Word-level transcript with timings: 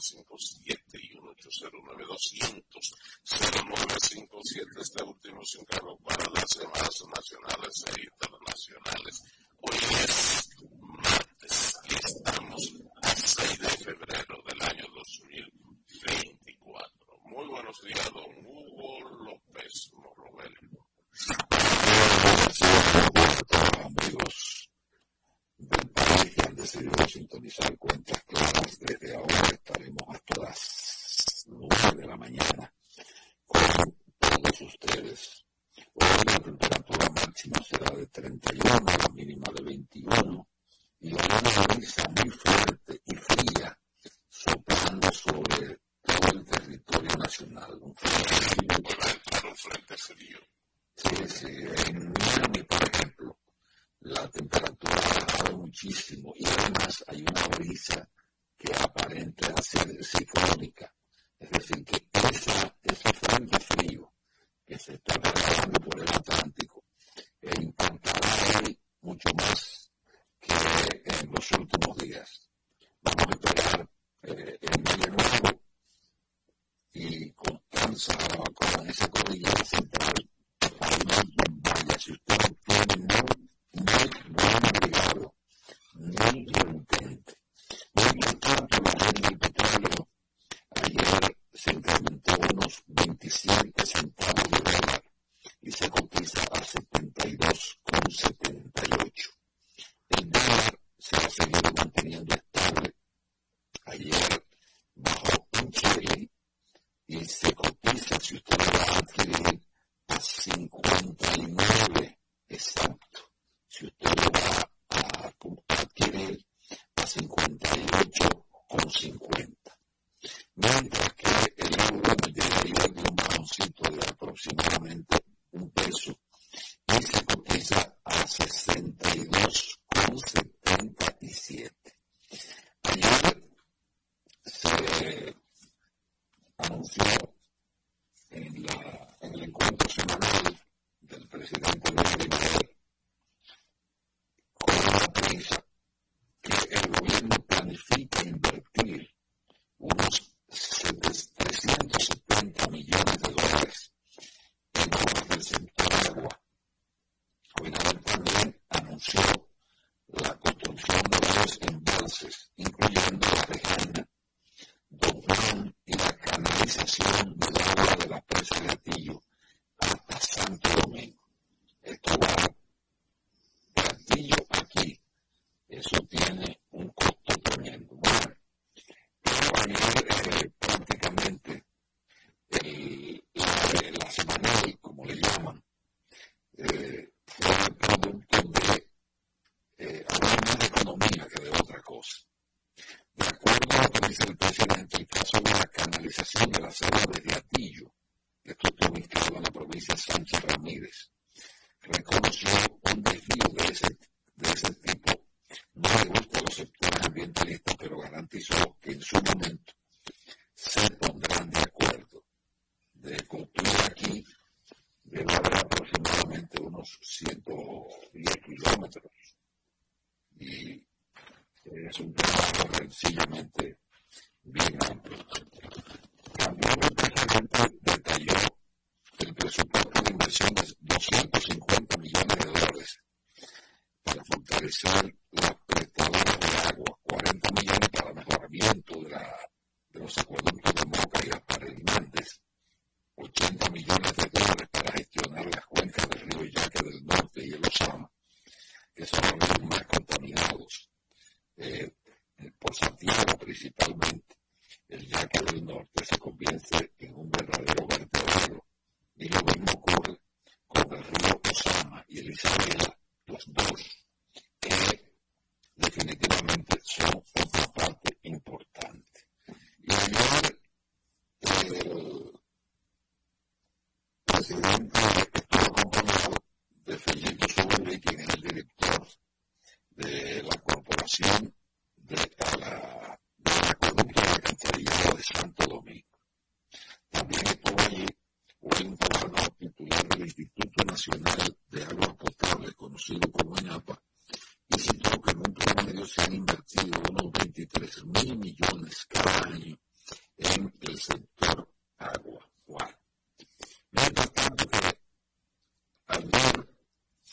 simples. 0.00 0.57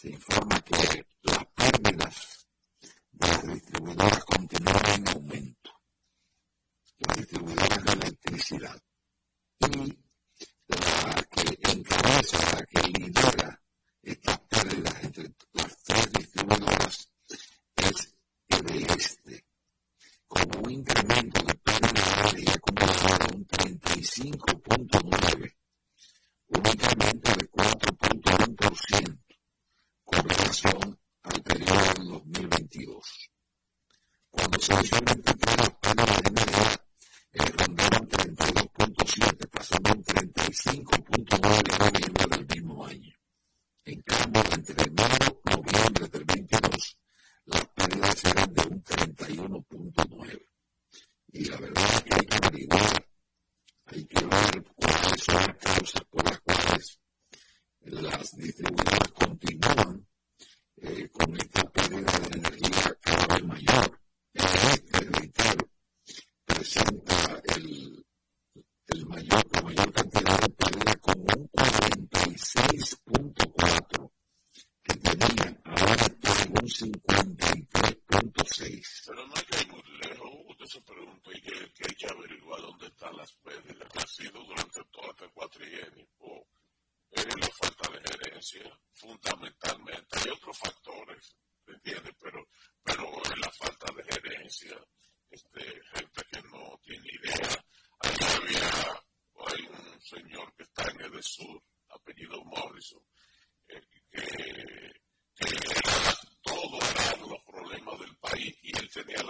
se 0.06 0.12
informa 0.12 0.62
que 0.62 1.06
las 1.24 1.46
pérdidas 1.56 2.48
de 3.12 3.28
las 3.28 3.44
distribuidoras 3.48 4.26
continúan 4.26 4.86
en 4.94 5.08
aumento. 5.10 5.72
Las 7.00 7.18
distribuidoras 7.18 7.84
de 7.84 7.94
electricidad 7.94 8.82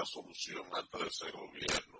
solución 0.05 0.63
ante 0.73 1.07
ese 1.07 1.31
gobierno. 1.31 1.94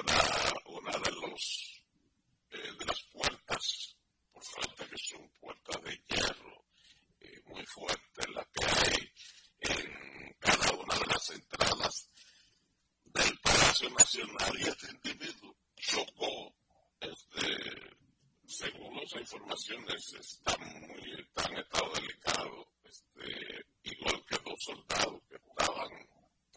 contra 0.00 0.52
una 0.66 0.92
de 0.98 1.10
los 1.12 1.82
eh, 2.50 2.72
de 2.78 2.84
las 2.86 3.02
puertas 3.12 3.96
por 4.32 4.42
falta 4.44 4.88
que 4.88 4.96
son 4.96 5.28
puertas 5.40 5.82
de 5.82 6.02
hierro 6.08 6.64
eh, 7.20 7.40
muy 7.46 7.64
fuertes 7.66 8.26
las 8.34 8.46
que 8.46 8.64
hay 8.64 9.12
en 9.60 10.36
cada 10.38 10.72
una 10.72 10.94
de 10.94 11.06
las 11.06 11.30
entradas 11.30 12.08
del 13.04 13.38
Palacio 13.40 13.90
Nacional 13.90 14.58
y 14.58 14.62
este 14.62 14.86
individuo 14.90 15.56
chocó 15.76 16.54
este 17.00 17.96
según 18.46 18.96
las 18.96 19.12
informaciones 19.20 20.14
está 20.14 20.56
muy 20.58 21.20
está 21.20 21.44
en 21.50 21.58
estado 21.58 21.92
delicado 21.92 22.72
este 22.84 23.66
igual 23.82 24.24
que 24.26 24.36
dos 24.44 24.64
soldados 24.64 25.22
que 25.28 25.38
jugaban 25.38 25.90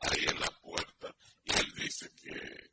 ahí 0.02 0.26
en 0.28 0.40
la 0.40 0.50
puerta 0.62 1.16
y 1.44 1.52
él 1.52 1.74
dice 1.76 2.10
que 2.22 2.73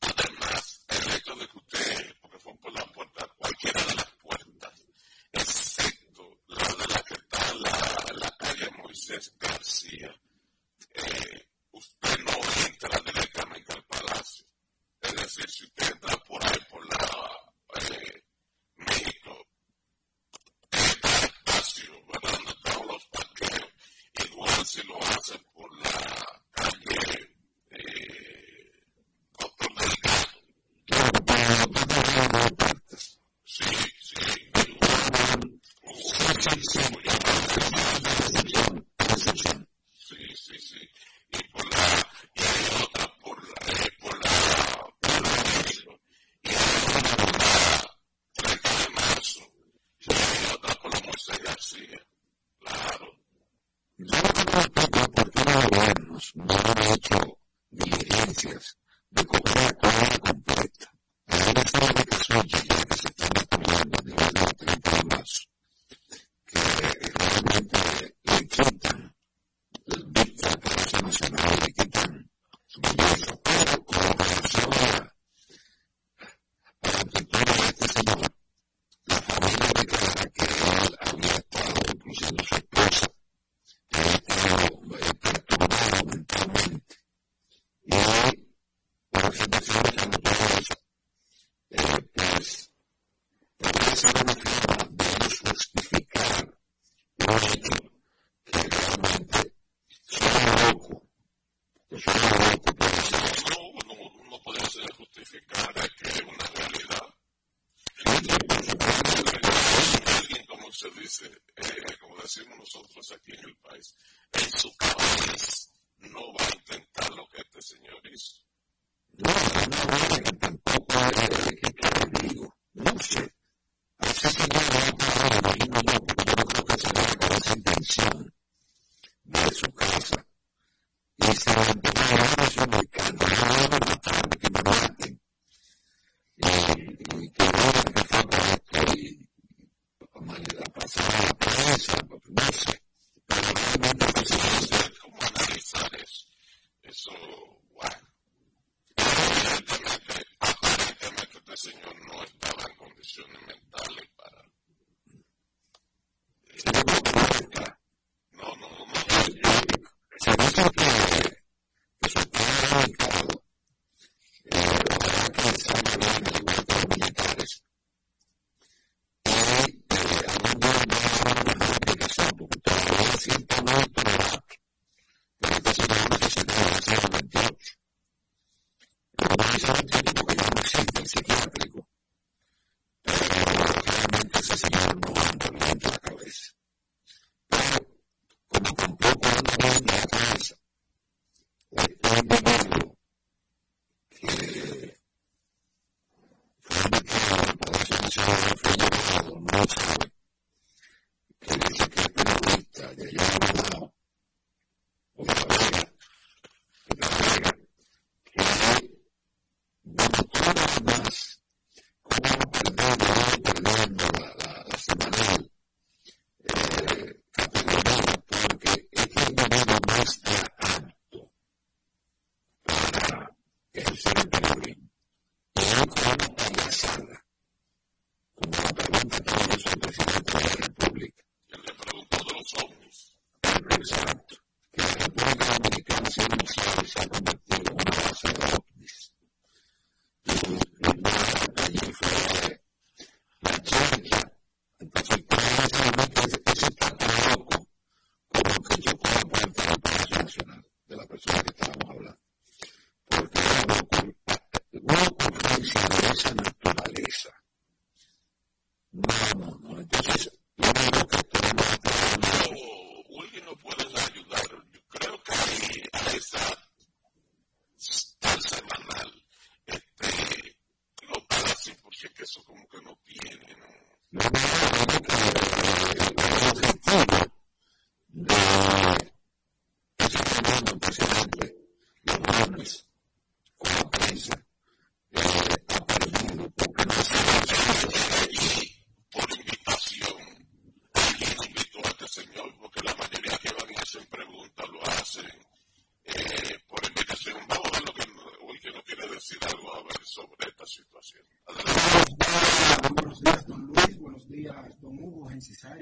Además, 0.00 0.84
el 0.88 1.12
hecho 1.14 1.34
de 1.34 1.48
que 1.48 1.58
usted, 1.58 2.16
porque 2.20 2.38
fue 2.38 2.54
por 2.58 2.72
la 2.72 2.86
puerta, 2.92 3.26
cualquiera 3.36 3.82
de 3.82 3.94
las 3.94 4.10
puertas, 4.22 4.72
excepto 5.32 6.38
la 6.48 6.68
de 6.68 6.86
la 6.86 7.02
que 7.02 7.14
está 7.14 7.54
la 7.54 8.30
calle 8.38 8.70
Moisés 8.78 9.32
García, 9.38 10.14
usted 11.72 12.18
no 12.24 12.32
entra 12.66 13.00
directamente 13.04 13.72
al 13.72 13.84
palacio. 13.84 14.46
Es 15.00 15.14
decir, 15.14 15.50
si 15.50 15.64
usted 15.64 15.92
entra 15.92 16.16
por 16.24 16.44
ahí, 16.46 16.58
por 16.70 16.86
la 16.86 16.96
México, 18.76 19.46
en 20.70 21.00
cada 21.00 21.26
espacio, 21.26 21.92
¿verdad?, 22.06 22.30
donde 22.32 22.52
están 22.52 22.86
los 22.86 23.06
parqueos, 23.06 23.72
igual 24.30 24.66
si 24.66 24.82
lo 24.86 25.02
hacen 25.02 25.44
por 25.52 25.78
la. 25.78 26.25
Sì, 33.58 33.64
sì, 34.00 34.14
ho 34.52 35.96
fatto 36.18 36.54
insomma, 36.54 37.15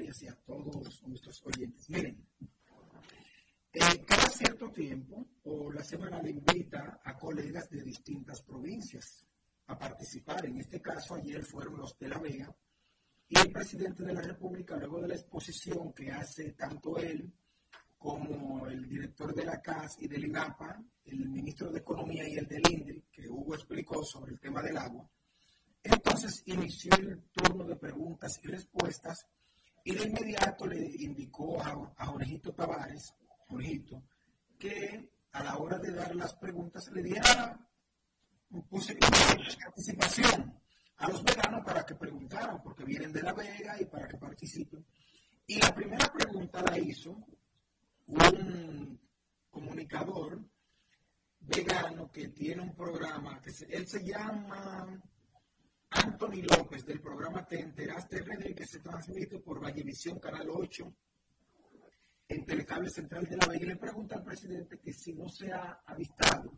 y 0.01 0.27
a 0.27 0.35
todos 0.45 1.03
nuestros 1.07 1.41
oyentes. 1.45 1.89
Miren, 1.89 2.27
eh, 3.73 4.03
cada 4.05 4.27
cierto 4.29 4.69
tiempo, 4.71 5.25
o 5.43 5.71
la 5.71 5.83
semana 5.83 6.21
le 6.21 6.31
invita 6.31 6.99
a 7.03 7.17
colegas 7.17 7.69
de 7.69 7.81
distintas 7.81 8.41
provincias 8.41 9.25
a 9.67 9.77
participar. 9.77 10.45
En 10.45 10.57
este 10.57 10.81
caso, 10.81 11.15
ayer 11.15 11.43
fueron 11.43 11.77
los 11.77 11.97
de 11.97 12.09
La 12.09 12.19
Vega 12.19 12.53
y 13.27 13.39
el 13.39 13.51
presidente 13.51 14.03
de 14.03 14.13
la 14.13 14.21
República, 14.21 14.75
luego 14.77 15.01
de 15.01 15.07
la 15.07 15.15
exposición 15.15 15.93
que 15.93 16.11
hace 16.11 16.51
tanto 16.51 16.97
él 16.97 17.31
como 17.97 18.67
el 18.67 18.87
director 18.87 19.33
de 19.33 19.45
la 19.45 19.61
CAS 19.61 19.97
y 19.99 20.07
del 20.07 20.25
INAPA, 20.25 20.83
el 21.05 21.29
ministro 21.29 21.71
de 21.71 21.79
Economía 21.79 22.27
y 22.27 22.35
el 22.35 22.47
del 22.47 22.61
INDRI, 22.69 23.05
que 23.11 23.29
Hugo 23.29 23.55
explicó 23.55 24.03
sobre 24.03 24.33
el 24.33 24.39
tema 24.39 24.61
del 24.61 24.77
agua, 24.77 25.09
entonces 25.81 26.43
inició 26.45 26.93
el 26.95 27.23
turno 27.31 27.63
de 27.63 27.75
preguntas 27.75 28.39
y 28.43 28.47
respuestas 28.47 29.27
y 29.85 29.93
de 29.93 30.03
inmediato 30.03 30.65
le 30.65 30.83
indicó 30.99 31.61
a, 31.61 31.93
a 31.97 32.05
Jorgito 32.07 32.51
Tavares, 32.53 33.13
Jorgito, 33.47 34.03
que 34.57 35.11
a 35.31 35.43
la 35.43 35.57
hora 35.57 35.77
de 35.77 35.91
dar 35.93 36.15
las 36.15 36.33
preguntas 36.33 36.89
le 36.91 37.03
diera 37.03 37.59
participación 39.63 40.59
a 40.97 41.07
los 41.09 41.23
veganos 41.23 41.63
para 41.63 41.85
que 41.85 41.93
preguntaran, 41.93 42.63
porque 42.63 42.83
vienen 42.83 43.13
de 43.13 43.21
La 43.21 43.33
Vega 43.33 43.79
y 43.79 43.85
para 43.85 44.07
que 44.07 44.17
participen. 44.17 44.83
Y 45.45 45.59
la 45.59 45.75
primera 45.75 46.11
pregunta 46.11 46.63
la 46.63 46.79
hizo 46.79 47.23
un 48.07 48.99
comunicador 49.51 50.43
vegano 51.41 52.11
que 52.11 52.29
tiene 52.29 52.63
un 52.63 52.75
programa, 52.75 53.39
que 53.39 53.51
él 53.69 53.87
se 53.87 54.03
llama 54.03 54.99
Anthony 55.89 56.41
López 56.43 56.85
del 56.85 57.01
programa 57.01 57.45
Te 57.45 57.59
Enteraste 57.59 58.19
RD 58.19 58.53
que 58.55 58.65
se 58.65 58.79
transmite 58.79 59.39
por 59.39 59.61
Vallevisión 59.61 60.19
Canal 60.19 60.49
8 60.49 60.93
en 62.27 62.45
Telecable 62.45 62.89
Central 62.89 63.25
de 63.25 63.37
la 63.37 63.55
y 63.55 63.59
le 63.59 63.75
pregunta 63.75 64.15
al 64.15 64.23
presidente 64.23 64.79
que 64.79 64.93
si 64.93 65.13
no 65.13 65.29
se 65.29 65.51
ha 65.51 65.81
avistado 65.85 66.51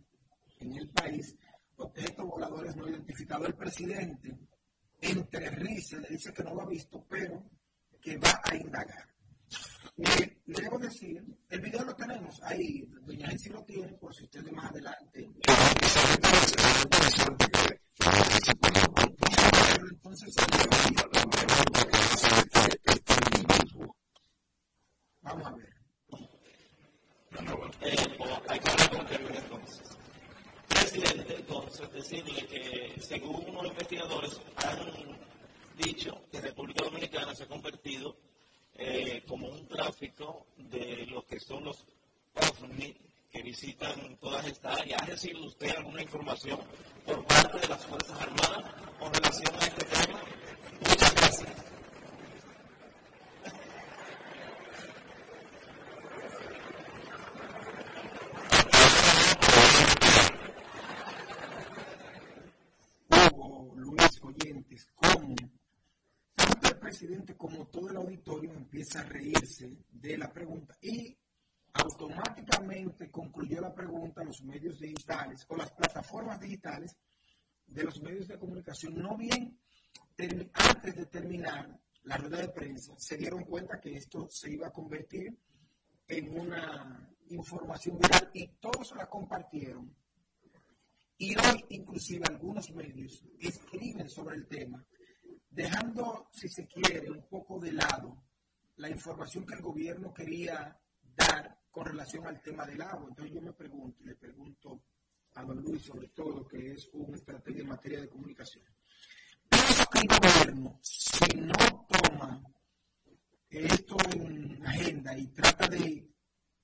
en 0.60 0.76
el 0.76 0.90
país 0.90 1.36
objetos 1.78 2.26
voladores 2.26 2.76
no 2.76 2.88
identificados. 2.88 3.48
El 3.48 3.56
presidente, 3.56 4.38
entre 5.02 5.50
risas, 5.52 6.02
le 6.02 6.10
dice 6.10 6.34
que 6.34 6.44
no 6.44 6.56
lo 6.56 6.62
ha 6.64 6.68
visto, 6.68 7.06
pero 7.08 7.44
que 8.02 8.18
va 8.18 8.42
a 8.44 8.56
indagar. 8.56 9.08
Le, 9.98 10.42
debo 10.46 10.78
decir, 10.78 11.24
el 11.50 11.60
video 11.60 11.84
lo 11.84 11.96
tenemos 11.96 12.42
ahí, 12.44 12.86
doña 13.02 13.28
Gensi 13.28 13.50
lo 13.50 13.64
tiene, 13.64 13.94
por 13.94 14.14
si 14.14 14.24
ustedes 14.26 14.52
más 14.52 14.70
adelante. 14.70 15.28
Convertido 37.48 38.18
eh, 38.76 39.24
como 39.28 39.48
un 39.48 39.68
tráfico 39.68 40.48
de 40.58 41.06
lo 41.08 41.26
que 41.26 41.40
son 41.40 41.64
los 41.64 41.84
que 41.84 41.94
visitan 43.48 44.18
todas 44.20 44.46
estas 44.46 44.82
áreas. 44.82 45.02
¿Ha 45.02 45.06
recibido 45.06 45.48
usted 45.48 45.70
alguna 45.70 46.02
información 46.02 46.60
por 47.06 47.26
parte 47.26 47.60
de 47.60 47.68
las 47.70 47.86
Fuerzas 47.86 48.22
Armadas 48.22 48.74
con 49.00 49.14
relación 49.14 49.56
a 49.56 49.66
este 49.66 49.86
tema? 49.86 50.20
Muchas 50.82 51.16
gracias. 51.16 51.56
Luis 63.76 64.22
Oyentes, 64.24 64.88
¿cómo 64.94 65.36
tanto 66.36 66.68
el 66.68 66.80
presidente 66.80 67.38
como 67.38 67.66
todo 67.68 67.90
el 67.92 67.96
auditorio 67.96 68.52
empieza 68.52 69.00
a 69.00 69.04
reírse 69.04 69.78
de 69.90 70.18
la 70.18 70.34
pregunta 70.34 70.78
y 70.82 71.18
automáticamente 71.84 73.10
concluyó 73.12 73.62
la 73.62 73.74
pregunta 73.74 74.24
los 74.24 74.44
medios 74.44 74.80
digitales 74.80 75.46
o 75.50 75.56
las 75.56 75.72
plataformas 75.72 76.40
digitales 76.40 76.96
de 77.66 77.84
los 77.84 78.02
medios 78.02 78.28
de 78.28 78.40
comunicación, 78.40 78.96
no 78.96 79.18
bien 79.18 79.60
antes 80.54 80.96
de 80.96 81.06
terminar 81.06 81.80
la 82.04 82.18
rueda 82.18 82.38
de 82.38 82.50
prensa, 82.50 82.94
se 82.98 83.18
dieron 83.18 83.44
cuenta 83.44 83.80
que 83.80 83.96
esto 83.96 84.28
se 84.30 84.52
iba 84.52 84.68
a 84.68 84.72
convertir 84.72 85.38
en 86.08 86.40
una 86.40 87.14
información 87.30 88.00
viral 88.00 88.30
y 88.34 88.48
todos 88.60 88.96
la 88.96 89.08
compartieron. 89.08 89.94
Y 91.18 91.36
hoy 91.36 91.66
inclusive 91.70 92.26
algunos 92.28 92.72
medios 92.72 93.24
escriben 93.40 94.10
sobre 94.10 94.38
el 94.38 94.48
tema, 94.48 94.86
dejando, 95.50 96.30
si 96.32 96.48
se 96.48 96.68
quiere, 96.68 97.12
un 97.12 97.28
poco 97.28 97.60
de 97.60 97.74
lado 97.74 98.24
la 98.78 98.90
información 98.90 99.46
que 99.46 99.56
el 99.56 99.62
gobierno 99.62 100.14
quería 100.14 100.80
dar 101.16 101.57
con 101.78 101.86
relación 101.86 102.26
al 102.26 102.42
tema 102.42 102.66
del 102.66 102.82
agua. 102.82 103.06
Entonces 103.10 103.36
yo 103.36 103.40
me 103.40 103.54
pregunto, 103.54 104.04
le 104.04 104.16
pregunto 104.16 104.82
a 105.36 105.44
don 105.44 105.62
Luis 105.62 105.84
sobre 105.84 106.08
todo, 106.08 106.48
que 106.48 106.72
es 106.72 106.90
una 106.92 107.16
estrategia 107.16 107.62
en 107.62 107.68
materia 107.68 108.02
de 108.02 108.10
comunicación. 108.10 108.66
que 109.52 110.00
el 110.00 110.08
gobierno, 110.08 110.80
si 110.82 111.40
no 111.40 111.86
toma 111.88 112.44
esto 113.48 113.96
en 114.12 114.66
agenda 114.66 115.16
y 115.16 115.28
trata 115.28 115.68
de 115.68 116.10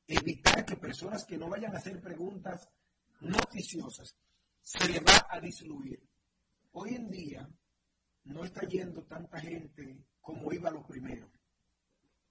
evitar 0.07 0.65
que 0.65 0.77
personas 0.77 1.23
que 1.25 1.37
no 1.37 1.47
vayan 1.47 1.75
a 1.75 1.77
hacer 1.77 2.01
preguntas 2.01 2.67
noticiosas 3.19 4.17
se 4.63 4.89
le 4.89 4.99
va 4.99 5.27
a 5.29 5.39
disluir. 5.39 6.01
Hoy 6.71 6.95
en 6.95 7.11
día 7.11 7.47
no 8.23 8.43
está 8.43 8.61
yendo 8.61 9.03
tanta 9.03 9.39
gente 9.39 10.07
como 10.19 10.51
iba 10.51 10.71
lo 10.71 10.83
primero. 10.83 11.31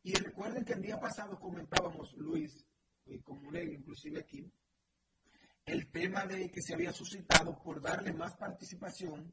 Y 0.02 0.14
recuerden 0.14 0.64
que 0.64 0.72
el 0.72 0.82
día 0.82 0.98
pasado 0.98 1.38
comentábamos, 1.38 2.12
Luis, 2.14 2.66
como 3.22 3.50
él, 3.52 3.74
inclusive 3.74 4.20
aquí, 4.20 4.50
el 5.64 5.90
tema 5.90 6.26
de 6.26 6.50
que 6.50 6.62
se 6.62 6.74
había 6.74 6.92
suscitado 6.92 7.60
por 7.62 7.80
darle 7.80 8.12
más 8.12 8.36
participación 8.36 9.32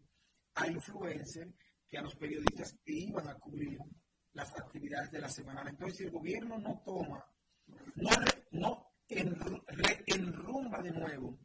a 0.56 0.68
influencers 0.68 1.54
que 1.88 1.98
a 1.98 2.02
los 2.02 2.16
periodistas 2.16 2.76
que 2.84 2.94
iban 2.94 3.28
a 3.28 3.36
cubrir 3.36 3.80
las 4.34 4.54
actividades 4.60 5.12
de 5.12 5.22
la 5.22 5.30
semana. 5.30 5.70
Entonces, 5.70 5.98
si 5.98 6.04
el 6.04 6.12
gobierno 6.12 6.58
no 6.60 6.82
toma, 6.86 7.26
no, 7.96 8.10
no 8.52 8.90
reenrumba 9.08 10.82
de 10.82 10.92
nuevo 10.92 11.40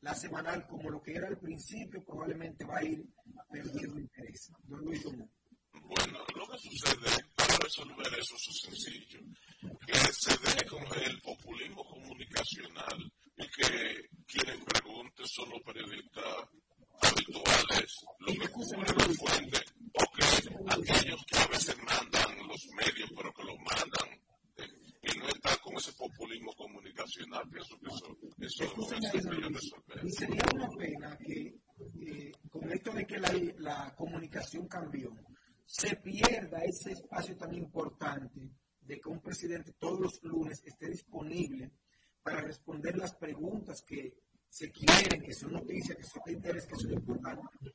la 0.00 0.14
semanal 0.14 0.66
como 0.66 0.88
lo 0.90 1.02
que 1.02 1.14
era 1.14 1.28
al 1.28 1.38
principio, 1.38 2.02
probablemente 2.02 2.64
va 2.64 2.78
a 2.78 2.84
ir 2.84 3.04
perdiendo 3.50 3.98
interés. 3.98 4.50
Don 4.62 4.80
Luis 4.80 5.04
Bueno, 5.04 6.18
lo 6.34 6.48
que 6.48 6.58
sucede 6.58 7.29
resolver 7.58 8.18
eso 8.18 8.34
es 8.36 8.60
sencillo. 8.62 9.20
Que 9.86 9.94
se 10.12 10.32
dé 10.38 10.66
con 10.66 10.82
el 11.02 11.20
populismo 11.20 11.84
comunicacional 11.84 13.12
y 13.36 13.46
que 13.48 14.08
quienes 14.26 14.64
pregunten 14.64 15.26
son 15.26 15.50
los 15.50 15.62
periodistas 15.62 16.48
habituales, 17.02 18.04
los 18.20 18.36
que 18.36 18.48
cubren 18.48 18.80
la 18.80 19.14
fuente, 19.14 19.58
o 19.94 20.04
que 20.12 20.24
aquellos 20.68 21.24
que 21.24 21.38
a 21.38 21.46
veces 21.46 21.76
mandan 21.78 22.46
los 22.46 22.66
medios, 22.76 23.10
pero 23.16 23.32
que 23.32 23.44
los 23.44 23.56
mandan 23.58 24.08
eh, 24.58 24.68
y 25.02 25.18
no 25.18 25.28
está 25.28 25.56
con 25.58 25.76
ese 25.76 25.92
populismo 25.92 26.52
comunicacional, 26.54 27.48
pienso 27.50 27.78
que 27.78 27.88
eso, 27.88 28.16
eso 28.38 28.64
es 28.64 29.24
resolver. 29.24 30.04
Y 30.04 30.12
sería 30.12 30.44
una 30.54 30.68
pena 30.78 31.18
que 31.18 31.54
eh, 32.06 32.32
con 32.50 32.70
esto 32.70 32.92
de 32.92 33.06
que 33.06 33.18
la 33.18 33.94
comunicación 33.96 34.68
cambió, 34.68 35.10
se 35.70 35.94
pierda 35.94 36.64
ese 36.64 36.90
espacio 36.90 37.36
tan 37.36 37.54
importante 37.54 38.40
de 38.80 38.98
que 38.98 39.08
un 39.08 39.20
presidente 39.20 39.74
todos 39.78 40.00
los 40.00 40.22
lunes 40.24 40.60
esté 40.64 40.88
disponible 40.88 41.70
para 42.24 42.40
responder 42.40 42.98
las 42.98 43.14
preguntas 43.14 43.80
que 43.86 44.12
se 44.48 44.72
quieren, 44.72 45.22
que 45.22 45.32
son 45.32 45.52
noticias, 45.52 45.96
que 45.96 46.02
son 46.02 46.22
de 46.26 46.32
interés, 46.32 46.66
que 46.66 46.74
son 46.74 46.92
importantes, 46.92 47.72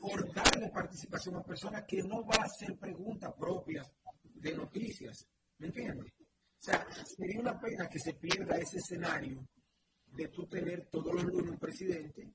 por 0.00 0.34
darle 0.34 0.68
participación 0.70 1.36
a 1.36 1.44
personas 1.44 1.84
que 1.86 2.02
no 2.02 2.26
va 2.26 2.38
a 2.40 2.46
hacer 2.46 2.76
preguntas 2.76 3.32
propias 3.38 3.88
de 4.24 4.56
noticias. 4.56 5.28
¿Me 5.58 5.68
entiendes? 5.68 6.12
O 6.18 6.58
sea, 6.58 6.88
sería 7.16 7.38
una 7.38 7.60
pena 7.60 7.88
que 7.88 8.00
se 8.00 8.14
pierda 8.14 8.58
ese 8.58 8.78
escenario 8.78 9.46
de 10.06 10.26
tú 10.26 10.44
tener 10.48 10.88
todos 10.90 11.14
los 11.14 11.22
lunes 11.22 11.52
un 11.52 11.58
presidente 11.58 12.34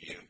you. 0.00 0.23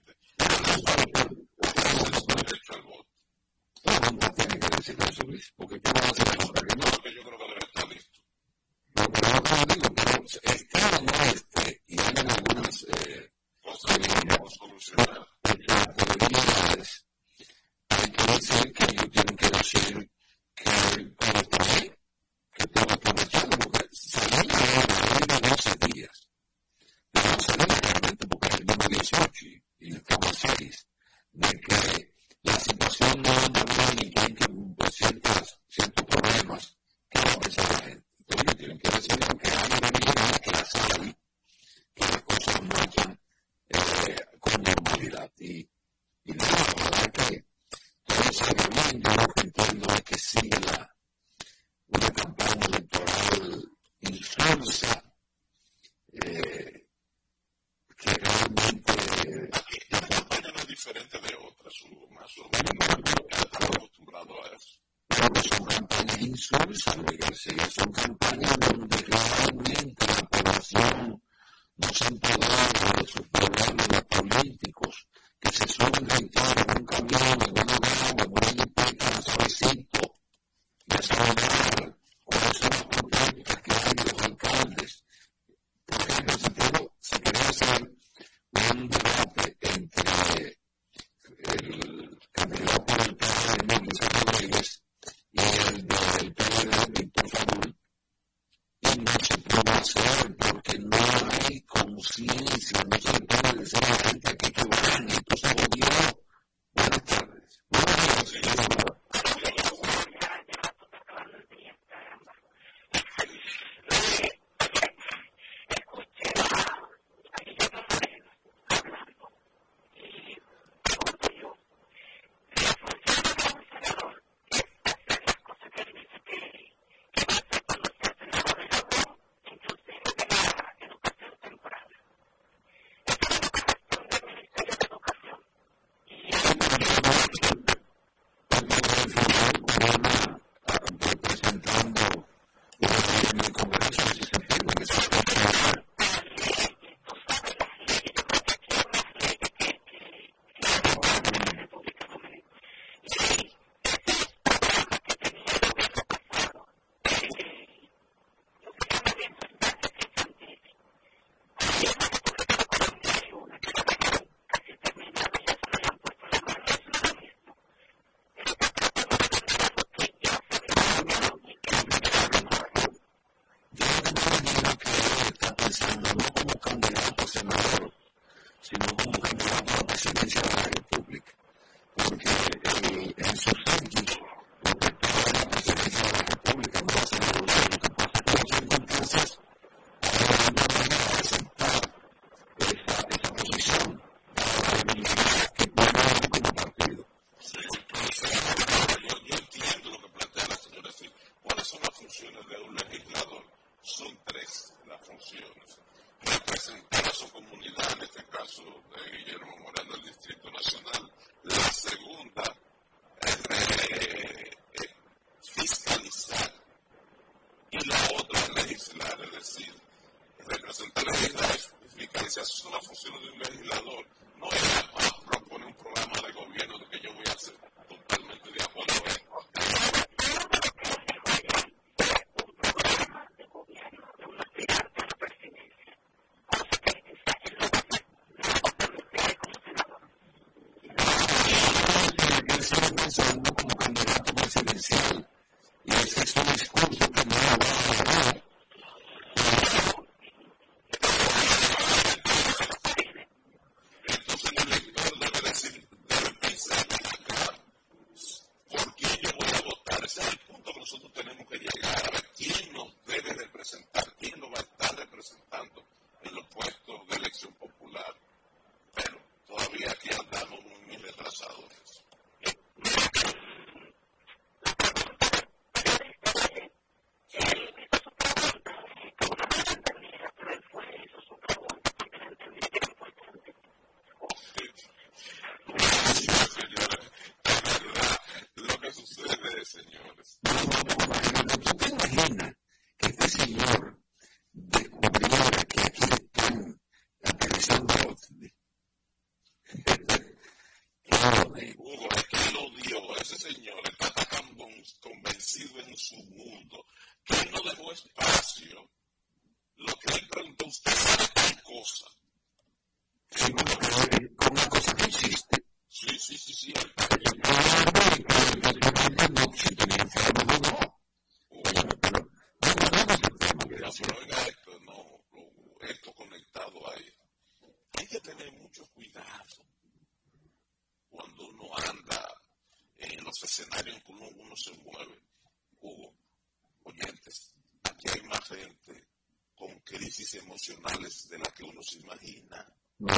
emocionales 340.34 341.28
de 341.28 341.38
las 341.38 341.52
que 341.52 341.64
uno 341.64 341.82
se 341.82 341.98
imagina. 341.98 342.66
No. 342.98 343.08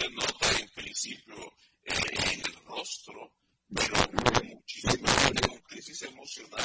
Le 0.00 0.10
nota 0.10 0.58
en 0.58 0.68
principio 0.70 1.36
eh, 1.84 1.92
en 2.10 2.40
el 2.40 2.54
rostro, 2.64 3.34
pero 3.74 3.94
muchísimas 4.44 5.32
crisis 5.68 6.02
emocionales 6.02 6.61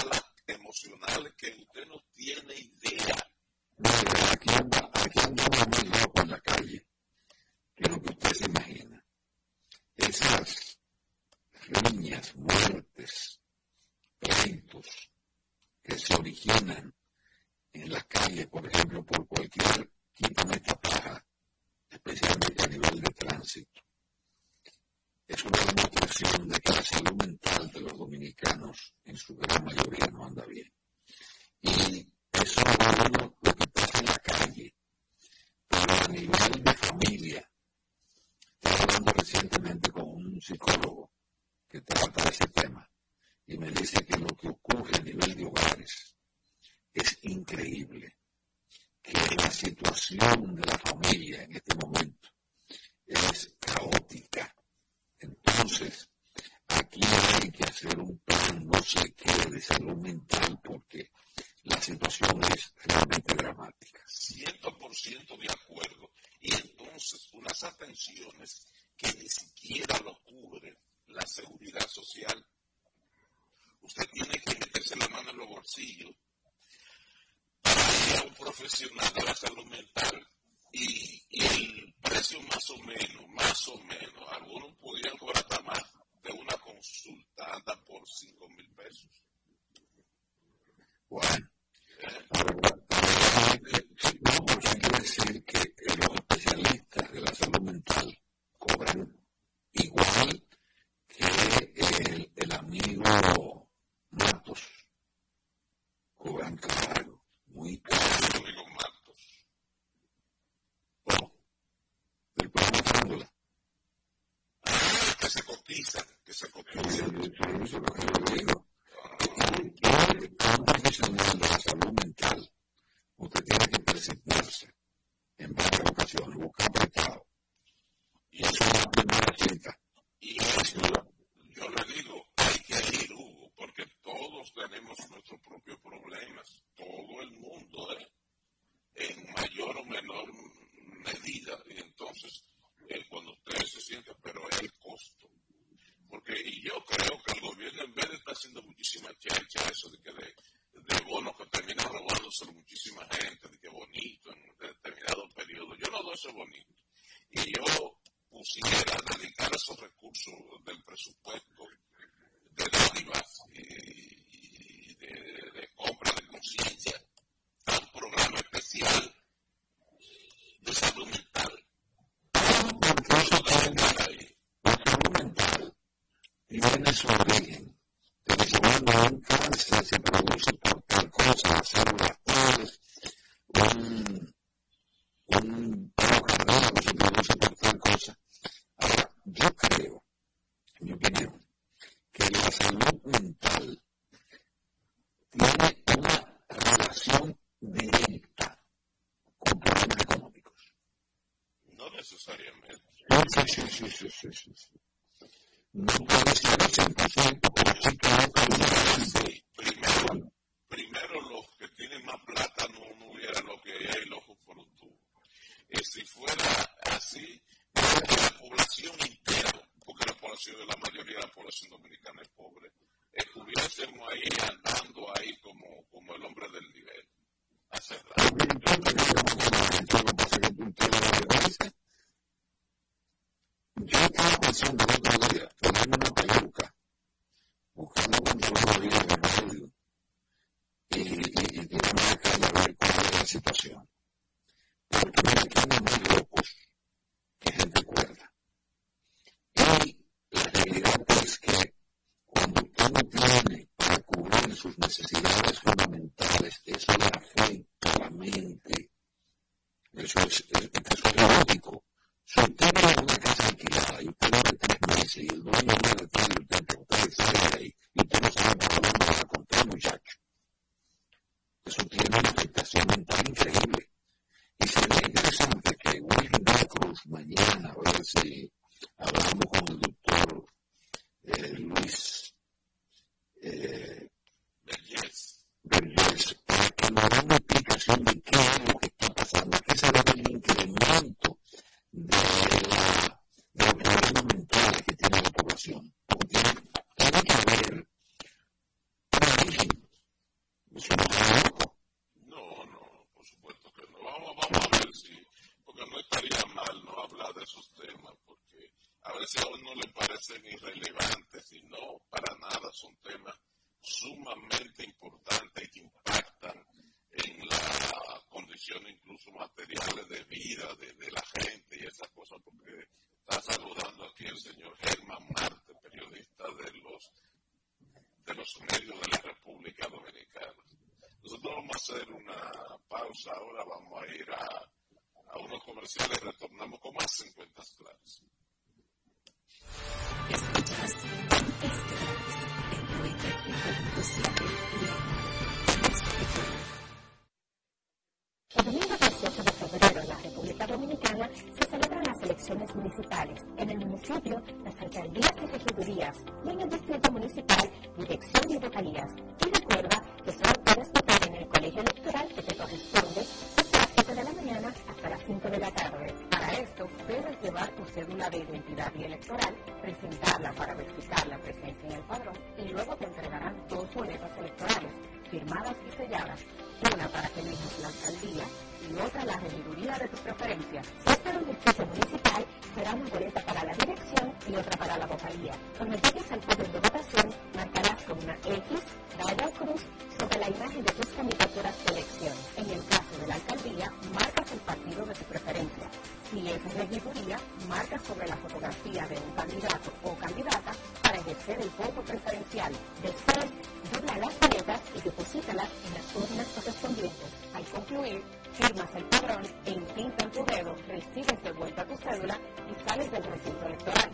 y 378.89 378.93
otra 379.01 379.25
la 379.25 379.37
regiduría 379.37 379.97
de 379.97 380.07
tu 380.07 380.17
preferencia. 380.17 380.81
Si 380.83 381.11
es 381.11 381.17
para 381.17 381.37
un 381.39 381.45
distrito 381.47 381.85
municipal, 381.85 382.45
será 382.75 382.93
una 382.93 383.09
boleta 383.09 383.41
para 383.41 383.63
la 383.63 383.73
dirección 383.73 384.33
y 384.47 384.55
otra 384.55 384.77
para 384.77 384.97
la 384.97 385.05
vocalía. 385.05 385.53
Cuando 385.77 385.97
llegues 385.97 386.31
al 386.31 386.39
poder 386.39 386.71
de 386.71 386.79
votación, 386.79 387.33
marcarás 387.55 388.03
con 388.03 388.17
una 388.23 388.33
X, 388.33 388.79
raya 389.17 389.51
cruz, 389.53 389.81
sobre 390.17 390.39
la 390.39 390.49
imagen 390.49 390.83
de 390.83 390.93
tus 390.93 391.07
candidaturas 391.13 391.75
de 391.85 391.91
elección. 391.93 392.33
En 392.57 392.69
el 392.69 392.85
caso 392.87 393.13
de 393.21 393.27
la 393.27 393.35
alcaldía, 393.35 393.93
marcas 394.13 394.51
el 394.51 394.59
partido 394.59 395.05
de 395.05 395.13
tu 395.13 395.23
preferencia. 395.25 395.85
Si 396.29 396.49
es 396.49 396.73
regiduría, 396.73 397.37
marca 397.69 397.99
sobre 397.99 398.27
la 398.27 398.35
fotografía 398.37 399.07
de 399.07 399.15
un 399.15 399.31
candidato 399.35 399.91
o 400.03 400.15
candidata 400.15 400.71
para 401.03 401.17
ejercer 401.17 401.61
el 401.61 401.69
voto 401.69 402.01
preferencial. 402.01 402.73
Después, 403.01 403.45
dobla 403.93 404.17
las 404.17 404.39
boletas 404.39 404.81
y 404.95 405.01
deposítalas 405.01 405.69
en 405.85 405.93
las 405.93 406.15
urnas 406.15 406.47
correspondientes. 406.55 407.29
Al 407.53 407.63
concluir, 407.65 408.23
firmas 408.53 408.95
el 408.95 409.05
padrón 409.05 409.43
e 409.65 409.71
en 409.71 410.31
tu 410.31 410.45
dedo, 410.45 410.75
recibes 410.87 411.43
de 411.43 411.51
vuelta 411.51 411.85
tu 411.85 411.95
cédula 411.97 412.37
y 412.69 412.89
sales 412.89 413.11
del 413.11 413.23
recinto 413.23 413.65
electoral. 413.65 414.11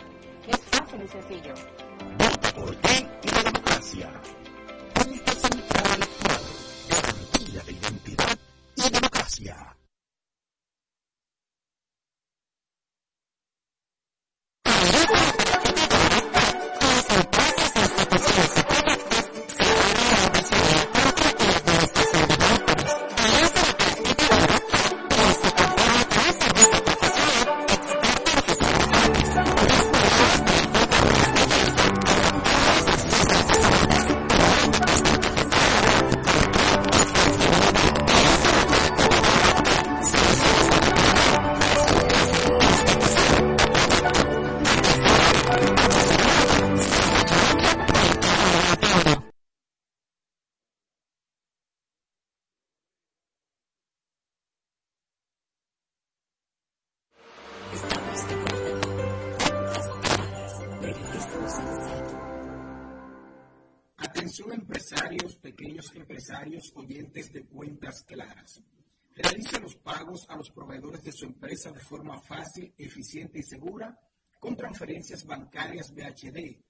Es 0.47 0.59
fácil 0.71 1.01
y 1.01 1.07
sencillo. 1.07 1.53
Vota 2.17 2.53
por 2.53 2.75
ti 2.75 3.07
y 3.23 3.29
la 3.29 3.43
democracia. 3.43 4.21
Junta 5.03 5.33
Central 5.33 5.85
Electoral. 5.95 6.41
Garantía 6.89 7.63
de 7.63 7.71
identidad 7.73 8.37
y 8.75 8.89
democracia. 8.89 9.75
Forma 71.83 72.19
fácil, 72.21 72.73
eficiente 72.77 73.39
y 73.39 73.43
segura 73.43 73.97
con 74.39 74.57
transferencias 74.57 75.23
bancarias 75.25 75.93
BHD, 75.93 76.61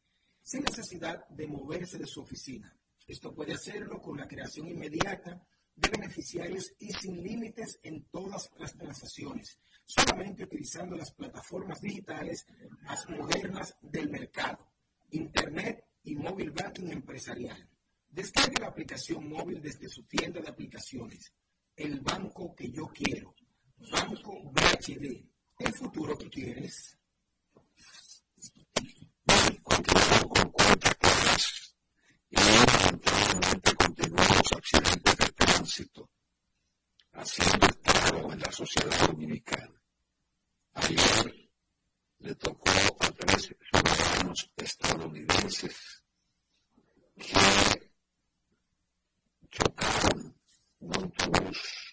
sin 0.42 0.64
necesidad 0.64 1.28
de 1.30 1.48
moverse 1.48 1.98
de 1.98 2.06
su 2.06 2.22
oficina. 2.22 2.76
Esto 3.08 3.34
puede 3.34 3.54
hacerlo 3.54 4.02
con 4.02 4.18
la 4.18 4.28
creación 4.28 4.68
inmediata 4.68 5.42
de 5.76 5.90
beneficiarios 5.90 6.72
y 6.80 6.92
sin 6.94 7.24
límites 7.24 7.80
en 7.84 8.06
todas 8.12 8.52
las 8.58 8.76
transacciones, 8.76 9.58
solamente 9.86 10.44
utilizando 10.44 10.96
las 10.96 11.12
plataformas 11.12 11.82
digitales 11.82 12.46
más 12.82 13.10
modernas 13.10 13.76
del 13.82 14.10
mercado, 14.10 14.70
Internet 15.12 15.86
y 16.04 16.16
móvil 16.16 16.52
banking 16.52 16.92
empresarial. 16.92 17.70
Descargue 18.10 18.62
la 18.62 18.68
aplicación 18.68 19.28
móvil 19.30 19.62
desde 19.62 19.88
su 19.90 20.04
tienda 20.04 20.42
de 20.42 20.50
aplicaciones. 20.50 21.34
El 21.76 22.02
banco 22.02 22.54
que 22.56 22.72
yo 22.72 22.88
quiero. 22.88 23.34
Banco 23.92 24.52
BHD. 24.52 25.26
El 25.60 25.74
futuro 25.74 26.18
que 26.18 26.30
quieres. 26.30 26.98
Continuamos 29.64 30.24
con 30.30 30.52
cuentas 30.52 30.96
claras 30.96 31.76
y 32.30 32.36
lamentablemente 32.36 33.76
continuamos 33.76 34.38
los 34.38 34.52
accidentes 34.54 35.18
de 35.18 35.32
tránsito 35.34 36.10
haciendo 37.14 37.68
estrago 37.68 38.34
en 38.34 38.40
la 38.40 38.52
sociedad 38.52 39.08
dominicana. 39.08 39.82
Ayer 40.74 41.50
le 42.20 42.36
tocó 42.36 42.70
a 43.00 43.12
tres 43.12 43.44
ciudadanos 43.44 44.52
estadounidenses 44.58 46.04
que 47.16 47.92
chocaron 49.52 50.36
un 50.80 50.96
autobús 50.96 51.93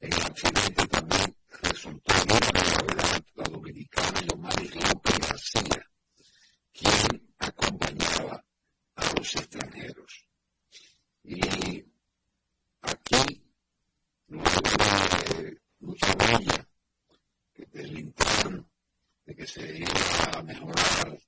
En 0.00 0.14
accidente 0.14 0.86
también 0.86 1.36
resultó 1.62 2.14
de 2.14 2.38
gravedad 2.40 3.22
la 3.34 3.44
dominicana 3.44 4.20
Yomaris 4.22 4.74
López 4.76 5.18
García, 5.18 5.90
quien 6.72 7.34
acompañaba 7.38 8.42
a 8.94 9.14
los 9.14 9.36
extranjeros. 9.36 10.26
Y 11.22 11.84
aquí, 12.80 13.44
luego 14.28 14.60
de 15.34 15.60
mucha 15.80 16.16
Intran, 18.00 18.66
de 19.26 19.36
que 19.36 19.46
se 19.46 19.78
iba 19.78 20.38
a 20.38 20.42
mejorar 20.42 21.18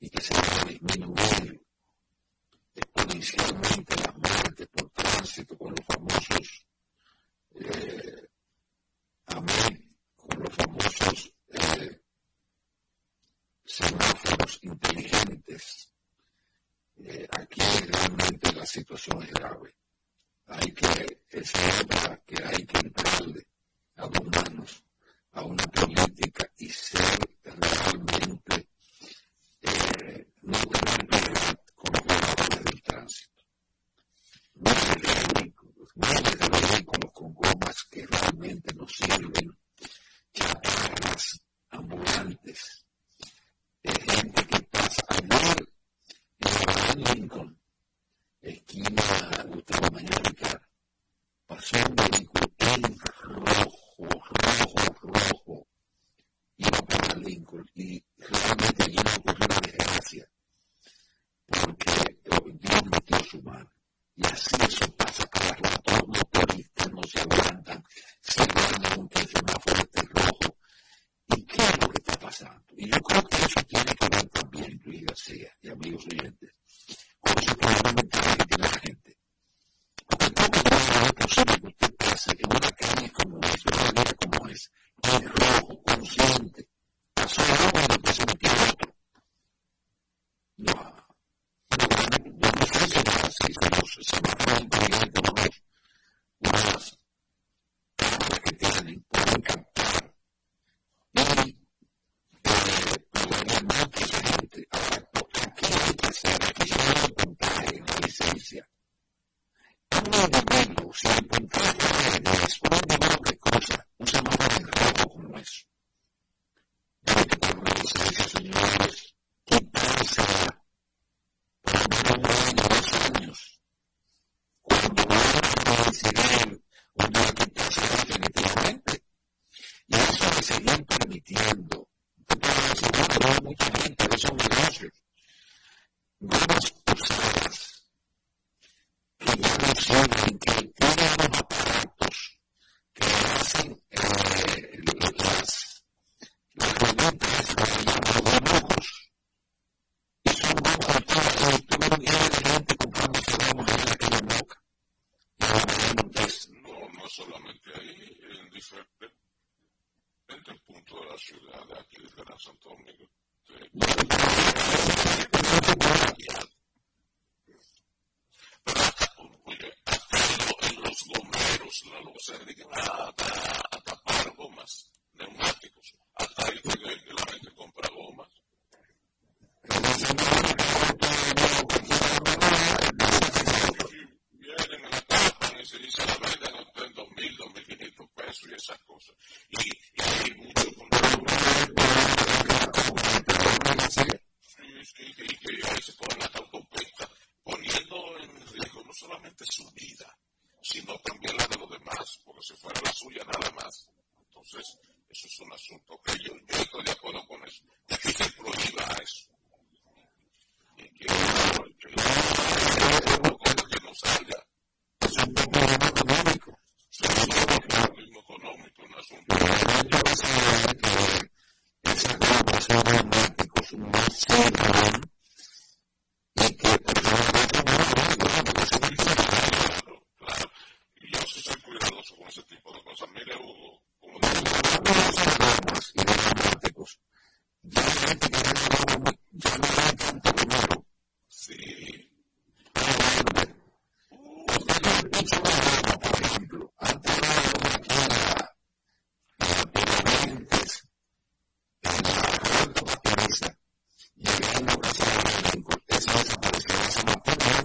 y 0.00 0.10
que 0.10 0.20
se 0.20 0.34
iba 0.34 0.60
a 0.60 0.64
disminuir 0.66 1.66
exponencialmente 2.74 3.96
las 3.96 4.16
muertes 4.16 4.68
por 4.68 4.90
tránsito 4.90 5.56
con 5.56 5.70
los 5.70 5.86
famosos 5.86 6.66
eh, 7.60 8.28
amén 9.26 9.96
con 10.16 10.38
los 10.40 10.54
famosos 10.54 11.32
eh, 11.48 12.00
semáforos 13.64 14.58
inteligentes. 14.62 15.92
Eh, 16.98 17.26
aquí 17.30 17.60
realmente 17.88 18.52
la 18.52 18.66
situación 18.66 19.22
es 19.22 19.30
grave. 19.30 19.74
Hay 20.46 20.72
que, 20.72 21.20
es 21.30 21.52
verdad 21.52 22.22
que 22.26 22.42
hay 22.42 22.64
que 22.66 22.75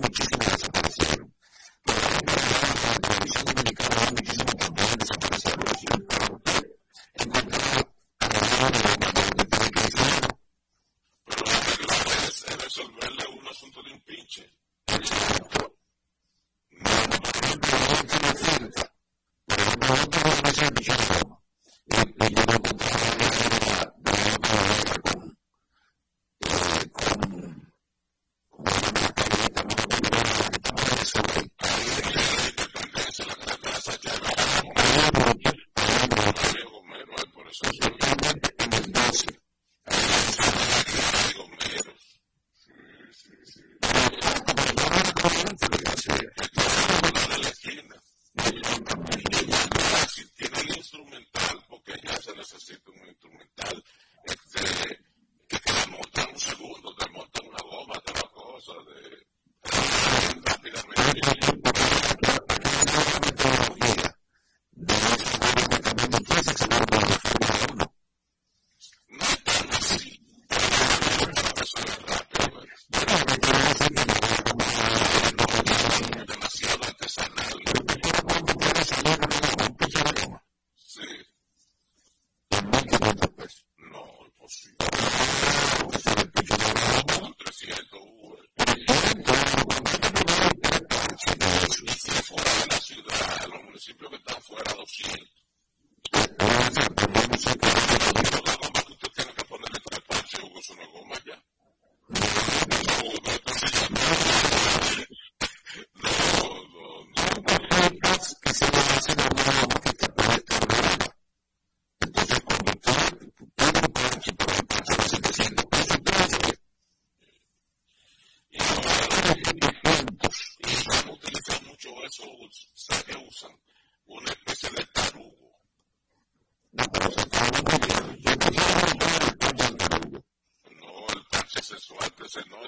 la 0.02 0.08
necesita 0.10 0.41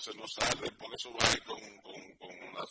veces 0.06 0.16
no 0.16 0.28
sale, 0.28 0.72
pone 0.72 0.96
su 0.98 1.10
bike 1.12 1.44
con, 1.46 1.60
con, 1.82 1.94
con 2.18 2.30
una 2.50 2.66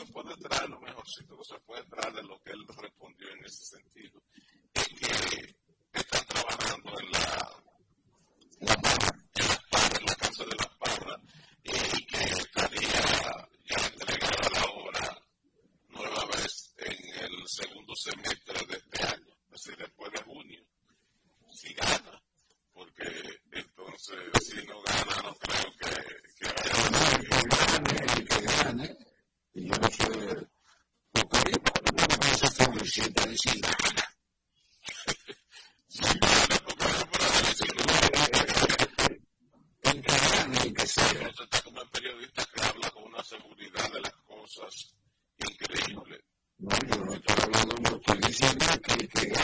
se 0.00 0.12
puede 0.12 0.36
traer, 0.36 0.70
lo 0.70 0.80
mejorcito 0.80 1.36
que 1.36 1.44
se 1.44 1.60
puede 1.60 1.84
traer 1.84 2.14
de 2.14 2.22
lo 2.22 2.40
que 2.42 2.52
él 2.52 2.66
respondió 2.68 3.28
en 3.30 3.44
ese 3.44 3.64
sentido. 3.64 3.89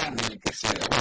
en 0.06 0.18
el 0.20 0.40
que 0.40 0.52
se 0.52 0.68
elabora 0.68 0.95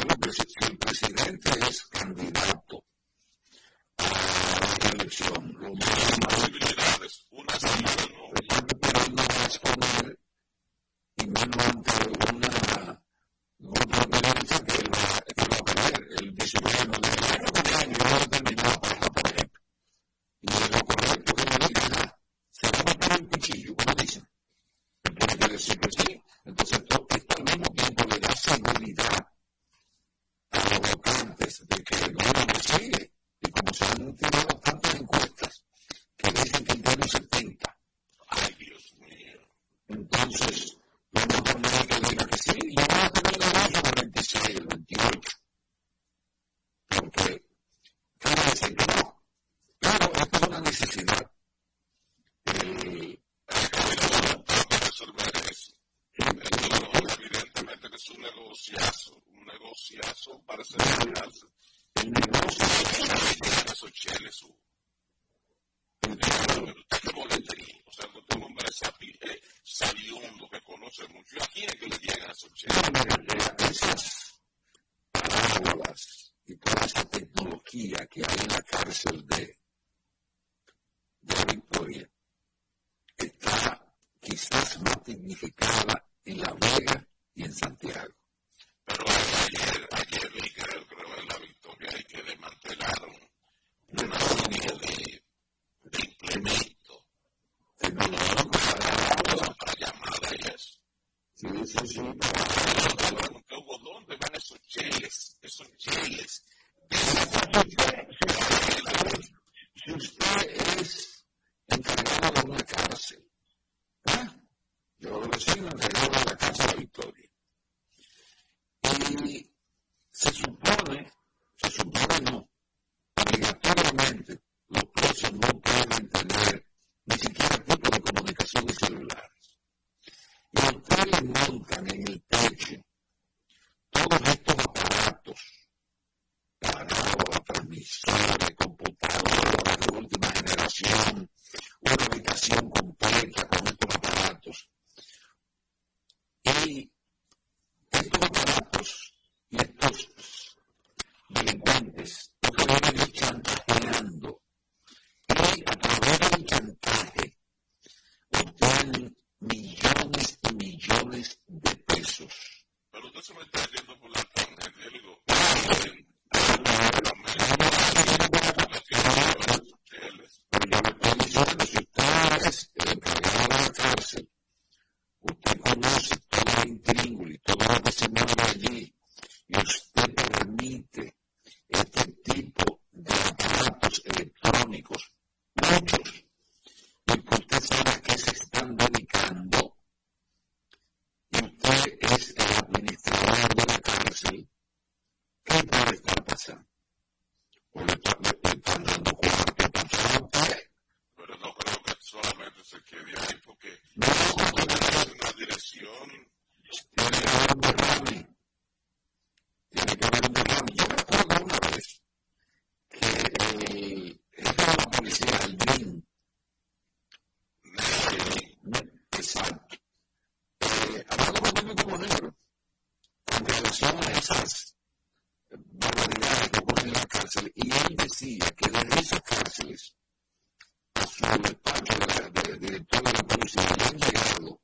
un 233.96 234.02
legado 234.02 234.62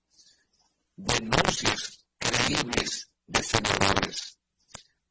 de 0.97 1.21
creíbles 2.19 3.09
de 3.27 3.43
senadores, 3.43 4.39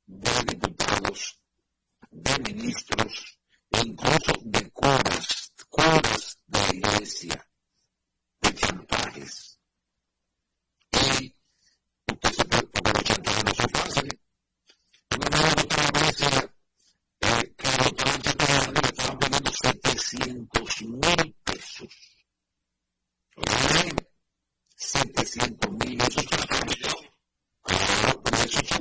de 0.06 0.30
diputados, 0.46 1.40
de 2.10 2.38
ministros 2.40 3.38
e 3.70 3.78
incluso 3.80 4.32
de 4.42 4.70
curas, 4.70 5.52
curas 5.68 6.38
de 6.46 6.58
la 6.58 6.74
iglesia, 6.74 7.48
de 8.42 8.54
chantajes. 8.54 9.58
Y 10.92 11.34
usted 12.12 12.32
se 12.32 12.44
porque 12.44 12.92
los 12.92 13.04
chantajes 13.04 13.44
no 13.44 13.54
son 13.54 13.70
fáciles. 13.70 14.20
Una 15.16 15.28
vez 15.30 15.54
la 15.56 15.62
otra 15.62 15.84
iglesia 15.84 16.54
eh, 17.20 17.54
que 17.56 17.66
lo 17.66 17.84
estaban 17.84 18.22
chantajeando 18.22 18.80
le 18.82 18.88
estaban 18.88 19.18
poniendo 19.18 19.50
700 19.52 20.82
mil 20.82 21.36
pesos. 21.44 22.10
¿Oye? 23.36 24.09
El 28.62 28.79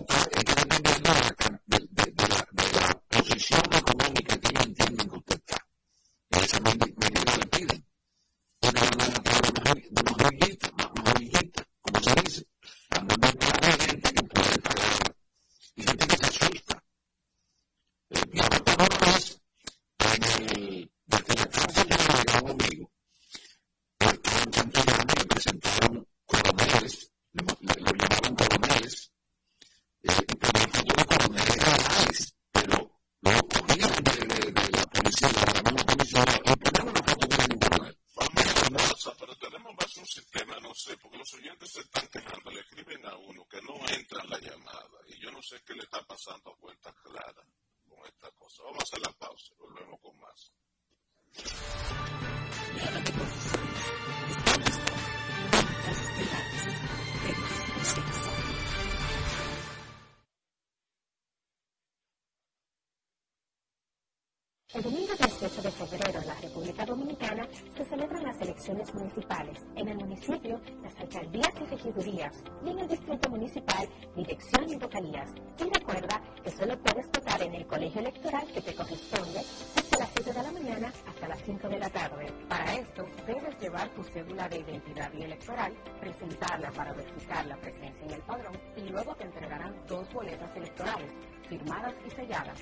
municipio, 70.50 70.60
las 70.82 71.00
alcaldías 71.00 71.54
y 71.62 71.66
regidurías 71.66 72.44
y 72.66 72.70
en 72.70 72.80
el 72.80 72.88
distrito 72.88 73.30
municipal, 73.30 73.90
dirección 74.16 74.70
y 74.70 74.76
vocalías. 74.76 75.30
Y 75.60 75.64
recuerda 75.64 76.22
que 76.44 76.52
solo 76.52 76.78
puedes 76.80 77.06
votar 77.08 77.42
en 77.42 77.54
el 77.56 77.68
colegio 77.68 78.02
electoral 78.02 78.48
que 78.54 78.62
te 78.62 78.76
corresponde 78.76 79.42
desde 79.76 80.00
las 80.00 80.10
7 80.16 80.34
de 80.34 80.44
la 80.44 80.52
mañana 80.52 80.94
hasta 81.08 81.28
las 81.28 81.42
5 81.44 81.70
de 81.70 81.80
la 81.80 81.90
tarde. 81.90 82.32
Para 82.48 82.74
esto, 82.76 83.06
debes 83.26 83.60
llevar 83.60 83.90
tu 83.90 84.04
cédula 84.04 84.48
de 84.50 84.60
identidad 84.60 85.12
y 85.14 85.24
electoral, 85.24 85.74
presentarla 86.00 86.72
para 86.72 86.94
verificar 86.94 87.46
la 87.46 87.58
presencia 87.58 88.06
en 88.06 88.14
el 88.14 88.22
padrón 88.22 88.58
y 88.78 88.90
luego 88.90 89.16
te 89.16 89.24
entregarán 89.26 89.76
dos 89.88 90.12
boletas 90.14 90.56
electorales 90.56 91.12
firmadas 91.50 91.94
y 92.06 92.12
selladas, 92.12 92.60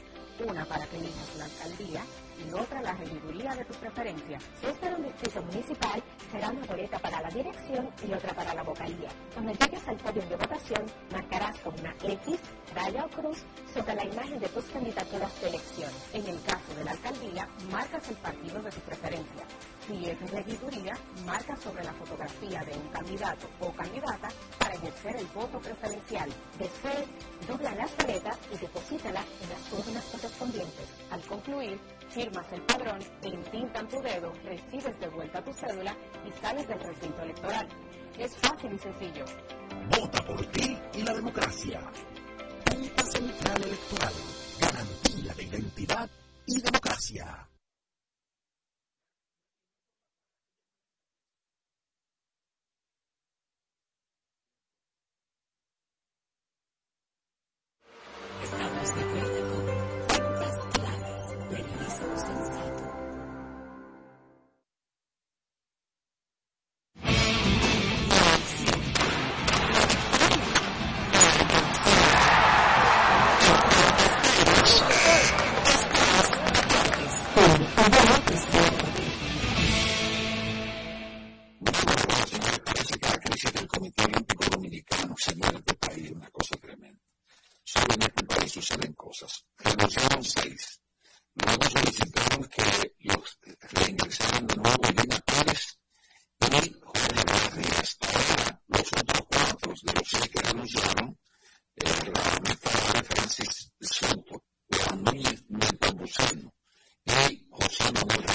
una 0.48 0.64
para 0.66 0.86
que 0.86 0.98
elijas 0.98 1.36
la 1.38 1.46
alcaldía 1.46 2.02
y 2.40 2.54
otra 2.54 2.82
la 2.82 2.94
regiduría 2.94 3.54
de 3.56 3.66
tu 3.66 3.74
preferencia. 3.74 4.40
Si 4.62 4.66
es 4.66 4.78
para 4.78 4.96
un 4.96 5.04
distrito 5.04 5.44
municipal, 5.44 6.02
será 6.32 6.50
una 6.50 6.66
boleta 6.66 7.00
para 7.00 7.22
la 7.22 7.30
dirección 7.30 7.90
y 8.08 8.14
otra 8.14 8.34
para 8.34 8.54
la 8.54 8.64
vocalía. 8.64 9.10
Cuando 9.34 9.54
llegues 9.54 9.88
al 9.88 9.98
podio 9.98 10.22
de 10.24 10.36
votación, 10.36 10.86
marcarás 11.12 11.58
con 11.60 11.80
una 11.80 11.94
X, 12.04 12.40
raya 12.76 13.06
o 13.06 13.10
cruz 13.10 13.38
sobre 13.74 13.96
la 13.96 14.06
imagen 14.06 14.40
de 14.40 14.50
tus 14.50 14.66
candidaturas 14.66 15.42
de 15.42 15.48
elección. 15.50 15.92
En 16.14 16.28
el 16.28 16.42
caso 16.44 16.76
de 16.76 16.84
la 16.84 16.92
alcaldía, 16.92 17.48
marcas 17.72 18.10
el 18.10 18.16
partido 18.18 18.62
de 18.62 18.72
tu 18.72 18.80
preferencia. 18.82 19.44
Si 19.88 20.10
es 20.10 20.32
regiduría, 20.32 20.98
marca 21.26 21.56
sobre 21.56 21.84
la 21.84 21.94
fotografía 21.94 22.62
de 22.66 22.74
un 22.74 22.88
candidato 22.90 23.48
o 23.62 23.72
candidata 23.72 24.28
para 24.60 24.74
ejercer 24.76 25.16
el 25.16 25.28
voto 25.28 25.60
preferencial. 25.60 26.30
Después, 26.60 27.06
dobla 27.48 27.74
las 27.74 27.96
boletas 27.96 28.38
y 28.54 28.58
deposítalas 28.58 29.26
en 29.42 29.50
las 29.50 29.88
urnas 29.88 30.04
correspondientes. 30.06 30.88
Al 31.10 31.22
concluir, 31.22 31.80
firmas 32.18 32.52
el 32.52 32.62
padrón, 32.64 33.00
entintan 33.22 33.88
tu 33.88 34.02
dedo, 34.02 34.34
recibes 34.44 35.00
de 35.00 35.08
vuelta 35.10 35.44
tu 35.44 35.54
cédula 35.54 35.96
y 36.26 36.42
sales 36.42 36.68
del 36.68 36.80
recinto 36.80 37.22
electoral. 37.22 37.68
Es 38.18 38.36
fácil 38.38 38.74
y 38.74 38.80
sencillo. 38.80 39.26
Vota 39.92 40.26
por 40.26 40.44
ti 40.48 40.76
y 40.96 41.04
la 41.04 41.14
democracia. 41.14 41.80
Junta 42.72 43.04
Central 43.04 43.64
Electoral. 43.64 44.14
Garantía 44.60 45.34
de 45.36 45.44
identidad 45.44 46.10
y 46.48 46.60
democracia. 46.60 47.47
time 107.80 107.94
I 107.96 108.04
wanted 108.04 108.27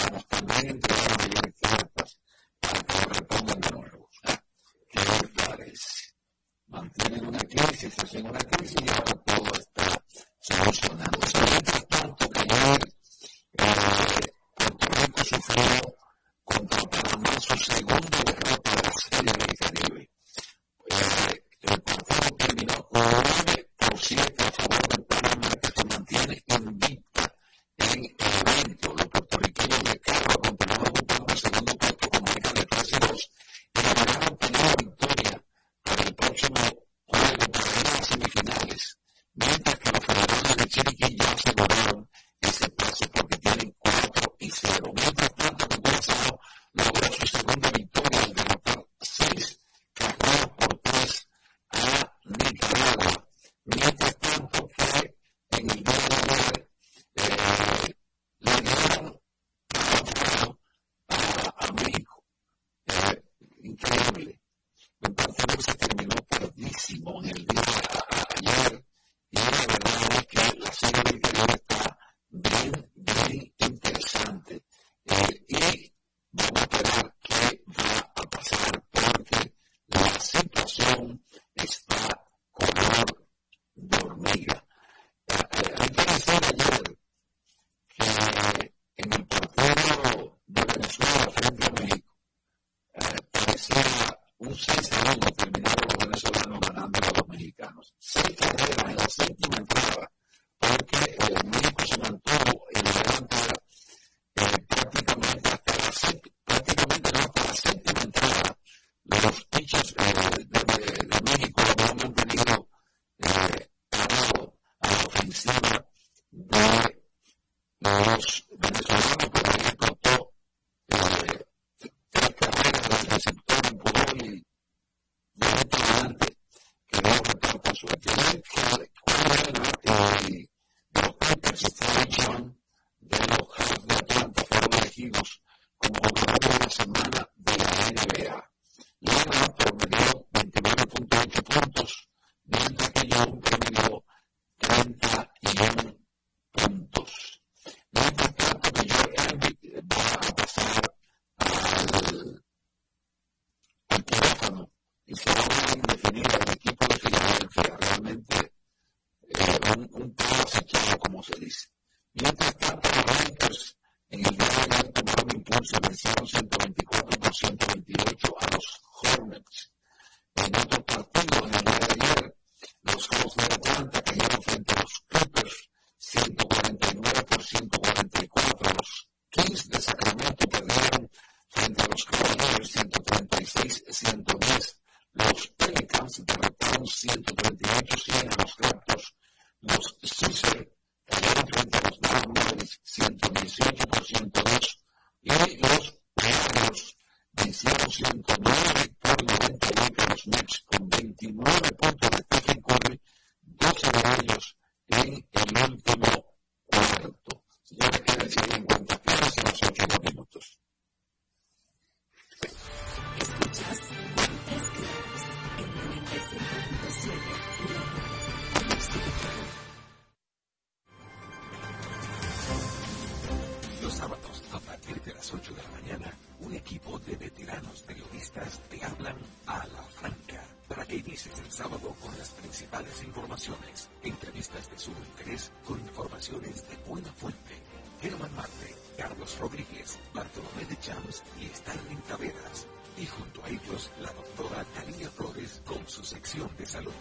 periodistas 234.43 234.71
de 234.71 234.79
sumo 234.79 234.99
interés 234.99 235.53
con 235.65 235.79
informaciones 235.81 236.69
de 236.69 236.77
buena 236.89 237.13
fuente. 237.13 237.55
Germán 238.01 238.35
Marte, 238.35 238.75
Carlos 238.97 239.39
Rodríguez, 239.39 239.99
Bartolomé 240.13 240.65
de 240.69 240.79
Chams 240.81 241.23
y 241.41 241.47
Stanley 241.47 241.97
Taveras. 242.09 242.67
Y 242.97 243.07
junto 243.07 243.45
a 243.45 243.49
ellos 243.49 243.91
la 244.01 244.13
doctora 244.13 244.65
Talía 244.75 245.09
Flores 245.11 245.63
con 245.65 245.87
su 245.89 246.03
sección 246.03 246.51
de 246.59 246.67
salud. 246.67 246.93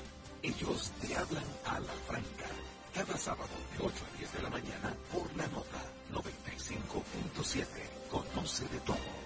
Ellos 0.43 0.91
te 1.01 1.15
hablan 1.15 1.43
a 1.65 1.79
la 1.79 1.93
franca. 2.07 2.45
Cada 2.93 3.17
sábado 3.17 3.49
de 3.77 3.85
8 3.85 3.95
a 4.05 4.17
10 4.17 4.33
de 4.33 4.41
la 4.43 4.49
mañana 4.49 4.95
por 5.11 5.35
la 5.35 5.47
nota 5.47 5.81
95.7. 6.13 7.65
Conoce 8.11 8.65
de 8.65 8.79
todo. 8.81 9.20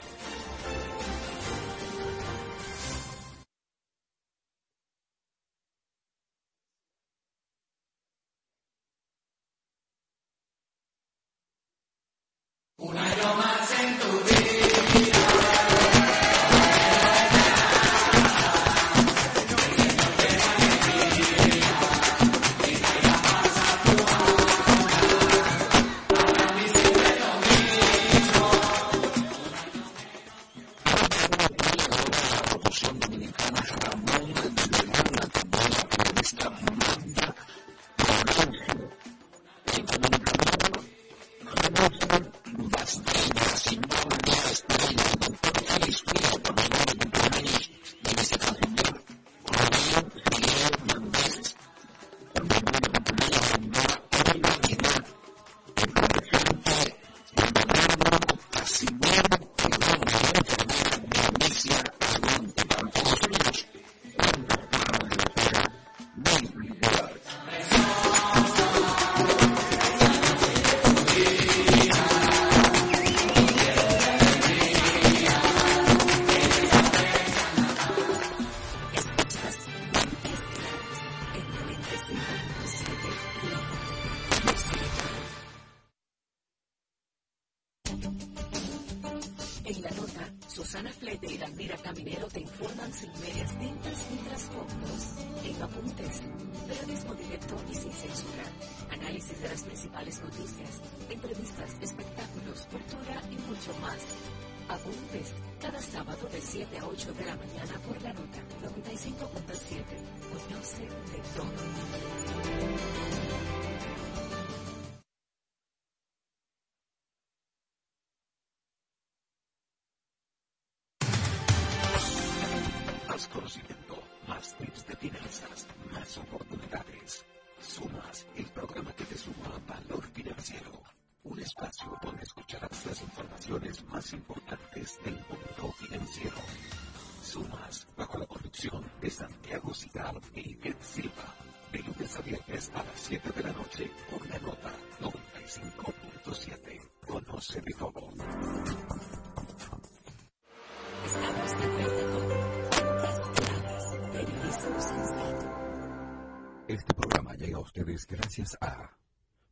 Gracias 158.03 158.57
a 158.59 158.89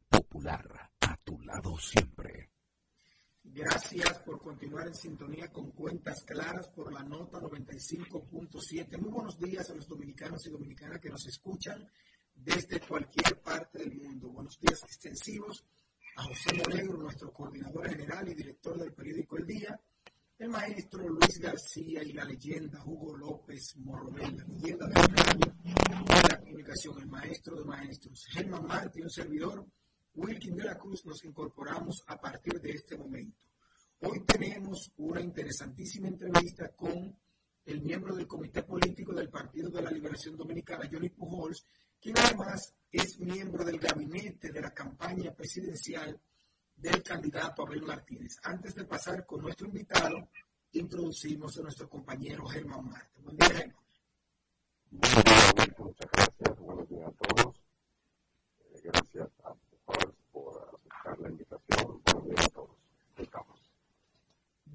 Popular, 0.09 0.91
a 0.99 1.17
tu 1.23 1.39
lado 1.41 1.77
siempre. 1.77 2.49
Gracias 3.41 4.19
por 4.19 4.41
continuar 4.41 4.87
en 4.87 4.95
sintonía 4.95 5.47
con 5.49 5.71
cuentas 5.71 6.23
claras 6.25 6.67
por 6.69 6.91
la 6.91 7.03
nota 7.03 7.39
95.7. 7.39 8.97
Muy 8.99 9.11
buenos 9.11 9.39
días 9.39 9.69
a 9.69 9.75
los 9.75 9.87
dominicanos 9.87 10.45
y 10.45 10.49
dominicanas 10.49 10.99
que 10.99 11.09
nos 11.09 11.25
escuchan 11.25 11.89
desde 12.35 12.81
cualquier 12.81 13.39
parte 13.41 13.79
del 13.79 13.95
mundo. 13.95 14.29
Buenos 14.29 14.59
días 14.59 14.83
extensivos 14.83 15.63
a 16.17 16.23
José 16.23 16.53
Monegro, 16.57 16.97
nuestro 16.97 17.31
coordinador 17.31 17.89
general 17.89 18.27
y 18.27 18.33
director 18.33 18.77
del 18.77 18.93
periódico 18.93 19.37
El 19.37 19.47
Día, 19.47 19.79
el 20.43 20.49
maestro 20.49 21.07
Luis 21.07 21.39
García 21.39 22.03
y 22.03 22.11
la 22.11 22.25
leyenda 22.25 22.83
Hugo 22.83 23.15
López 23.15 23.77
Morrobel, 23.77 24.35
la 24.35 24.43
leyenda 24.43 24.87
de 24.87 24.93
la 26.29 26.37
comunicación, 26.37 26.99
el 26.99 27.07
maestro 27.07 27.55
de 27.55 27.63
maestros, 27.63 28.25
Germán 28.29 28.67
Martí, 28.67 29.01
un 29.01 29.09
servidor, 29.09 29.65
Wilkin 30.15 30.57
de 30.57 30.65
la 30.65 30.77
Cruz, 30.77 31.05
nos 31.05 31.23
incorporamos 31.23 32.03
a 32.07 32.19
partir 32.19 32.59
de 32.59 32.71
este 32.71 32.97
momento. 32.97 33.39
Hoy 34.01 34.25
tenemos 34.25 34.91
una 34.97 35.21
interesantísima 35.21 36.09
entrevista 36.09 36.67
con 36.75 37.17
el 37.63 37.81
miembro 37.81 38.13
del 38.13 38.27
Comité 38.27 38.63
Político 38.63 39.13
del 39.13 39.29
Partido 39.29 39.69
de 39.69 39.81
la 39.81 39.91
Liberación 39.91 40.35
Dominicana, 40.35 40.89
Johnny 40.91 41.07
Pujols, 41.07 41.65
quien 42.01 42.17
además 42.19 42.75
es 42.91 43.17
miembro 43.17 43.63
del 43.63 43.79
gabinete 43.79 44.51
de 44.51 44.59
la 44.59 44.73
campaña 44.73 45.33
presidencial 45.33 46.19
del 46.75 47.01
candidato 47.03 47.65
Abel 47.65 47.81
Martínez. 47.83 48.37
Antes 48.43 48.75
de 48.75 48.85
pasar 48.85 49.25
con 49.25 49.41
nuestro 49.41 49.67
invitado, 49.67 50.29
introducimos 50.73 51.57
a 51.57 51.61
nuestro 51.61 51.89
compañero 51.89 52.45
Germán 52.45 52.89
Marte. 52.89 53.21
Buen 53.21 53.37
día, 53.37 53.49
Germán. 53.49 53.83
Muchas 55.77 56.11
gracias. 56.11 56.59
Buenos 56.59 56.89
días 56.89 57.07
a 57.07 57.11
todos. 57.11 57.55
Eh, 58.59 58.81
gracias 58.83 59.29
a 59.43 59.55
todos 59.85 60.15
por 60.31 60.79
aceptar 60.83 61.19
la 61.19 61.29
invitación. 61.29 62.01
Buenos 62.03 62.25
días 62.25 62.45
a 62.45 62.49
todos. 62.49 62.77
Estamos. 63.17 63.71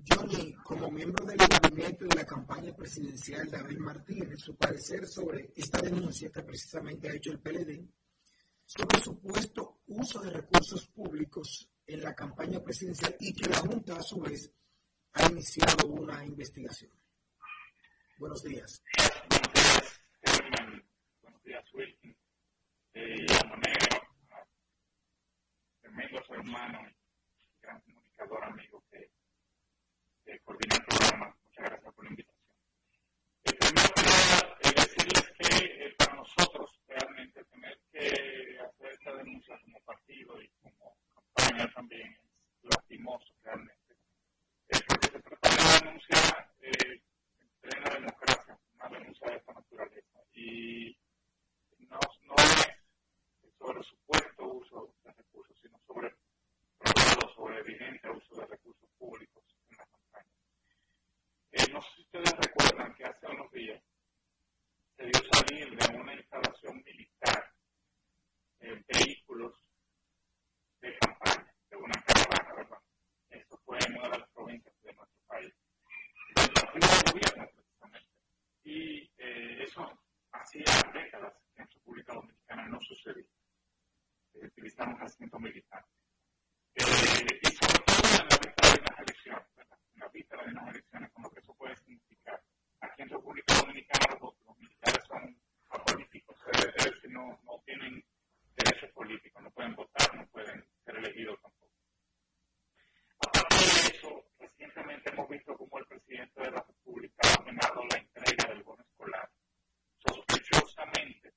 Johnny, 0.08 0.54
como 0.64 0.90
miembro 0.90 1.24
del 1.26 1.36
gabinete 1.36 2.06
de 2.06 2.14
la 2.14 2.24
campaña 2.24 2.74
presidencial 2.74 3.50
de 3.50 3.56
Abel 3.58 3.78
Martínez, 3.78 4.40
su 4.40 4.56
parecer 4.56 5.06
sobre 5.06 5.52
esta 5.54 5.80
denuncia 5.80 6.30
que 6.30 6.42
precisamente 6.42 7.08
ha 7.08 7.14
hecho 7.14 7.30
el 7.32 7.40
PLD 7.40 7.86
sobre 8.68 9.00
supuesto 9.00 9.78
uso 9.86 10.20
de 10.20 10.28
recursos 10.28 10.86
públicos 10.88 11.70
en 11.88 12.02
la 12.02 12.14
campaña 12.14 12.62
presidencial 12.62 13.16
y 13.18 13.34
que 13.34 13.48
la 13.48 13.56
Junta 13.58 13.96
a 13.96 14.02
su 14.02 14.20
vez 14.20 14.52
ha 15.14 15.26
iniciado 15.30 15.86
una 15.86 16.22
investigación. 16.24 16.92
Buenos 18.18 18.42
días. 18.42 18.82
Buenos 19.30 19.52
días, 19.54 20.00
Buenos 21.22 21.42
días, 21.42 21.64
Wilkin. 21.72 22.16
Eh, 22.92 23.26
Monero, 23.48 24.02
tremendo 25.80 26.22
ser 26.24 26.40
humano, 26.40 26.78
gran 27.62 27.80
comunicador, 27.80 28.44
amigo 28.44 28.84
que, 28.90 29.10
que 30.26 30.38
coordina 30.40 30.76
el 30.76 30.84
programa. 30.84 31.36
Muchas 31.42 31.64
gracias 31.64 31.94
por 31.94 32.04
la 32.04 32.10
invitación. 32.10 32.44
El 33.44 33.56
primero 33.56 33.94
que 34.60 34.70
decirles 34.72 35.32
que 35.38 35.86
eh, 35.86 35.94
para 35.96 36.14
nosotros 36.16 36.82
realmente 36.86 37.44
tener 37.44 37.80
que 37.90 38.58
hacer 38.60 38.92
esta 38.92 39.16
denuncia 39.16 39.58
como 39.64 39.80
partido 39.80 40.42
y 40.42 40.48
como 40.60 40.98
también 41.74 42.12
es 42.12 42.64
lastimoso 42.64 43.32
realmente. 43.42 43.96
Eh, 44.68 44.78
porque 44.86 45.08
se 45.08 45.20
trata 45.20 45.48
de 45.48 45.56
una 45.56 45.80
denuncia 45.80 46.50
eh, 46.60 47.02
en 47.40 47.48
plena 47.60 47.90
democracia, 47.94 48.58
una 48.74 48.98
denuncia 48.98 49.30
de 49.30 49.36
esta 49.36 49.52
naturaleza. 49.52 50.20
Y 50.34 50.96
no, 51.78 52.00
no 52.24 52.34
es 52.36 53.54
sobre 53.58 53.82
supuesto 53.82 54.44
uso 54.46 54.94
de 55.04 55.12
recursos, 55.12 55.56
sino 55.62 55.78
sobre 55.86 56.14
probado, 56.78 57.34
sobre 57.34 57.58
evidente 57.60 58.10
uso 58.10 58.40
de 58.40 58.46
recursos 58.46 58.88
públicos 58.98 59.44
en 59.70 59.76
la 59.78 59.86
campaña. 59.86 60.32
Eh, 61.52 61.72
no 61.72 61.80
sé 61.82 61.88
si 61.94 62.00
ustedes 62.02 62.32
recuerdan 62.36 62.94
que 62.94 63.04
hace 63.04 63.26
unos 63.26 63.50
días 63.52 63.82
se 64.96 65.04
dio 65.04 65.20
salir 65.32 65.76
de 65.76 65.96
una 65.96 66.14
instalación 66.14 66.82
militar 66.84 67.52
eh, 68.60 68.84
vehículos 68.86 69.67
de 70.80 70.98
campaña, 70.98 71.52
de 71.70 71.76
una 71.76 72.02
caravana, 72.02 72.54
¿verdad? 72.54 72.78
Eso 73.30 73.58
fue 73.64 73.78
en 73.78 73.96
una 73.96 74.08
de 74.10 74.18
las 74.18 74.28
provincias 74.30 74.74
de 74.82 74.94
nuestro 74.94 75.20
país. 75.26 75.54
Entonces, 76.36 76.64
el 76.74 77.12
gobierno. 77.12 77.48
Y 78.62 79.10
eh, 79.16 79.62
eso 79.62 79.98
hacía 80.32 80.64
décadas 80.92 81.34
que 81.54 81.62
en 81.62 81.68
República 81.68 82.14
Dominicana 82.14 82.68
no 82.68 82.80
sucedía. 82.80 83.26
Eh, 84.34 84.46
utilizamos 84.46 85.00
asientos 85.00 85.40
militares. 85.40 85.88
Eh, 86.74 87.40
y 87.42 87.46
sobre 87.48 87.78
todo 87.86 87.96
en 88.04 88.28
la 88.28 88.70
de 88.72 88.80
las 88.82 88.98
elecciones, 89.00 89.46
¿verdad? 89.56 89.78
En 89.94 90.00
la 90.00 90.08
vista 90.08 90.36
de 90.36 90.52
las 90.52 90.68
elecciones, 90.68 91.12
con 91.12 91.22
lo 91.22 91.30
que 91.30 91.40
eso 91.40 91.54
puede 91.54 91.76
significar. 91.76 92.42
Aquí 92.80 93.02
en 93.02 93.08
República 93.08 93.54
Dominicana 93.54 94.18
los, 94.20 94.58
militares 94.58 95.04
son 95.06 95.40
apolíticos, 95.70 96.36
es 96.52 96.84
decir, 96.84 97.10
no, 97.10 97.40
no 97.44 97.60
tienen 97.64 98.04
derechos 98.58 98.90
políticos, 98.92 99.42
no 99.42 99.50
pueden 99.50 99.74
votar, 99.74 100.14
no 100.14 100.26
pueden 100.28 100.66
ser 100.84 100.96
elegidos 100.96 101.40
tampoco. 101.40 101.72
Aparte 103.20 103.56
de 103.56 103.96
eso, 103.96 104.24
recientemente 104.38 105.10
hemos 105.10 105.28
visto 105.28 105.56
cómo 105.56 105.78
el 105.78 105.86
presidente 105.86 106.40
de 106.40 106.50
la 106.50 106.62
República 106.62 107.28
ha 107.28 107.40
ordenado 107.40 107.84
la 107.86 107.96
entrega 107.96 108.48
del 108.48 108.62
bono 108.62 108.82
escolar. 108.82 109.30
Sospechosamente, 109.98 111.32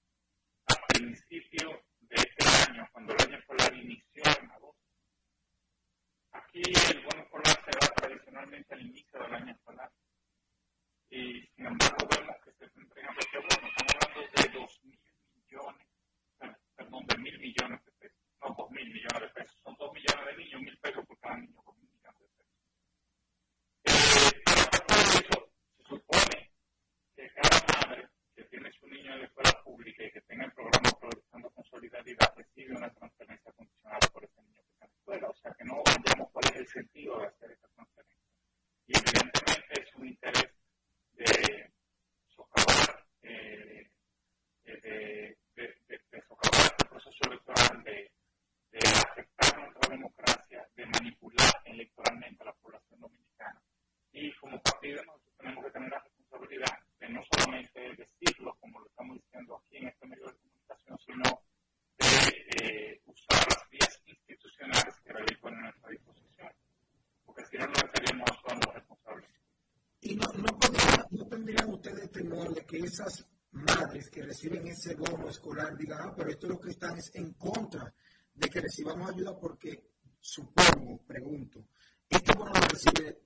a 0.67 0.87
principio 0.87 1.83
de 2.01 2.15
este 2.15 2.69
año, 2.69 2.87
cuando 2.91 3.13
el 3.13 3.21
año 3.21 3.37
escolar 3.37 3.73
inició 3.75 4.23
en 4.23 4.51
agosto, 4.51 4.87
aquí 6.31 6.61
el 6.61 7.03
bono 7.03 7.23
escolar 7.23 7.65
se 7.65 7.71
da 7.71 7.93
tradicionalmente 7.95 8.73
al 8.73 8.81
inicio 8.81 9.19
del 9.19 9.33
año 9.33 9.51
escolar. 9.53 9.91
Y 11.09 11.41
sin 11.55 11.65
embargo, 11.65 12.07
vemos 12.09 12.35
que 12.43 12.51
se 12.67 12.79
entregan 12.79 13.15
este 13.19 13.37
bono. 13.37 13.67
Estamos 13.67 13.95
hablando 13.95 14.41
de 14.41 14.59
2 14.59 14.83
mil 14.85 14.99
millones 15.35 15.90
perdón, 16.81 17.05
de 17.05 17.17
mil 17.17 17.39
millones 17.39 17.83
de 17.85 17.91
pesos, 17.91 18.17
no 18.41 18.55
dos 18.57 18.71
mil 18.71 18.89
millones 18.89 19.21
de 19.21 19.29
pesos, 19.29 19.55
son 19.63 19.75
dos 19.77 19.93
millones 19.93 20.25
de 20.25 20.43
niños, 20.43 20.61
mil 20.61 20.77
pesos 20.79 21.05
por 21.05 21.19
cada 21.19 21.37
niño, 21.37 21.61
dos 21.63 21.77
mil 21.77 21.89
millones 21.91 22.19
de 22.19 22.27
pesos. 22.37 22.57
Eh, 23.83 24.41
eso, 25.19 25.51
se 25.77 25.83
supone 25.83 26.51
que 27.15 27.29
cada 27.35 27.57
madre 27.73 28.09
que 28.35 28.43
tiene 28.45 28.71
su 28.71 28.87
niño 28.87 29.13
en 29.13 29.19
la 29.19 29.25
escuela 29.25 29.61
pública 29.63 30.03
y 30.03 30.11
que 30.11 30.21
tenga 30.21 30.45
el 30.45 30.53
programa 30.53 30.89
Progresando 30.99 31.51
con 31.51 31.63
Solidaridad 31.65 32.33
recibe 32.35 32.75
una 32.75 32.89
transferencia 32.93 33.51
condicional 33.53 33.99
por 34.11 34.23
ese 34.23 34.41
niño 34.41 34.61
que 34.63 34.71
está 34.71 34.85
en 34.85 34.91
la 34.91 34.97
escuela, 34.97 35.29
o 35.29 35.35
sea 35.35 35.53
que 35.53 35.63
no 35.65 35.83
vayamos 35.85 36.31
cuál 36.31 36.45
es 36.45 36.55
el 36.55 36.67
sentido 36.67 37.19
de 37.19 37.27
hacer 37.27 37.51
esa 37.51 37.67
transferencia. 37.75 38.17
Y 38.87 38.97
evidentemente 38.97 39.81
es 39.81 39.95
un 39.95 40.07
interés 40.07 40.51
de 41.13 41.71
socavar, 42.27 43.05
eh, 43.21 43.87
eh, 44.65 45.37
de, 45.61 46.21
socavar 46.27 46.65
este 46.65 46.85
proceso 46.85 47.23
electoral, 47.29 47.83
de, 47.83 48.11
afectar 48.79 49.59
nuestra 49.59 49.89
democracia, 49.89 50.67
de 50.75 50.85
manipular 50.87 51.61
electoralmente 51.65 52.41
a 52.41 52.45
la 52.45 52.53
población 52.53 52.99
dominicana. 52.99 53.61
Y 54.11 54.33
como 54.35 54.61
partido 54.61 55.03
nosotros 55.03 55.33
tenemos 55.37 55.65
que 55.65 55.71
tener 55.71 55.89
la 55.91 55.99
responsabilidad 55.99 56.79
de 56.99 57.09
no 57.09 57.21
solamente 57.31 57.95
decirlo, 57.95 58.57
como 58.59 58.79
lo 58.79 58.87
estamos 58.87 59.17
diciendo 59.17 59.57
aquí 59.57 59.77
en 59.77 59.87
este 59.87 60.07
medio 60.07 60.25
de 60.25 60.37
comunicación, 60.37 60.97
sino 61.05 61.41
de 61.97 62.65
eh, 62.65 63.01
usar 63.05 63.45
las 63.47 63.69
vías 63.69 64.01
institucionales 64.05 64.95
que 65.03 65.13
la 65.13 65.19
ley 65.19 65.35
pone 65.39 65.57
a 65.57 65.61
nuestra 65.61 65.89
disposición. 65.89 66.49
Porque 67.25 67.45
si 67.45 67.57
no, 67.57 67.67
no 67.67 67.73
seríamos 67.93 68.29
los 68.65 68.73
responsables. 68.73 69.29
Y 70.01 70.15
no, 70.15 70.27
no, 70.33 70.59
no 71.11 71.27
tendrían 71.27 71.69
ustedes 71.69 72.11
temor 72.11 72.53
de 72.53 72.65
que 72.65 72.77
esas 72.79 73.25
madres 73.51 74.09
que 74.09 74.23
reciben 74.23 74.67
ese 74.67 74.95
bono 74.95 75.29
escolar 75.29 75.75
digan, 75.77 75.99
ah, 76.01 76.13
pero 76.15 76.29
esto 76.29 76.47
lo 76.47 76.59
que 76.59 76.71
están 76.71 76.97
es 76.97 77.11
en 77.15 77.33
contra 77.33 77.93
de 78.33 78.49
que 78.49 78.61
recibamos 78.61 79.09
ayuda 79.09 79.37
porque, 79.37 79.91
supongo, 80.19 81.01
pregunto, 81.05 81.67
este 82.09 82.33
bono 82.33 82.51
lo 82.53 82.61
recibe 82.61 83.21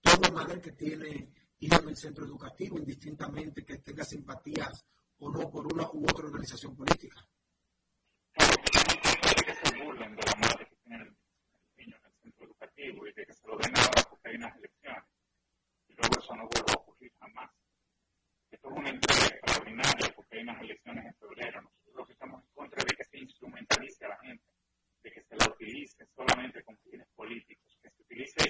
toda 0.00 0.30
madre 0.30 0.60
que 0.60 0.72
tiene 0.72 1.32
hijos 1.60 1.82
en 1.82 1.88
el 1.88 1.96
centro 1.96 2.24
educativo, 2.24 2.78
indistintamente 2.78 3.64
que 3.64 3.78
tenga 3.78 4.04
simpatías 4.04 4.84
o 5.18 5.30
no 5.30 5.50
por 5.50 5.72
una 5.72 5.90
u 5.92 6.04
otra 6.04 6.26
organización 6.26 6.74
política. 6.74 7.26
que 8.34 9.54
se 9.54 9.84
burlen 9.84 10.16
de 10.16 10.22
la 10.22 10.34
madre 10.36 10.66
que 10.68 10.76
tiene 10.76 11.04
el 11.04 11.16
niño 11.76 11.96
en 11.96 12.04
el 12.04 12.12
centro 12.22 12.44
educativo 12.46 13.06
y 13.06 13.12
de 13.12 13.26
que 13.26 13.32
se 13.32 13.46
lo 13.46 13.56
den 13.58 13.76
ahora 13.76 14.02
porque 14.08 14.28
hay 14.28 14.36
unas 14.36 14.56
elecciones. 14.56 15.04
Y 15.88 15.94
luego 15.94 16.18
eso 16.18 16.36
no 16.36 16.48
vuelve 16.48 16.72
a 16.72 16.76
ocurrir 16.76 17.12
jamás. 17.18 17.50
Esto 18.50 18.68
es 18.68 18.76
una 18.76 18.90
entrega 18.90 19.26
extraordinaria 19.26 20.12
porque 20.14 20.36
hay 20.36 20.42
unas 20.42 20.60
elecciones 20.60 21.06
en 21.06 21.14
febrero. 21.14 21.62
Nosotros 21.62 21.94
lo 21.94 22.06
que 22.06 22.12
estamos 22.12 22.42
en 22.42 22.50
contra 22.52 22.84
de 22.84 22.96
que 22.96 23.04
se 23.04 23.18
instrumentalice 23.18 24.04
a 24.04 24.08
la 24.08 24.18
gente, 24.18 24.44
de 25.02 25.10
que 25.12 25.22
se 25.22 25.36
la 25.36 25.46
utilice 25.46 26.06
solamente 26.14 26.62
con 26.64 26.76
fines 26.78 27.06
políticos, 27.14 27.78
que 27.80 27.90
se 27.90 28.02
utilice 28.02 28.49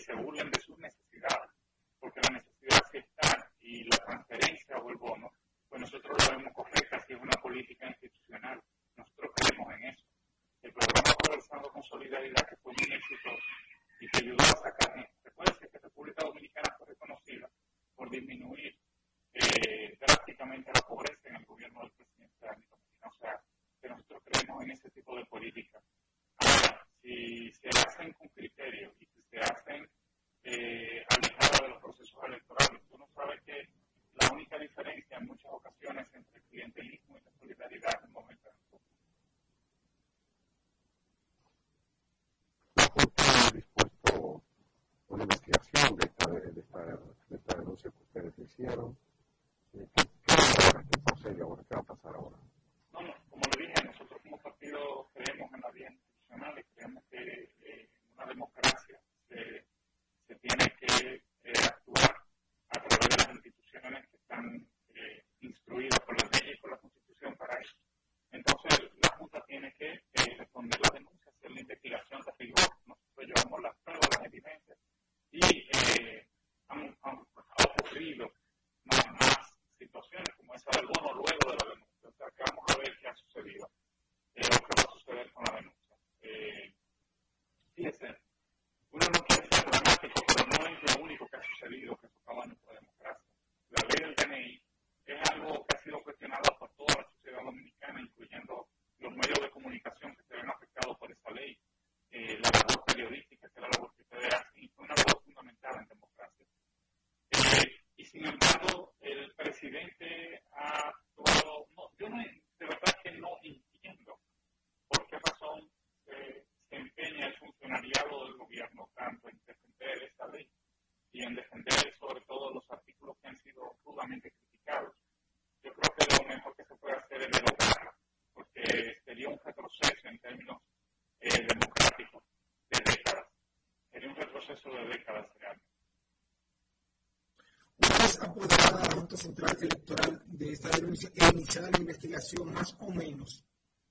Central 139.21 139.57
Electoral 139.61 140.23
de 140.27 140.53
esta 140.53 140.71
denuncia 140.71 141.11
e 141.15 141.29
iniciada 141.29 141.71
la 141.71 141.79
investigación 141.79 142.53
más 142.53 142.75
o 142.81 142.91
menos? 142.91 143.45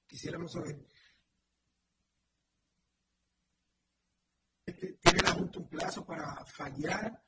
Quisiéramos 0.07 0.51
saber. 0.51 0.83
Este, 4.65 4.93
¿Tiene 4.93 5.19
la 5.21 5.33
Junta 5.33 5.59
un 5.59 5.69
plazo 5.69 6.05
para 6.05 6.43
fallar 6.45 7.23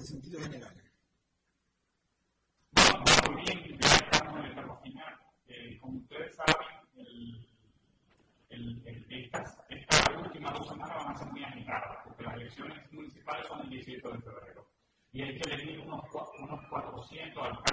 en 0.00 0.06
sentido 0.06 0.40
general. 0.40 0.74
Muy 3.28 3.42
bien, 3.42 3.78
de 3.78 4.60
Agustina. 4.60 5.20
Eh, 5.46 5.78
como 5.78 5.98
ustedes 5.98 6.36
saben, 6.36 6.66
el, 6.96 7.46
el, 8.48 8.86
el, 8.86 9.24
estas, 9.24 9.58
estas 9.68 10.16
últimas 10.16 10.54
dos 10.54 10.68
semanas 10.68 10.96
van 10.96 11.14
a 11.14 11.18
ser 11.18 11.26
muy 11.28 11.44
agitadas, 11.44 11.98
porque 12.04 12.22
las 12.22 12.34
elecciones 12.34 12.92
municipales 12.92 13.46
son 13.46 13.60
el 13.60 13.70
18 13.70 14.10
de 14.10 14.20
febrero. 14.20 14.66
Y 15.12 15.22
hay 15.22 15.38
que 15.38 15.50
elegir 15.50 15.80
unos, 15.80 16.04
unos 16.38 16.68
400 16.70 17.42
alcaldes. 17.44 17.69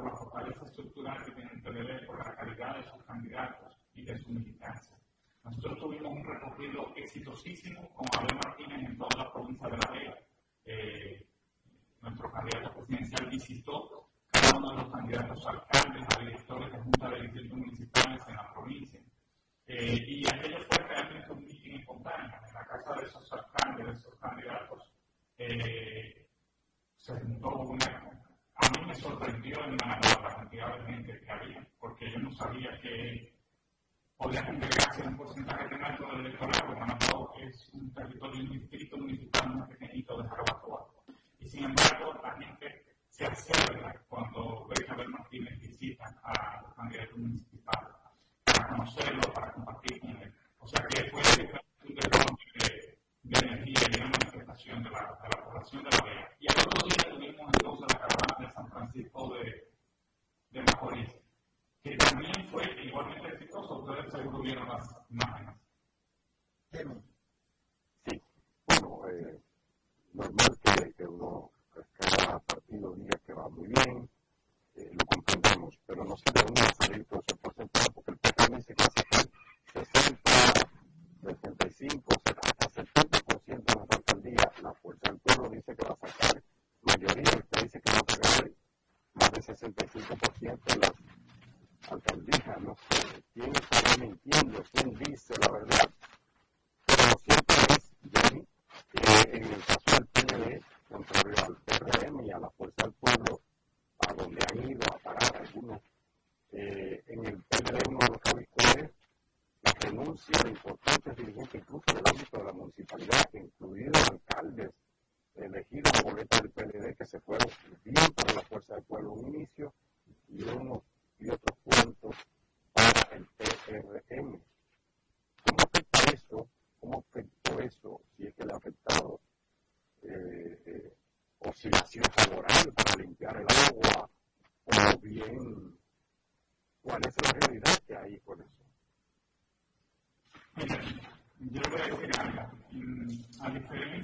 por 0.00 0.10
la 0.10 0.16
fortaleza 0.16 0.64
estructural 0.64 1.24
que 1.24 1.32
tiene 1.32 1.50
el 1.52 1.62
PLD, 1.62 2.06
por 2.06 2.18
la 2.18 2.34
calidad 2.34 2.76
de 2.76 2.82
sus 2.84 3.04
candidatos 3.04 3.76
y 3.94 4.02
de 4.02 4.18
su 4.18 4.30
militancia. 4.30 4.96
Nosotros 5.44 5.78
tuvimos 5.78 6.12
un 6.12 6.24
recorrido 6.24 6.92
exitosísimo 6.96 7.88
con 7.94 8.06
Abel 8.18 8.36
Martínez 8.36 8.88
en 8.88 8.96
toda 8.96 9.24
la 9.24 9.32
provincia 9.32 9.68
de 9.68 9.76
La 9.76 9.90
Vega. 9.90 10.18
Eh, 10.64 11.26
nuestro 12.00 12.30
candidato 12.30 12.74
presidencial 12.76 13.30
visitó 13.30 14.08
cada 14.30 14.56
uno 14.56 14.70
de 14.70 14.76
los 14.76 14.90
candidatos 14.90 15.46
alcaldes, 15.46 16.06
a 16.16 16.20
directores 16.20 16.72
de 16.72 16.78
junta 16.78 17.10
de 17.10 17.22
distritos 17.22 17.58
municipales 17.58 18.22
en 18.28 18.36
la 18.36 18.52
provincia. 18.54 19.00
Eh, 19.66 20.04
y 20.06 20.26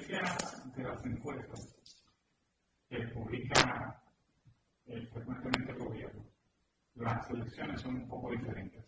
de 0.08 0.82
las 0.84 1.04
encuestas 1.04 1.74
que 2.88 2.98
publica 3.08 4.00
eh, 4.86 5.04
frecuentemente 5.12 5.72
el 5.72 5.78
gobierno, 5.78 6.24
las 6.94 7.28
elecciones 7.30 7.80
son 7.80 7.96
un 7.96 8.08
poco 8.08 8.30
diferentes. 8.30 8.84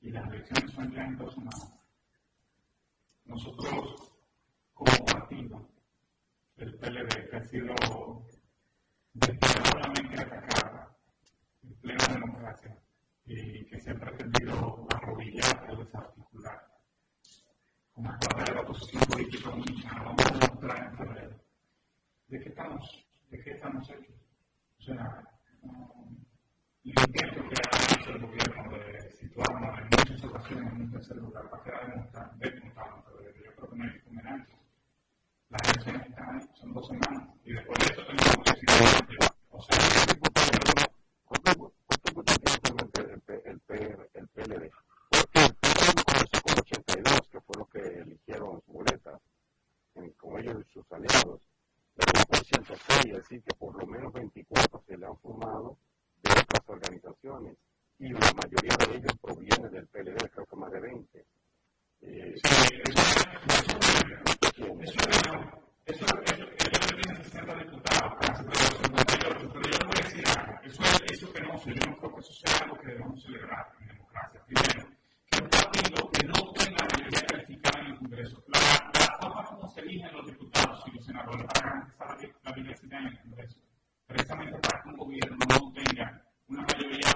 Y 0.00 0.10
las 0.10 0.26
elecciones 0.28 0.72
son 0.72 0.90
ya 0.92 1.04
en 1.04 1.16
dos 1.16 1.32
semanas. 1.32 1.72
decir 53.16 53.42
que 53.42 53.54
por 53.54 53.74
lo 53.78 53.86
menos 53.86 54.12
24 54.12 54.82
se 54.86 54.96
le 54.96 55.06
han 55.06 55.16
formado 55.18 55.76
de 56.22 56.32
otras 56.32 56.68
organizaciones 56.68 57.56
y 57.98 58.12
la 58.12 58.32
mayoría 58.32 58.76
de 58.76 58.96
ellos 58.96 59.18
provienen 59.20 59.70
del 59.70 59.86
PLD, 59.88 60.30
creo 60.30 60.46
que 60.46 60.56
más 60.56 60.70
de 60.70 60.80
20. 60.80 61.26
Eh, 62.02 62.34
sí, 62.44 62.66
eso 65.86 66.04
es 66.04 67.26
60 67.30 67.54
diputados, 67.54 68.12
pero 68.20 68.34
58, 68.36 69.50
pero 69.52 69.70
yo 69.70 69.78
no 69.78 69.86
voy 69.86 69.96
a 69.96 70.04
decir 70.04 70.24
nada. 70.24 70.60
Eso 70.64 70.82
es, 70.82 71.12
eso 71.12 71.26
es 71.26 71.46
no 71.46 71.58
creo 72.58 72.78
que 72.80 72.86
debemos 72.88 73.22
celebrar 73.22 73.72
en 73.80 73.88
democracia. 73.88 74.44
Primero, 74.46 74.88
que 75.30 75.42
un 75.42 75.48
partido 75.48 76.10
que 76.10 76.26
no 76.26 76.52
tenga 76.52 76.84
la 76.84 76.88
mayoría 76.98 77.26
calificada 77.26 77.80
en 77.80 77.86
el 77.86 77.98
Congreso, 77.98 78.44
la 78.48 78.95
cómo 79.66 79.74
se 79.74 79.80
eligen 79.80 80.12
los 80.12 80.26
diputados 80.26 80.84
y 80.86 80.90
los 80.92 81.04
senadores 81.04 81.46
para 81.46 81.92
garantizar 81.98 82.40
la 82.44 82.52
diversidad 82.52 83.00
en 83.00 83.06
el 83.08 83.20
Congreso, 83.20 83.58
precisamente 84.06 84.58
para 84.60 84.82
que 84.82 84.88
un 84.90 84.96
gobierno 84.96 85.36
no 85.48 85.72
tenga 85.72 86.22
una 86.48 86.62
mayoría 86.62 87.15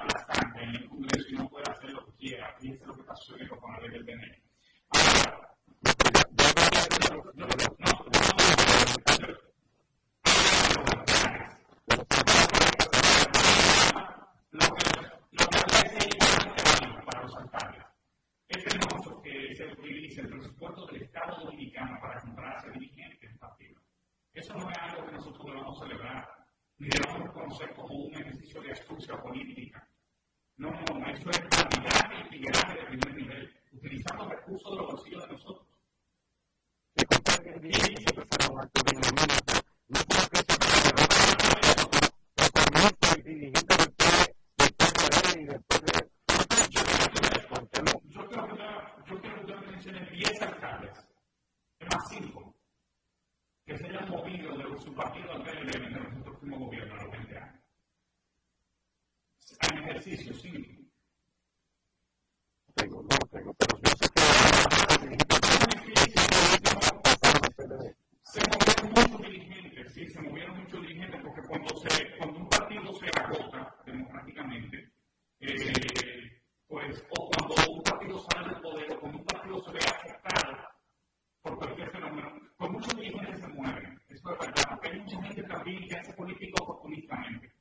alguien 85.71 85.89
que 85.89 85.97
hace 85.97 86.13
política 86.15 86.63
oportunistamente. 86.63 87.53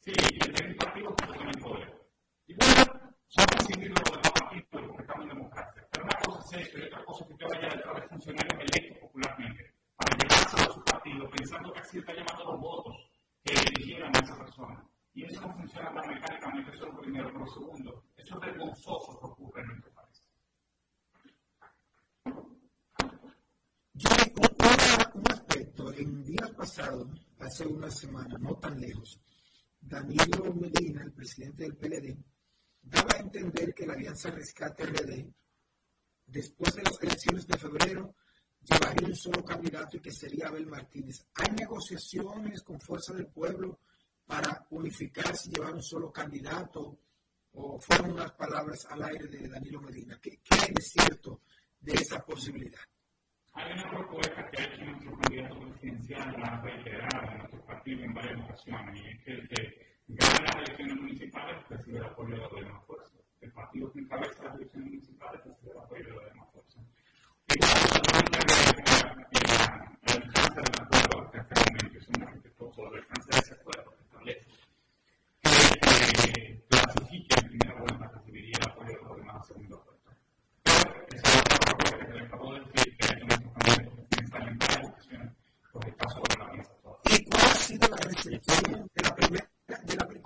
Sí, 0.00 0.12
y 0.16 0.62
el 0.62 0.70
un 0.70 0.76
partido 0.76 1.14
que 1.14 1.26
con 1.26 1.48
el 1.48 1.60
poder. 1.60 2.00
Y 2.46 2.54
bueno, 2.54 3.14
son 3.28 3.46
prescindibles 3.46 3.98
los 4.00 4.10
demás 4.10 4.32
partidos 4.32 4.66
porque 4.70 5.02
estamos 5.02 5.22
en 5.22 5.28
democracia. 5.28 5.88
Pero 5.90 6.04
una 6.04 6.16
cosa 6.24 6.60
es 6.60 6.68
eso 6.68 6.78
y 6.78 6.82
otra 6.82 7.04
cosa 7.04 7.24
es 7.24 7.30
que 7.30 7.36
yo 7.38 7.48
vaya 7.48 7.68
detrás 7.68 7.94
de 7.96 8.08
funcionarios 8.08 8.60
electos 8.60 8.89
lejos, 29.00 29.20
Danilo 29.80 30.54
Medina, 30.54 31.02
el 31.02 31.12
presidente 31.12 31.64
del 31.64 31.76
PLD, 31.76 32.16
daba 32.82 33.14
a 33.14 33.20
entender 33.20 33.74
que 33.74 33.86
la 33.86 33.94
Alianza 33.94 34.30
Rescate 34.30 34.84
RD, 34.84 35.26
después 36.26 36.74
de 36.74 36.82
las 36.82 37.00
elecciones 37.02 37.46
de 37.46 37.58
febrero, 37.58 38.14
llevaría 38.62 39.08
un 39.08 39.16
solo 39.16 39.44
candidato 39.44 39.96
y 39.96 40.00
que 40.00 40.12
sería 40.12 40.48
Abel 40.48 40.66
Martínez. 40.66 41.26
¿Hay 41.34 41.52
negociaciones 41.54 42.62
con 42.62 42.80
Fuerza 42.80 43.14
del 43.14 43.26
Pueblo 43.28 43.80
para 44.26 44.66
unificarse 44.70 45.48
y 45.48 45.54
llevar 45.54 45.74
un 45.74 45.82
solo 45.82 46.12
candidato? 46.12 46.98
¿O 47.52 47.80
fueron 47.80 48.12
unas 48.12 48.32
palabras 48.32 48.86
al 48.90 49.02
aire 49.02 49.26
de 49.26 49.48
Danilo 49.48 49.80
Medina? 49.80 50.20
¿Qué, 50.20 50.30
de 50.30 50.82
cierto 50.82 51.40
de 51.80 51.94
esa 51.94 52.24
posibilidad? 52.24 52.80
Hay 53.52 53.72
una 53.72 53.90
propuesta 53.90 54.50
que 54.50 54.62
ha 54.62 54.64
hecho 54.64 54.84
nuestro 54.84 55.16
candidato 55.18 55.60
presidencial, 55.60 56.36
la 56.40 56.60
reiterada 56.60 57.32
en 57.32 57.38
nuestro 57.38 57.60
partido 57.66 58.04
en 58.04 58.14
varias 58.14 58.40
ocasiones, 58.40 59.00
y 59.00 59.08
es 59.08 59.18
que 59.24 59.32
el 59.32 59.48
que 59.48 59.90
gana 60.08 60.40
las 60.44 60.56
elecciones 60.56 60.96
municipales 60.96 61.56
recibe 61.68 61.98
el 61.98 62.04
apoyo 62.04 62.34
de 62.34 62.40
la 62.42 62.48
demás 62.48 62.84
fuerzas. 62.86 63.20
El 63.40 63.52
partido 63.52 63.92
que 63.92 63.98
encabeza 64.00 64.44
las 64.44 64.54
elecciones 64.56 64.90
municipales 64.90 65.40
recibe 65.44 65.72
el 65.72 65.78
apoyo 65.78 66.04
de 66.04 66.14
la 66.16 66.24
demás 66.28 66.48
fuerzas. 66.52 66.82
Y 67.48 67.54
el 67.54 67.64
alcance 70.22 70.60
del 70.60 70.80
acuerdo 70.80 71.20
hasta 71.22 71.38
este 71.40 71.54
momento, 71.70 71.98
es 71.98 72.08
un 72.08 72.14
respetuoso 72.26 72.82
del 72.84 72.94
alcance 73.00 73.30
de 73.30 73.38
ese 73.38 73.54
acuerdo 73.54 73.90
que 73.90 74.02
establece 74.02 74.46
que 75.42 76.62
clasifique 76.68 77.34
en 77.40 77.48
primera 77.48 77.74
vuelta 77.80 78.10
recibiría 78.14 78.56
el 78.60 78.68
apoyo 78.70 78.88
de 78.88 79.04
los 79.04 79.16
demás 79.16 79.36
en 79.36 79.44
segunda 79.54 79.76
vuelta. 79.76 80.10
Pero 80.62 81.06
esa 81.12 81.28
es 81.28 81.34
otra 81.40 81.58
propuesta 81.58 82.06
que 82.06 82.12
le 82.12 82.20
acabo 82.26 82.54
de 82.54 82.60
decir 82.60 82.96
que 82.96 83.04
ha 83.06 83.12
hecho 83.12 83.26
nuestro 83.26 83.52
candidato 83.52 83.90
presidencial 83.90 84.48
en 84.48 84.58
varias 84.58 84.84
ocasiones, 84.88 85.32
¿Y 87.04 87.24
cuál 87.24 87.42
ha 87.42 87.54
sido 87.54 87.88
la 87.88 87.96
recepción 87.96 88.90
de 88.94 89.02
la 89.02 89.14
primera? 89.14 89.50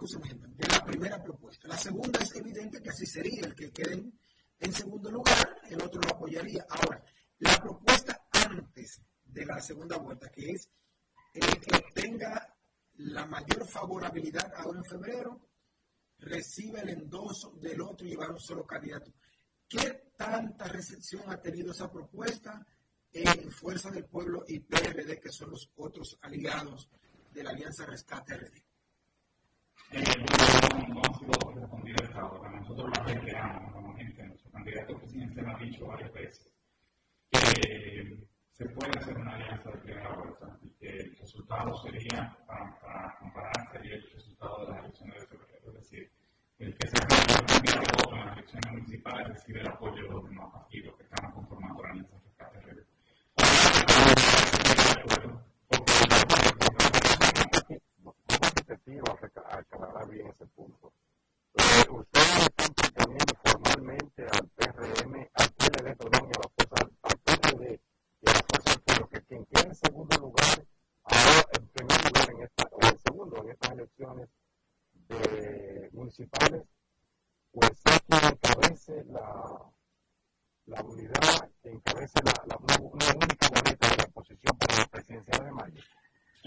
de 0.05 0.69
la, 0.69 0.85
primera 0.85 1.23
propuesta. 1.23 1.69
La 1.69 1.77
segunda 1.77 2.21
es 2.21 2.35
evidente 2.37 2.83
que 2.83 2.91
así 2.91 3.07
sería, 3.07 3.43
el 3.43 3.55
que 3.55 3.71
quede 3.71 4.13
en 4.59 4.73
segundo 4.73 5.11
lugar, 5.11 5.61
el 5.69 5.83
otro 5.83 6.01
lo 6.01 6.15
apoyaría. 6.15 6.67
Ahora, 6.69 7.03
la 7.39 7.61
propuesta 7.61 8.27
antes 8.33 9.01
de 9.25 9.47
la 9.47 9.61
segunda 9.61 9.97
vuelta, 9.97 10.31
que 10.31 10.51
es 10.51 10.69
el 11.33 11.61
que 11.61 11.77
obtenga 11.77 12.55
la 12.97 13.27
mayor 13.27 13.67
favorabilidad 13.67 14.53
ahora 14.57 14.79
en 14.79 14.85
febrero, 14.85 15.49
recibe 16.19 16.81
el 16.81 16.91
endoso 16.91 17.53
del 17.61 17.81
otro 17.81 18.07
y 18.07 18.11
llevar 18.11 18.31
un 18.31 18.41
solo 18.41 18.67
candidato. 18.67 19.13
¿Qué 19.69 20.13
tanta 20.17 20.67
recepción 20.67 21.31
ha 21.31 21.41
tenido 21.41 21.73
esa 21.73 21.91
propuesta 21.91 22.65
en 23.15 23.51
Fuerza 23.53 23.91
del 23.91 24.05
Pueblo 24.07 24.45
y 24.49 24.59
PRD, 24.59 25.21
que 25.21 25.31
son 25.31 25.51
los 25.51 25.71
otros 25.77 26.19
aliados 26.21 26.91
de 27.33 27.45
la 27.45 27.51
Alianza 27.51 27.87
Rescate 27.87 28.37
RD? 28.37 28.63
no, 29.93 30.95
no 30.95 31.01
ha 31.01 31.19
sido 31.19 31.53
respondida 31.55 32.05
hasta 32.05 32.21
ahora. 32.21 32.51
Nosotros 32.51 32.91
la 32.97 33.05
reiteramos 33.05 33.73
nuevamente. 33.73 34.27
Nuestro 34.27 34.51
candidato 34.51 34.99
presidencial 34.99 35.47
ha 35.49 35.59
dicho 35.59 35.87
varias 35.87 36.13
veces 36.13 36.51
que 37.31 38.27
se 38.51 38.65
puede 38.67 38.99
hacer 38.99 39.17
una 39.17 39.35
alianza 39.35 39.71
de 39.71 39.79
primera 39.79 40.17
vuelta 40.17 40.59
y 40.63 40.71
que 40.71 40.89
el 40.89 41.17
resultado 41.17 41.83
sería, 41.83 42.37
para, 42.47 42.81
para 42.81 43.17
comparar, 43.19 43.73
sería 43.73 43.95
el 43.95 44.11
resultado 44.11 44.67
de 44.67 44.73
las 44.73 44.85
elecciones 44.85 45.21
de 45.21 45.27
febrero. 45.27 45.69
Es 45.69 45.75
decir, 45.75 46.11
el 46.59 46.77
que 46.77 46.89
se 46.89 46.97
ha 46.97 47.75
el 47.75 47.81
voto 47.81 48.15
en 48.15 48.27
las 48.27 48.37
elecciones 48.39 48.73
municipales 48.73 49.29
recibe 49.29 49.61
el 49.61 49.69
apoyo 49.69 50.03
de 50.03 50.09
los 50.09 50.25
demás 50.25 50.53
partidos 50.53 50.97
que 50.97 51.03
están 51.05 51.33
conformando 51.33 51.83
la 51.83 51.91
alianza 51.91 52.19
rescate 52.25 52.61
rebelde. 52.61 52.95
a 59.55 59.59
aclarar 59.59 60.09
bien 60.09 60.27
ese 60.29 60.47
punto. 60.47 60.93
Eh, 61.55 61.91
ustedes 61.91 62.49
están 62.49 62.75
proponiendo 62.75 63.35
formalmente 63.45 64.23
al 64.25 64.49
PRM, 64.49 65.29
al 65.35 65.49
PLD, 65.51 65.97
perdón, 65.97 66.29
y 66.29 66.37
a 66.37 66.41
la 66.41 66.49
fuerza, 66.49 66.91
al 67.03 67.19
PRD 67.19 67.81
y 68.21 68.29
a 68.29 68.33
la 68.33 68.43
fuerza 68.43 68.71
del 68.71 68.81
pueblo, 68.83 69.09
que 69.09 69.23
quien 69.23 69.45
quede 69.47 69.69
en 69.69 69.75
segundo 69.75 70.17
lugar, 70.19 70.67
ahora 71.05 71.45
en 71.53 71.69
primer 71.69 72.05
lugar 72.05 72.31
en 72.31 72.43
esta, 72.43 72.69
o 72.71 72.81
en 72.83 72.99
segundo 72.99 73.43
en 73.43 73.49
estas 73.51 73.71
elecciones 73.73 74.29
de 75.09 75.91
municipales, 75.93 76.63
pues 77.53 77.71
sea 77.79 78.01
quien 78.09 78.25
encabece 78.33 79.05
la, 79.05 79.73
la 80.67 80.83
unidad, 80.83 81.51
que 81.63 81.71
encabece 81.71 82.21
la, 82.25 82.33
la, 82.47 82.57
una, 82.57 82.77
una 82.79 83.07
única 83.15 83.49
boleta 83.49 83.89
de 83.89 83.97
la 83.97 84.05
oposición 84.05 84.59
para 84.59 84.79
la 84.79 84.87
presidencia 84.87 85.45
de 85.45 85.53
mayo. 85.53 85.83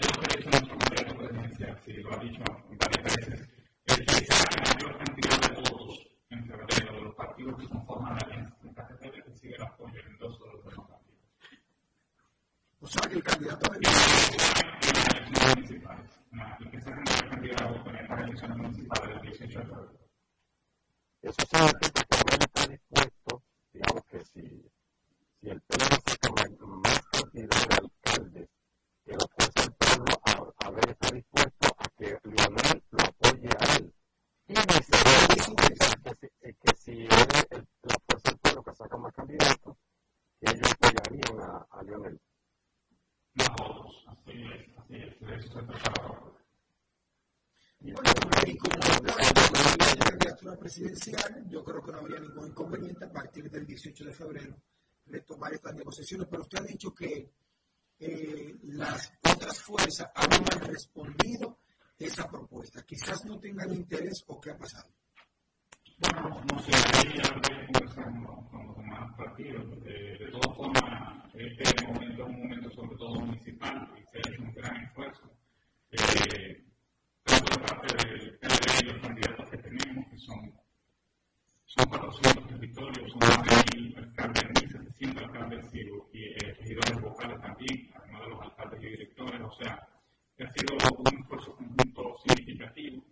Yo 0.00 0.08
creo 0.10 0.28
que 0.28 0.38
es 0.38 0.46
nuestro 0.46 0.78
candidato 0.78 1.18
presidencial, 1.18 1.80
sí, 1.84 1.92
lo 1.94 2.14
ha 2.14 2.18
dicho 2.18 2.42
varias 2.78 3.02
veces. 3.02 3.48
El 3.86 4.06
que 4.06 4.26
saque 4.26 4.60
mayor 4.62 4.98
cantidad 4.98 5.40
de 5.40 5.56
votos 5.56 6.06
en 6.30 6.46
febrero 6.46 6.92
de 6.94 7.00
los 7.00 7.14
partidos 7.16 7.60
que 7.60 7.68
conforman 7.68 8.14
la 8.14 8.26
alianza 8.26 8.56
de 8.62 8.70
KTP 8.74 9.26
recibe 9.26 9.54
el 9.56 9.62
apoyo 9.62 10.00
en 10.00 10.18
dos 10.18 10.38
de 10.38 10.46
los 10.46 10.64
demás 10.64 10.88
partidos. 10.88 11.20
O 12.80 12.86
sea 12.86 13.08
que 13.08 13.16
el 13.16 13.22
candidato 13.24 13.70
Y 13.74 13.84
las 13.84 15.08
elecciones 15.10 15.56
municipales. 15.56 16.10
El 16.60 16.70
que 16.70 16.80
saque 16.80 17.00
mayor 17.00 17.30
cantidad 17.30 17.56
de 17.58 17.72
votos 17.72 17.88
en 17.88 17.96
estas 17.96 18.20
elecciones 18.20 18.56
municipales 18.56 19.08
del 19.08 19.22
18 19.22 19.58
de 19.58 19.64
febrero. 19.64 19.98
Eso 21.22 21.42
significa 21.50 22.04
que 22.04 22.34
él 22.34 22.40
está 22.40 22.66
dispuesto, 22.68 23.42
digamos 23.72 24.04
que 24.04 24.24
si, 24.26 24.70
si 25.40 25.48
el 25.50 25.60
PLD 25.62 25.98
saca 26.06 26.30
más, 26.30 26.50
más 26.60 27.06
cantidad 27.08 27.66
de 27.66 27.74
alcaldes 27.74 28.48
que 29.08 29.14
la 29.14 29.26
fuerza 29.34 29.62
del 29.62 29.72
pueblo, 29.72 30.20
a, 30.24 30.66
a 30.66 30.70
ver, 30.70 30.90
está 30.90 31.10
dispuesto 31.10 31.68
a 31.78 31.88
que 31.96 32.18
Lionel 32.24 32.82
lo 32.90 33.04
apoye 33.04 33.48
a 33.58 33.76
él. 33.76 33.94
Y 34.46 34.52
viceversa, 34.52 35.94
que 36.04 36.28
si, 36.28 36.54
que 36.54 36.74
si 36.76 36.90
él, 36.90 37.28
el, 37.50 37.66
la 37.82 37.96
fuerza 38.06 38.30
del 38.30 38.38
pueblo 38.38 38.62
que 38.62 38.74
saca 38.74 38.96
más 38.98 39.12
candidatos, 39.14 39.76
ellos 40.42 40.72
apoyarían 40.72 41.40
a, 41.40 41.66
a 41.70 41.82
Lionel. 41.82 42.20
Los 43.34 43.48
votos, 43.48 44.04
así 44.08 44.32
es, 44.32 44.78
así 44.78 44.94
es, 44.96 45.20
de 45.20 45.36
eso 45.36 45.52
se 45.52 45.66
trata. 45.66 46.18
Y 47.80 47.92
bueno, 47.92 48.10
y 48.46 48.56
como 48.58 48.76
la 48.76 50.04
candidatura 50.04 50.56
yo 51.48 51.64
creo 51.64 51.82
que 51.82 51.92
no 51.92 51.98
habría 51.98 52.20
ningún 52.20 52.48
inconveniente 52.48 53.04
a 53.04 53.12
partir 53.12 53.50
del 53.50 53.66
18 53.66 54.04
de 54.04 54.12
febrero 54.12 54.56
retomar 55.06 55.52
estas 55.54 55.74
negociaciones, 55.74 56.26
pero 56.30 56.42
usted 56.42 56.58
ha 56.58 56.66
dicho 56.66 56.94
que 56.94 57.30
eh, 58.00 58.56
las 58.62 59.12
otras 59.24 59.60
fuerzas 59.62 60.10
aún 60.14 60.44
han 60.52 60.68
respondido 60.68 61.58
esa 61.98 62.28
propuesta. 62.28 62.82
Quizás 62.82 63.24
no 63.24 63.38
tengan 63.38 63.72
interés 63.72 64.22
o 64.26 64.40
qué 64.40 64.50
ha 64.50 64.58
pasado. 64.58 64.88
Bueno, 65.98 66.42
no 66.52 66.58
sé, 66.60 66.70
ahí 66.72 67.14
ya 67.16 67.28
habría 67.28 67.66
que 67.66 67.72
conversar 67.72 68.04
con, 68.04 68.48
con 68.48 68.66
los 68.68 68.76
demás 68.76 69.16
partidos. 69.16 69.82
De, 69.82 70.18
de 70.18 70.30
todas 70.30 70.56
formas, 70.56 71.18
este 71.34 71.86
momento 71.86 72.22
es 72.22 72.28
un 72.28 72.38
momento 72.38 72.70
sobre 72.70 72.96
todo 72.96 73.14
municipal 73.20 73.88
y 73.96 74.06
se 74.06 74.18
ha 74.18 74.32
hecho 74.32 74.42
un 74.42 74.54
gran 74.54 74.76
esfuerzo. 74.84 75.22
Eh, 75.90 76.64
tanto 77.24 77.58
de 77.58 77.66
parte 77.66 77.96
del 77.96 78.38
PLD 78.38 78.82
y 78.82 78.86
los 78.86 79.00
candidatos 79.00 79.50
que 79.50 79.58
tenemos, 79.58 80.06
que 80.08 80.18
son, 80.18 80.54
son 81.64 81.86
400 81.88 82.46
territorios, 82.46 83.10
son 83.12 83.18
más 83.18 83.42
de 83.42 83.78
1.000 83.78 83.98
alcaldes, 83.98 84.44
1.700 84.44 85.22
alcaldes 85.24 85.74
y, 85.74 85.80
y 86.12 86.24
eh, 86.24 86.54
regidores 86.58 87.00
vocales 87.00 87.40
también, 87.40 87.90
además 87.94 88.22
de 88.22 88.28
los 88.28 88.40
alcaldes 88.42 88.82
y 88.82 88.86
directores, 88.86 89.40
o 89.40 89.52
sea, 89.52 89.88
que 90.36 90.44
ha 90.44 90.52
sido 90.52 90.76
un 90.96 91.18
esfuerzo 91.20 91.56
conjunto 91.56 92.16
significativo. 92.26 93.04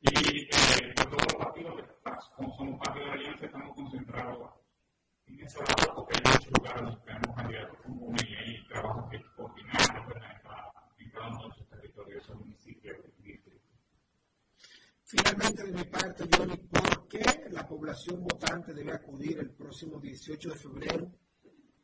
Y 0.00 0.40
eh, 0.42 0.48
por 0.96 1.10
todos 1.10 1.26
los 1.32 1.44
partidos, 1.44 1.74
como 2.36 2.56
somos 2.56 2.78
parte 2.80 3.00
de 3.00 3.06
la 3.06 3.12
alianza, 3.12 3.46
estamos 3.46 3.74
concentrados 3.76 4.50
en 5.26 5.40
ese 5.40 5.58
trabajo 5.64 6.06
que 6.06 6.16
hay 6.16 6.32
muchos 6.32 6.52
lugares 6.58 6.82
donde 6.82 7.00
tenemos 7.04 7.36
candidatos 7.36 7.78
comunes 7.80 8.24
y 8.28 8.34
hay 8.34 8.66
trabajos 8.68 9.10
que 9.10 9.22
coordinamos 9.36 9.88
en 10.98 11.10
cada 11.10 11.28
uno 11.28 11.42
de 11.42 11.48
esos 11.48 11.68
territorios, 11.68 12.22
esos 12.22 12.36
municipios 12.36 12.96
y 13.18 13.22
distritos. 13.22 13.62
Finalmente, 15.04 15.51
de 15.62 15.72
mi 15.72 15.84
parte, 15.84 16.24
Johnny, 16.36 16.56
¿por 16.56 17.06
qué 17.08 17.22
la 17.50 17.66
población 17.66 18.22
votante 18.22 18.74
debe 18.74 18.92
acudir 18.92 19.38
el 19.38 19.50
próximo 19.50 20.00
18 20.00 20.50
de 20.50 20.56
febrero 20.56 21.12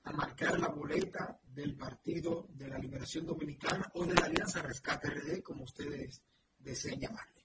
a 0.04 0.12
marcar 0.12 0.58
la 0.58 0.68
boleta 0.68 1.38
del 1.44 1.76
Partido 1.76 2.48
de 2.50 2.68
la 2.68 2.78
Liberación 2.78 3.26
Dominicana 3.26 3.88
o 3.94 4.04
de 4.04 4.14
la 4.14 4.26
Alianza 4.26 4.62
Rescate 4.62 5.10
RD, 5.10 5.42
como 5.42 5.64
ustedes 5.64 6.22
deseen 6.58 7.00
llamarle? 7.00 7.37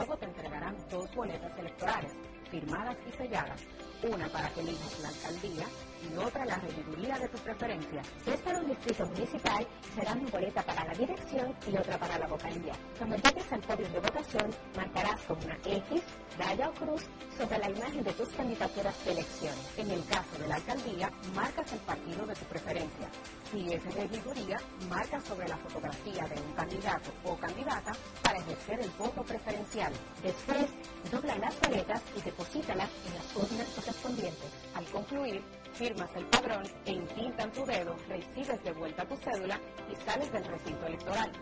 Luego 0.00 0.16
te 0.16 0.24
entregarán 0.24 0.74
dos 0.90 1.14
boletas 1.14 1.58
electorales, 1.58 2.10
firmadas 2.50 2.96
y 3.06 3.12
selladas, 3.18 3.60
una 4.02 4.28
para 4.28 4.48
que 4.48 4.60
elijas 4.60 4.98
la 5.00 5.08
alcaldía 5.08 5.66
y 6.02 6.16
otra 6.16 6.44
la 6.44 6.56
regiduría 6.56 7.18
de 7.18 7.28
tu 7.28 7.38
preferencia. 7.38 8.02
Si 8.24 8.30
es 8.30 8.40
para 8.40 8.58
un 8.58 8.66
distrito 8.66 9.06
municipal, 9.06 9.66
será 9.94 10.12
una 10.12 10.30
boleta 10.30 10.62
para 10.62 10.84
la 10.84 10.94
dirección 10.94 11.54
y 11.70 11.76
otra 11.76 11.98
para 11.98 12.18
la 12.18 12.26
vocalía. 12.26 12.72
Cuando 12.98 13.16
llegues 13.16 13.52
al 13.52 13.60
podio 13.60 13.88
de 13.88 14.00
votación, 14.00 14.50
marcarás 14.76 15.20
con 15.22 15.38
una 15.44 15.58
X, 15.64 16.02
raya 16.38 16.68
o 16.68 16.72
cruz 16.72 17.02
sobre 17.36 17.58
la 17.58 17.70
imagen 17.70 18.04
de 18.04 18.12
tus 18.12 18.28
candidaturas 18.30 19.04
de 19.04 19.12
elección. 19.12 19.54
En 19.76 19.90
el 19.90 20.04
caso 20.06 20.38
de 20.38 20.48
la 20.48 20.56
alcaldía, 20.56 21.10
marcas 21.34 21.72
el 21.72 21.78
partido 21.80 22.26
de 22.26 22.34
tu 22.34 22.44
preferencia. 22.46 23.08
Si 23.50 23.72
es 23.72 23.82
regiduría, 23.94 24.56
marca 24.88 25.20
sobre 25.20 25.48
la 25.48 25.56
fotografía 25.56 26.24
de 26.24 26.40
un 26.40 26.52
candidato 26.54 27.10
o 27.24 27.36
candidata 27.36 27.92
para 28.22 28.38
ejercer 28.38 28.80
el 28.80 28.90
voto 28.90 29.22
preferencial. 29.22 29.92
Después, 30.22 30.66
dobla 31.10 31.36
las 31.36 31.60
boletas 31.60 32.02
y 32.16 32.20
deposítalas 32.20 32.88
en 33.06 33.14
las 33.14 33.36
urnas 33.36 33.68
correspondientes. 33.74 34.50
Al 34.74 34.84
concluir, 34.86 35.42
firmas 35.72 36.10
el 36.16 36.26
padrón 36.26 36.62
e 36.84 36.92
intintan 36.92 37.52
tu 37.52 37.64
dedo, 37.64 37.96
recibes 38.08 38.62
de 38.62 38.72
vuelta 38.72 39.06
tu 39.06 39.16
cédula 39.16 39.58
y 39.90 39.96
sales 40.04 40.32
del 40.32 40.44
recinto 40.44 40.86
electoral. 40.86 41.32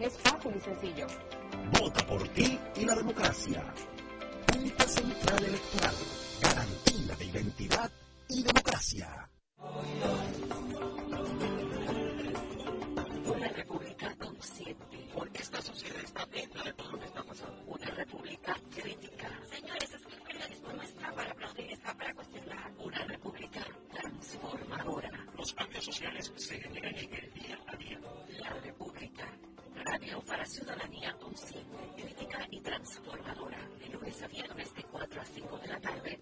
Es 0.00 0.16
fácil 0.18 0.52
y 0.56 0.60
sencillo. 0.60 1.06
Vota 1.80 2.06
por 2.06 2.28
ti 2.28 2.58
y 2.76 2.84
la 2.84 2.94
democracia. 2.94 3.64
Junta 4.52 4.88
Central 4.88 5.44
Electoral. 5.44 5.94
Garantía 6.40 7.16
de 7.16 7.24
identidad 7.24 7.90
y 8.28 8.42
democracia. 8.42 9.30
Una 13.24 13.48
república 13.48 14.14
consciente. 14.16 15.08
Porque 15.14 15.42
esta 15.42 15.60
sociedad 15.60 16.00
está 16.04 16.26
dentro 16.26 16.62
de 16.62 16.72
todo 16.74 16.92
lo 16.92 16.98
que 17.00 17.06
está 17.06 17.22
pasando 17.24 17.62
los 25.48 25.54
cambios 25.54 25.84
sociales 25.86 26.30
se 26.36 26.60
generan 26.60 26.94
en 26.94 27.14
el 27.14 27.32
día 27.32 27.58
a 27.68 27.76
día. 27.76 27.98
La 28.38 28.50
República, 28.50 29.32
radio 29.82 30.20
para 30.26 30.44
ciudadanía 30.44 31.14
consciente, 31.14 31.78
crítica 31.96 32.46
y 32.50 32.60
transformadora. 32.60 33.66
De 33.78 33.88
lunes 33.88 34.22
a 34.22 34.28
viernes 34.28 34.74
de 34.74 34.82
4 34.82 35.20
a 35.22 35.24
5 35.24 35.58
de 35.58 35.68
la 35.68 35.80
tarde 35.80 36.20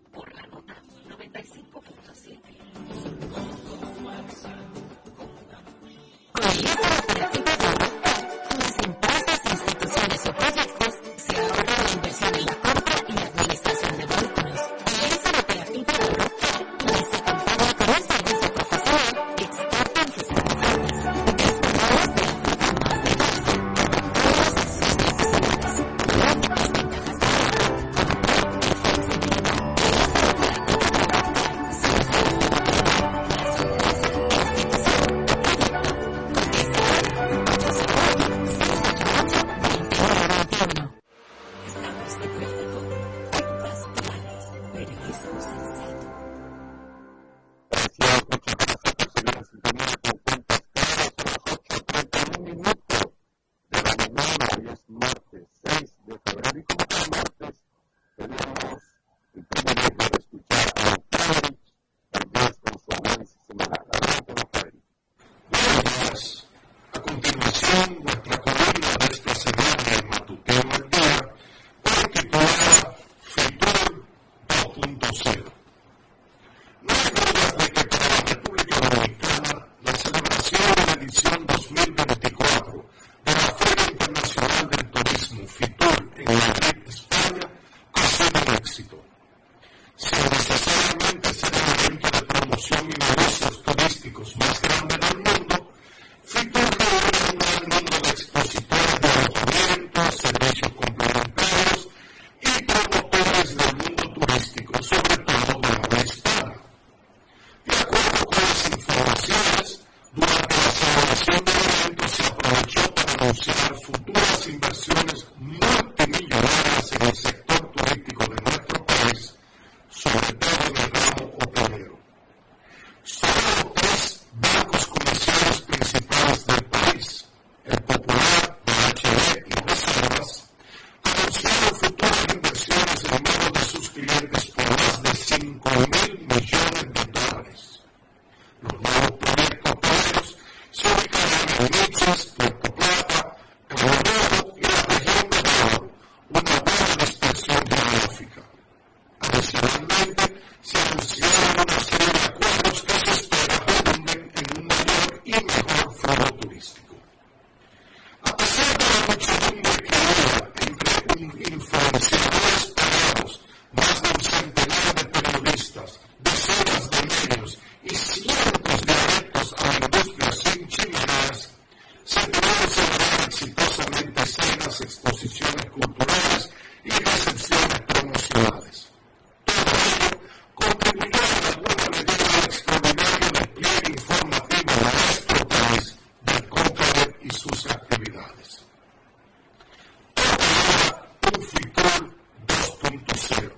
this 193.16 193.30
year. 193.38 193.55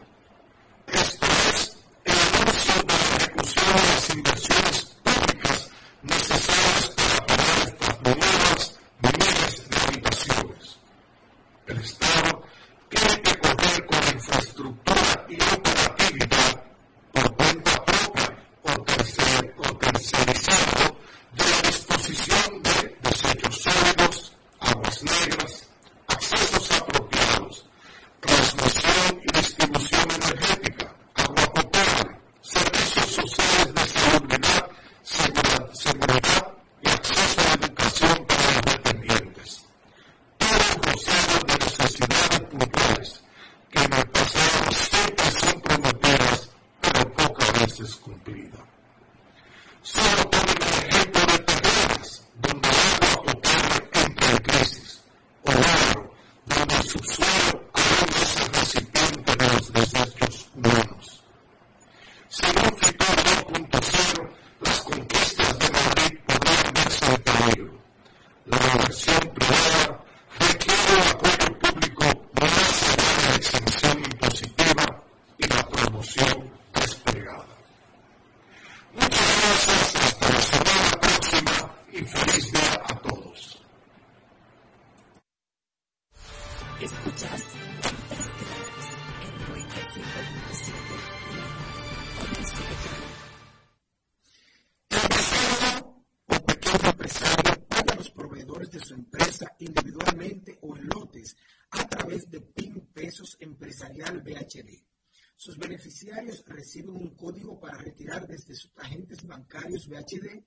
celulares 108.29 108.47
de 108.47 108.55
sus 108.55 108.71
agentes 108.77 109.27
bancarios 109.27 109.89
VHD 109.89 110.43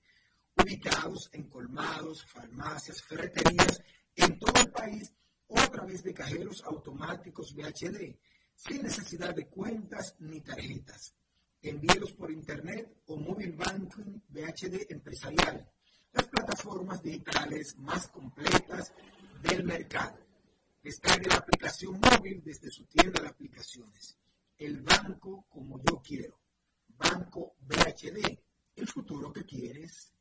ubicados 0.62 1.30
en 1.32 1.48
colmados, 1.48 2.24
farmacias, 2.26 3.02
ferreterías 3.02 3.82
en 4.14 4.38
todo 4.38 4.60
el 4.60 4.70
país 4.70 5.12
o 5.48 5.58
a 5.58 5.70
través 5.70 6.02
de 6.02 6.14
cajeros 6.14 6.62
automáticos 6.64 7.54
VHD, 7.54 8.16
sin 8.54 8.82
necesidad 8.82 9.34
de 9.34 9.48
cuentas 9.48 10.14
ni 10.20 10.40
tarjetas. 10.40 11.14
Envíelos 11.62 12.12
por 12.12 12.30
internet 12.30 13.02
o 13.06 13.16
móvil 13.16 13.52
banking 13.52 14.20
VHD 14.28 14.90
empresarial, 14.90 15.68
las 16.12 16.26
plataformas 16.28 17.02
digitales 17.02 17.76
más 17.78 18.08
completas 18.08 18.92
del 19.42 19.64
mercado. 19.64 20.18
Descargue 20.82 21.28
la 21.28 21.36
aplicación 21.36 22.00
móvil 22.00 22.42
desde 22.44 22.70
su 22.70 22.84
tienda 22.84 23.22
de 23.22 23.28
aplicaciones. 23.28 24.16
El 24.58 24.82
banco 24.82 25.46
como 25.48 25.80
yo 25.82 26.02
quiero. 26.02 26.41
Banco 26.96 27.54
BHD, 27.60 28.38
el 28.76 28.86
futuro 28.86 29.32
que 29.32 29.44
quieres. 29.44 30.12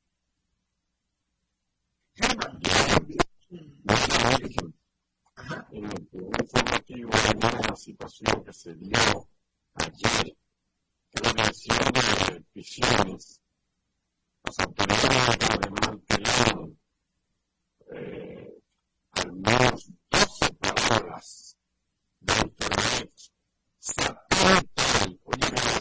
Germán, 2.16 2.60
Ajá. 5.36 5.68
en 5.72 5.86
el 5.86 6.08
poder 6.08 6.42
informativo 6.42 7.10
de 7.12 7.68
la 7.70 7.76
situación 7.76 8.44
que 8.44 8.54
se 8.54 8.76
dio 8.76 9.28
ayer, 9.76 10.38
que 11.10 11.22
la 11.24 11.34
versión 11.34 11.78
de 11.94 12.42
Pisiones, 12.54 13.42
las 14.44 14.60
autoridades 14.60 15.40
de 15.40 15.46
habían 15.68 16.00
creado 16.00 16.72
eh, 17.94 18.62
al 19.12 19.32
menos 19.34 19.90
12 20.10 20.54
palabras 20.56 21.58
de 22.20 22.34
internet 22.34 23.12
satelital, 23.80 25.20
oye, 25.24 25.81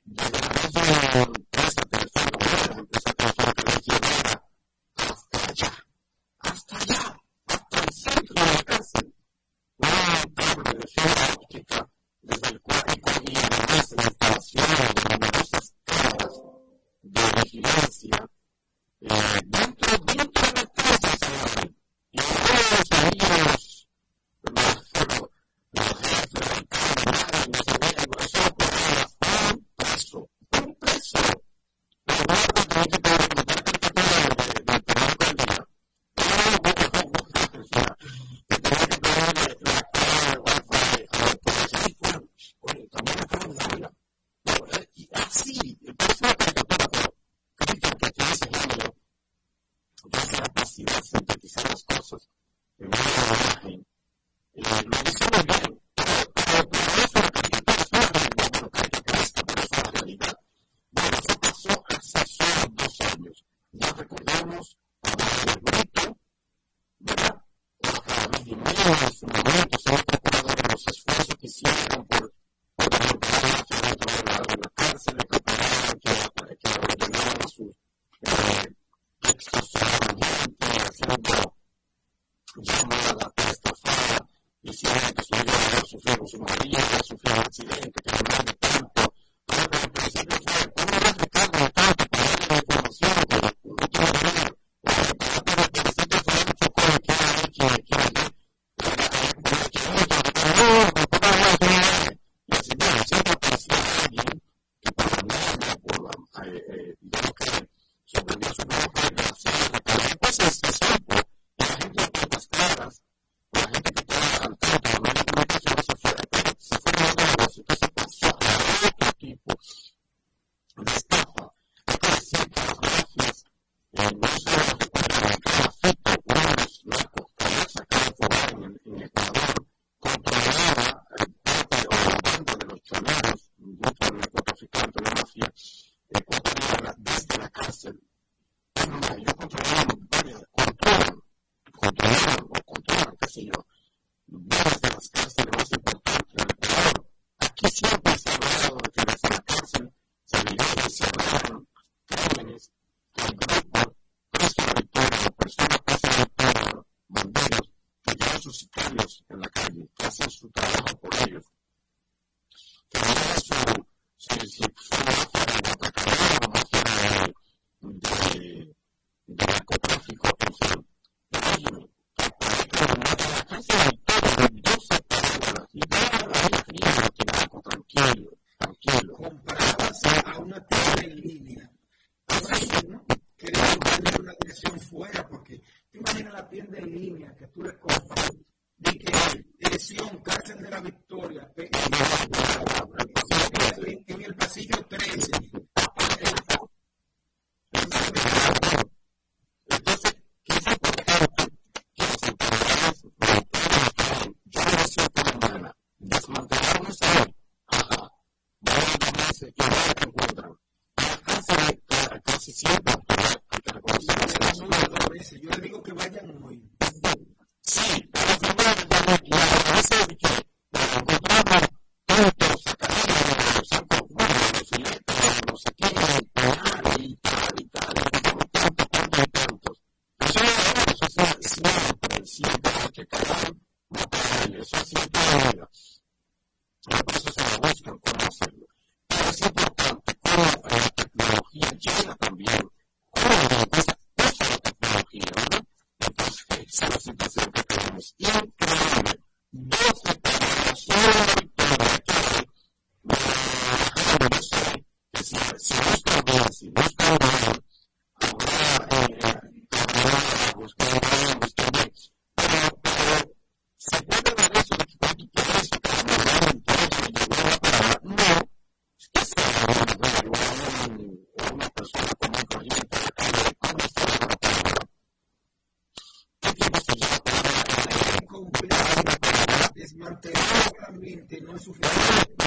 complejo 280.01 280.39
desmantelar 280.41 280.73
la 280.81 280.91
mente 280.91 281.41
no 281.41 281.55
es 281.55 281.63
suficiente. 281.63 282.45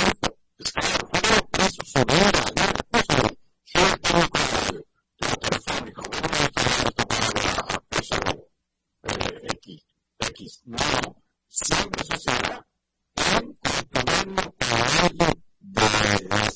eso 1.58 1.84
sobera, 1.84 2.42
¿no? 2.56 2.98
Eso, 2.98 3.22
yo 3.64 3.80
tengo 4.02 4.28
que 4.28 4.40
tengo 5.16 5.36
telefónica, 5.36 6.02
bueno, 6.10 6.28
no 6.28 6.36
estoy 6.44 6.64
para 7.54 7.80
peso 7.88 8.16
X, 9.54 9.86
X, 10.18 10.62
no, 10.64 10.78
siempre 11.48 12.04
sucederá 12.04 12.66
en 13.16 13.54
controlarlo 13.54 14.54
con 14.58 14.72
algo 15.00 15.26
de 15.60 16.28
las 16.28 16.54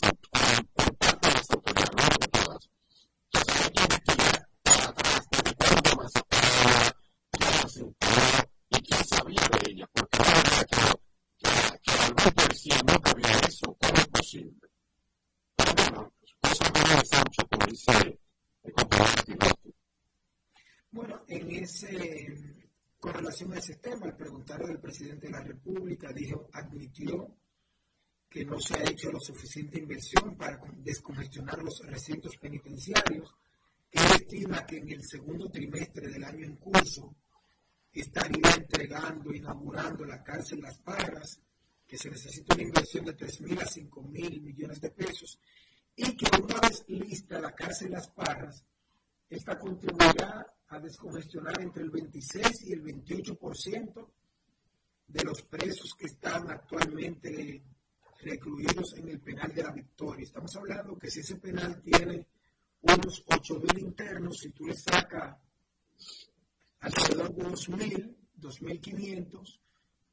por 0.74 0.96
parte 0.96 1.28
de 1.28 1.34
las 1.34 1.50
autoridades, 1.50 1.96
no 1.96 2.08
por 2.08 2.28
todas. 2.28 2.70
Entonces, 3.32 3.60
hay 3.64 3.70
que 3.72 3.82
investigar 3.82 4.48
para 4.62 4.88
atrás 4.88 5.28
desde 5.30 5.54
cuándo 5.56 5.96
más 5.96 6.12
se 6.12 6.22
paga, 6.24 6.96
quién 7.30 7.68
se 7.70 7.80
enteró 7.80 8.50
y 8.70 8.82
quién 8.82 9.04
sabía 9.04 9.48
de 9.52 9.70
ella, 9.70 9.86
porque 9.92 10.18
no 10.18 10.24
era 10.24 10.64
claro 10.64 11.00
que, 11.38 11.48
que 11.82 11.90
algún 11.90 12.32
policía 12.34 12.82
no 12.86 12.94
sabía 13.04 13.40
eso, 13.48 13.76
¿cómo 13.80 13.94
es 13.94 14.08
posible? 14.08 14.68
Pero 15.56 15.72
bueno, 15.76 16.12
cosas 16.40 16.72
de 16.72 17.06
Sancho, 17.06 17.48
como 17.50 17.66
dice 17.66 18.18
el 18.62 18.72
compañero 18.72 19.24
Quijote. 19.24 19.74
Bueno, 20.90 21.22
en 21.28 21.50
ese, 21.50 22.64
con 22.98 23.12
relación 23.14 23.52
a 23.52 23.58
ese 23.58 23.76
tema, 23.76 24.06
al 24.06 24.16
preguntarle 24.16 24.70
al 24.72 24.80
presidente 24.80 25.26
de 25.26 25.32
la 25.32 25.42
República, 25.42 26.12
dijo, 26.12 26.48
admitió 26.52 27.36
que 28.28 28.44
no 28.44 28.60
se 28.60 28.74
ha 28.76 28.82
hecho 28.82 29.10
la 29.10 29.20
suficiente 29.20 29.78
inversión 29.78 30.36
para 30.36 30.60
descongestionar 30.78 31.62
los 31.62 31.80
recintos 31.86 32.36
penitenciarios, 32.36 33.34
que 33.90 33.98
él 33.98 34.06
estima 34.16 34.66
que 34.66 34.78
en 34.78 34.90
el 34.90 35.02
segundo 35.02 35.50
trimestre 35.50 36.08
del 36.08 36.24
año 36.24 36.44
en 36.44 36.56
curso 36.56 37.14
estaría 37.92 38.50
entregando, 38.54 39.32
inaugurando 39.32 40.04
la 40.04 40.22
cárcel 40.22 40.60
Las 40.60 40.78
Parras, 40.78 41.40
se 41.98 42.10
necesita 42.10 42.54
una 42.54 42.62
inversión 42.62 43.04
de 43.04 43.14
3 43.14 43.40
mil 43.40 43.58
a 43.58 43.66
5 43.66 44.02
mil 44.02 44.40
millones 44.40 44.80
de 44.80 44.90
pesos, 44.90 45.40
y 45.96 46.16
que 46.16 46.26
una 46.40 46.60
vez 46.60 46.84
lista 46.86 47.40
la 47.40 47.52
cárcel 47.52 47.90
Las 47.90 48.08
Parras, 48.08 48.64
esta 49.28 49.58
contribuirá 49.58 50.46
a 50.68 50.78
descongestionar 50.78 51.60
entre 51.60 51.82
el 51.82 51.90
26 51.90 52.68
y 52.68 52.72
el 52.72 52.84
28% 52.84 54.08
de 55.08 55.24
los 55.24 55.42
presos 55.42 55.94
que 55.98 56.06
están 56.06 56.50
actualmente 56.50 57.62
recluidos 58.20 58.94
en 58.94 59.08
el 59.08 59.20
penal 59.20 59.52
de 59.52 59.62
la 59.62 59.72
Victoria. 59.72 60.24
Estamos 60.24 60.54
hablando 60.56 60.98
que 60.98 61.10
si 61.10 61.20
ese 61.20 61.36
penal 61.36 61.80
tiene 61.80 62.26
unos 62.82 63.24
8.000 63.26 63.80
internos, 63.80 64.38
si 64.38 64.50
tú 64.50 64.66
le 64.66 64.74
sacas 64.74 65.36
alrededor 66.80 67.34
de 67.34 67.44
2.000, 67.44 68.16
2.500, 68.38 69.58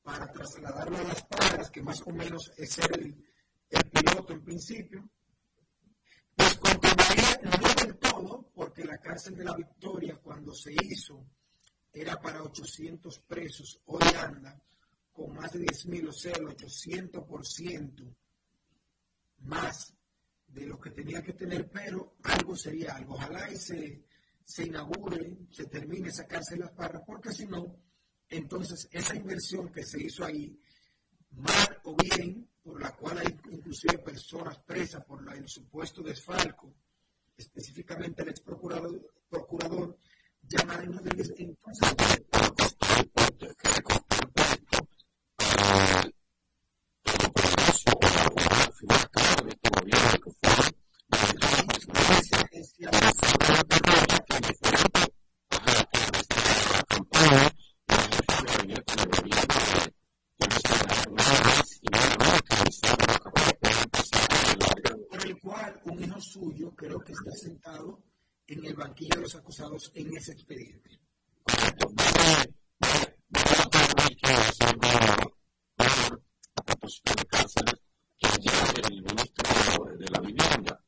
para 0.06 0.32
trasladarlo 0.32 0.98
a 0.98 1.04
las 1.04 1.24
paras, 1.26 1.72
que 1.72 1.82
más 1.82 2.00
o 2.06 2.12
menos 2.12 2.54
es 2.58 2.78
el, 2.78 3.26
el 3.72 3.84
piloto 3.90 4.34
en 4.34 4.44
principio, 4.44 5.10
pues 6.36 6.54
continuaría 6.58 7.40
no 7.44 7.74
del 7.82 7.98
todo, 7.98 8.52
porque 8.54 8.86
la 8.86 9.00
cárcel 9.00 9.36
de 9.36 9.46
la 9.46 9.56
Victoria 9.56 10.20
cuando 10.22 10.54
se 10.54 10.74
hizo 10.74 11.26
era 11.92 12.22
para 12.22 12.44
800 12.44 13.20
presos, 13.22 13.82
hoy 13.86 14.04
anda 14.16 14.62
con 15.12 15.34
más 15.34 15.54
de 15.54 15.62
10.000, 15.62 16.10
o 16.10 16.14
sea, 16.14 16.34
el 16.34 16.46
800% 16.46 18.16
más 19.40 19.92
de 20.48 20.68
lo 20.68 20.80
que 20.80 20.92
tenía 20.92 21.24
que 21.24 21.34
tener, 21.34 21.68
pero 21.72 22.18
algo 22.22 22.56
sería 22.56 22.96
algo. 22.96 23.16
Ojalá 23.16 23.50
y 23.50 23.58
se, 23.58 24.04
se 24.44 24.66
inaugure, 24.66 25.36
se 25.50 25.66
termine 25.66 26.10
esa 26.10 26.28
cárcel 26.28 26.60
las 26.60 26.72
parras, 26.74 27.02
porque 27.08 27.32
si 27.32 27.48
no, 27.48 27.85
entonces 28.30 28.88
esa 28.92 29.16
inversión 29.16 29.72
que 29.72 29.84
se 29.84 30.02
hizo 30.02 30.26
ahí, 30.26 30.60
mal 31.32 31.82
o 31.84 31.96
bien, 31.96 32.50
por 32.64 32.82
la 32.82 32.96
cual 32.96 33.20
hay 33.20 33.40
inclusive 33.52 34.00
personas 34.00 34.58
presas 34.60 35.04
por 35.06 35.24
la, 35.24 35.34
el 35.34 35.48
supuesto 35.48 36.02
desfalco, 36.02 36.74
específicamente 37.38 38.24
el 38.24 38.30
ex 38.30 38.42
procurador, 38.42 39.14
procurador 39.30 39.98
Rodríguez, 40.48 41.34
entonces 41.38 41.96
final 48.76 49.10
claro 49.10 49.46
de 49.46 49.52
este 49.52 49.70
gobierno 49.70 50.12
que 50.24 50.32
fue 50.32 50.50
la 51.10 51.18
guerrilla 51.28 52.48
que 52.50 52.60
diferente 54.48 55.02
ajá, 55.50 55.90
que 55.92 56.00
la 56.74 56.84
campaña 56.84 57.54
la 57.88 57.98
jefa 57.98 58.36
de 58.36 58.54
gabinete 58.54 58.94
del 58.96 59.10
gobierno 59.10 59.54
que 60.38 60.48
no 60.48 60.56
esperaba 60.56 61.04
nada 61.12 61.40
más 61.44 61.80
y 61.82 61.88
nada 61.90 62.16
más 62.18 62.42
que 62.42 62.56
iniciar 62.56 62.98
una 63.00 63.20
carrera 63.20 63.54
puede 63.62 63.82
empezar 63.82 64.28
a 64.30 64.56
larga 64.56 64.92
por 65.10 65.26
el 65.26 65.40
cual 65.40 65.82
un 65.86 66.04
hijo 66.04 66.22
suyo 66.22 66.76
creo 66.76 67.00
que 67.00 67.14
está 67.14 67.32
sentado 67.32 68.04
en 68.48 68.66
el 68.66 68.76
banquillo 68.76 69.16
de 69.16 69.24
acusados 69.36 69.92
en 69.94 70.16
ese 70.16 70.32
expediente. 70.34 71.00
Correcto. 71.44 71.94
A 76.56 76.64
propósito 76.64 77.14
de 77.16 77.26
cárceles 77.26 77.76
que 78.18 78.28
ayer 78.28 78.54
el 78.90 79.02
ministro 79.04 79.86
de 79.98 80.06
la 80.10 80.20
Vivienda 80.20 80.84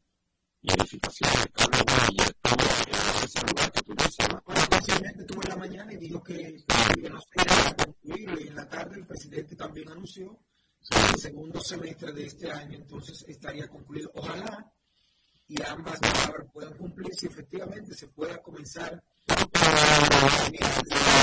y 0.62 0.72
Edificación, 0.72 1.32
Carlos 1.54 1.84
Valle, 1.86 2.24
estuvo 2.24 2.64
en 2.88 3.24
ese 3.24 3.40
lugar 3.48 3.72
que 3.72 3.82
tú 3.82 3.94
dices. 3.96 4.28
Bueno, 4.46 4.62
presidente 4.70 5.22
estuvo 5.22 5.44
en 5.44 5.50
la 5.50 5.56
mañana 5.56 5.94
y 5.94 5.98
dijo 5.98 6.24
que, 6.24 6.64
que 7.02 7.10
no 7.10 7.20
se 7.22 7.28
iba 7.36 7.70
a 7.70 7.76
concluir 7.76 8.40
y 8.40 8.48
en 8.48 8.56
la 8.56 8.70
tarde 8.70 8.96
el 9.00 9.08
presidente 9.08 9.56
también 9.56 9.90
anunció 9.90 10.40
que 10.90 11.00
el 11.14 11.20
segundo 11.20 11.60
semestre 11.62 12.14
de 12.14 12.26
este 12.26 12.52
año 12.52 12.78
entonces 12.78 13.26
estaría 13.28 13.68
concluido. 13.68 14.10
Ojalá 14.16 14.72
y 15.48 15.62
ambas 15.64 16.00
palabras 16.00 16.48
puedan 16.54 16.78
cumplirse 16.78 17.12
y 17.12 17.16
efectivamente 17.28 17.94
se 17.94 18.08
pueda 18.08 18.42
comenzar 18.42 19.02
una 19.28 21.17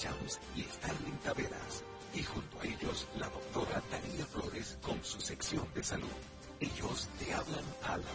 Chams 0.00 0.40
y 0.56 0.62
Starling 0.62 1.18
Taveras, 1.22 1.84
y 2.14 2.22
junto 2.22 2.58
a 2.58 2.64
ellos 2.64 3.06
la 3.18 3.28
doctora 3.28 3.82
Tania 3.90 4.24
Flores 4.24 4.78
con 4.82 5.04
su 5.04 5.20
sección 5.20 5.66
de 5.74 5.84
salud. 5.84 6.08
Ellos 6.58 7.06
te 7.18 7.34
hablan 7.34 7.64
a 7.82 7.98
la 7.98 8.12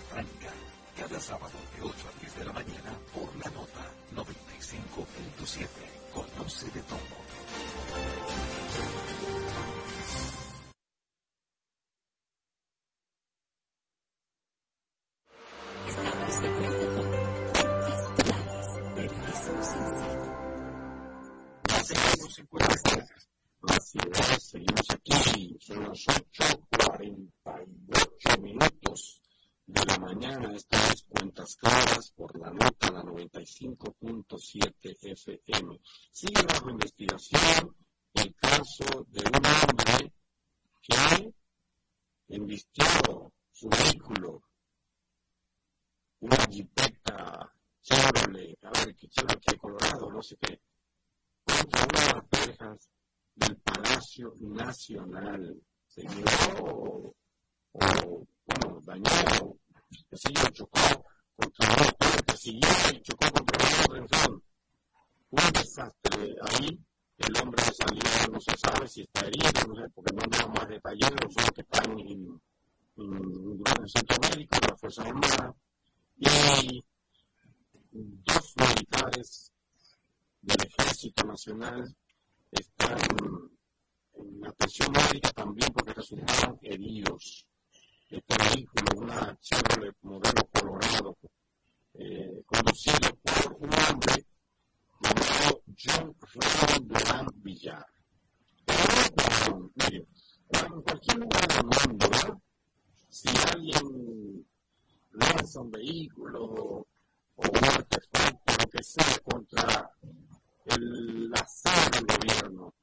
en 73.65 73.87
Centroamérica, 73.87 73.87
de 73.87 73.89
Centroamérica, 73.89 74.59
las 74.69 74.79
Fuerzas 74.79 75.05
Armadas, 75.05 75.55
y 76.17 76.83
dos 77.91 78.53
militares 78.57 79.51
del 80.41 80.57
Ejército 80.67 81.23
Nacional 81.25 81.95
están 82.51 82.97
en 84.13 84.41
la 84.41 84.49
atención 84.49 84.91
médica 84.91 85.31
también 85.31 85.71
porque 85.73 85.93
resultaron 85.93 86.59
heridos. 86.61 87.47
Este 88.09 88.35
vehículo, 88.37 89.01
una 89.01 89.37
Chevrolet 89.41 89.95
modelo 90.01 90.47
colorado, 90.53 91.17
eh, 91.95 92.43
conducido 92.45 93.15
por 93.23 93.53
un 93.59 93.69
hombre 93.73 94.25
llamado 95.01 95.61
John 95.77 96.15
Ramón 96.21 96.87
Durán 96.87 97.27
Villar. 97.35 97.85
Mire, 99.75 100.07
en 100.49 100.81
cualquier 100.81 101.17
lugar 101.17 101.47
del 101.47 101.63
mundo, 101.63 102.09
¿verdad? 102.09 102.37
si 103.15 103.29
alguien 103.53 104.45
lanza 105.11 105.61
un 105.61 105.71
vehículo 105.71 106.43
o, 106.43 106.87
un 107.37 107.65
artefacto, 107.65 108.53
lo 108.59 108.69
que 108.69 108.83
sea, 108.83 109.19
contra 109.23 109.89
el, 110.65 111.29
la 111.29 111.47
sede 111.47 111.91
del 111.93 112.05
gobierno, 112.05 112.73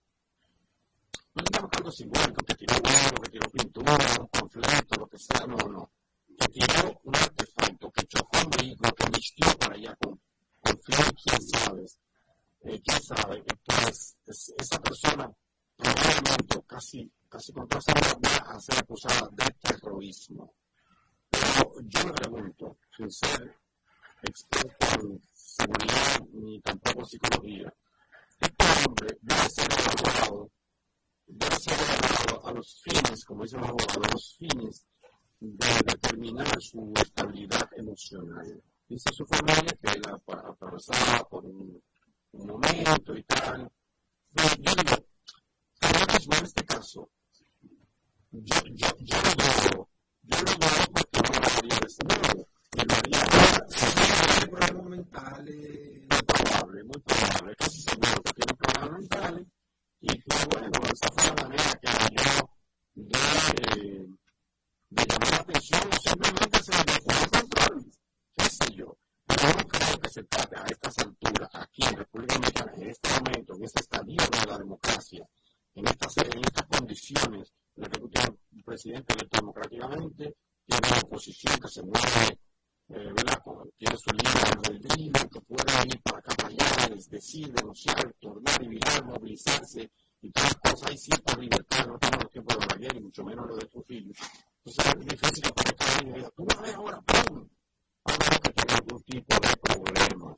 no 1.34 1.42
digamos 1.44 1.70
que 1.70 1.76
algo 1.76 1.90
simbólico, 1.92 2.44
que 2.46 2.54
tiró 2.54 2.74
huevo, 2.76 3.22
que 3.22 3.30
tiró 3.30 3.50
pintura, 3.50 4.20
un 4.20 4.28
panfleto, 4.28 5.00
lo 5.00 5.06
que 5.06 5.18
sea, 5.18 5.46
no, 5.46 5.56
no. 5.68 5.92
Que 6.38 6.48
tiró 6.48 7.00
un 7.04 7.14
artefacto, 7.14 7.90
que 7.90 8.06
chocó 8.06 8.38
un 8.42 8.50
vehículo, 8.50 8.94
que 8.94 9.10
vistió 9.10 9.59
para 9.59 9.74
allá 9.74 9.94
con, 10.00 10.18
con 10.62 10.76
quién 10.76 11.42
sabe 11.42 11.84
eh, 12.64 12.80
quién 12.84 13.02
sabe. 13.02 13.42
Entonces, 13.46 14.16
es, 14.26 14.54
esa 14.56 14.80
persona 14.80 15.30
probablemente 15.82 16.62
casi, 16.66 17.10
casi 17.28 17.52
con 17.52 17.68
toda 17.68 17.82
va 17.94 18.52
a 18.54 18.60
ser 18.60 18.78
acusada 18.78 19.28
de 19.32 19.44
terrorismo. 19.60 20.54
Pero 21.30 21.74
yo 21.82 22.06
me 22.06 22.12
pregunto, 22.12 22.76
sin 22.96 23.10
ser 23.10 23.56
experto 24.22 24.86
en 25.00 25.20
seguridad 25.32 26.20
ni 26.32 26.60
tampoco 26.60 27.04
psicología, 27.04 27.72
este 28.40 28.64
hombre 28.86 29.18
debe 29.20 29.48
ser 29.50 29.68
evaluado, 29.72 30.50
debe 31.26 31.56
ser 31.56 31.78
evaluado 31.80 32.46
a 32.48 32.52
los 32.52 32.82
fines, 32.82 33.24
como 33.24 33.42
dicen 33.42 33.60
los 33.60 33.68
abogados, 33.70 33.96
a 33.96 34.12
los 34.12 34.36
fines 34.38 34.86
de 35.40 35.66
determinar 35.86 36.60
su 36.60 36.92
estabilidad 36.96 37.68
emocional. 37.76 38.62
Dice 38.88 39.12
su 39.12 39.26
familia 39.26 39.76
que 39.80 39.90
él 39.90 40.02
atravesaba 40.06 41.28
por 41.28 41.44
un, 41.44 41.82
momento 42.32 43.16
y 43.16 43.22
tal. 43.24 43.70
Pero 44.32 45.04
en 46.31 46.44
este 46.44 46.65
caso, 46.65 47.11
yo, 48.31 48.57
yo, 48.74 48.89
yo 49.01 49.16
lo 49.16 49.32
veo, 49.36 49.89
yo 50.23 50.36
lo 50.39 50.44
veo 50.44 50.86
porque 50.93 51.20
no 51.20 51.40
lo 51.40 51.47
haría 51.59 51.77
de 51.77 51.86
ese 51.86 52.05
modo. 52.05 52.49
Me 52.77 52.85
lo 52.85 52.94
haría 52.94 54.49
problemas 54.51 54.86
mentales. 54.86 56.07
Muy 56.09 56.23
probable, 56.23 56.85
muy 56.85 57.01
probable, 57.03 57.57
casi 57.57 57.82
seguro 57.82 58.23
que 58.23 58.32
tiene 58.32 58.55
problemas 58.55 59.01
mentales. 59.01 59.47
Y 60.01 60.23
pues 60.23 60.47
bueno, 60.49 60.70
esa 60.93 61.09
fue 61.12 61.24
la 61.27 61.43
manera 61.43 61.81
que 61.81 61.89
yo 62.15 62.51
de, 62.94 64.09
de 64.90 65.05
llamar 65.07 65.31
la 65.31 65.36
atención 65.36 65.82
simplemente 66.03 66.62
se 66.62 66.73
le 66.73 66.93
fue 67.03 67.15
el 67.15 67.31
control. 67.31 67.93
¿Qué 68.36 68.44
sé 68.44 68.74
yo? 68.74 68.97
Pero 69.27 69.49
no 69.49 69.69
creo 69.69 70.01
que 70.01 70.09
se 70.09 70.24
trate 70.24 70.57
a 70.57 70.65
estas 70.66 70.99
alturas, 70.99 71.49
aquí 71.55 71.82
en 71.85 71.97
República 71.97 72.35
Dominicana, 72.35 72.73
en 72.77 72.90
este 72.90 73.09
momento, 73.11 73.55
en 73.55 73.65
este 73.65 73.81
estadio 73.81 74.16
de 74.16 74.47
la 74.47 74.59
democracia, 74.59 75.28
en 75.74 75.86
estas, 75.86 76.16
en 76.19 76.44
estas 76.44 76.66
condiciones, 76.66 77.53
el 77.77 77.85
ejecutivo 77.85 78.39
presidente 78.65 79.15
electo 79.15 79.39
democráticamente 79.39 80.36
tiene 80.66 80.89
una 80.89 81.01
oposición 81.01 81.59
que 81.59 81.69
se 81.69 81.82
mueve, 81.82 82.39
eh, 82.89 83.12
¿verdad? 83.16 83.43
tiene 83.77 83.97
su 83.97 84.11
línea 84.11 84.51
del 84.69 85.31
que 85.31 85.40
puede 85.40 85.86
ir 85.86 86.03
para 86.03 86.19
acá 86.19 86.35
para 86.36 86.49
allá, 86.49 86.94
decir, 87.09 87.53
denunciar, 87.53 88.15
tornar 88.20 88.62
y 88.62 88.78
movilizarse 89.05 89.90
y 90.20 90.31
todas 90.31 90.51
las 90.51 90.73
cosas. 90.73 90.90
Hay 90.90 90.99
cierta 90.99 91.36
libertad, 91.36 91.86
no 91.86 91.99
tenemos 91.99 92.31
tiempo 92.31 92.53
de 92.53 92.66
Balaguer 92.66 92.97
y 92.97 93.01
mucho 93.01 93.24
menos 93.24 93.47
lo 93.47 93.57
de 93.57 93.66
Trujillo. 93.66 94.12
Entonces 94.65 94.94
es 94.94 95.07
difícil 95.07 95.43
que 95.43 95.53
por 95.53 95.77
cada 95.77 96.01
diga, 96.01 96.31
tú 96.36 96.47
ver 96.62 96.74
ahora, 96.74 97.01
¡pum! 97.01 97.49
Ahora 98.05 98.39
que 98.43 98.53
tiene 98.53 98.74
algún 98.74 99.03
tipo 99.03 99.35
de 99.35 99.57
problema. 99.57 100.36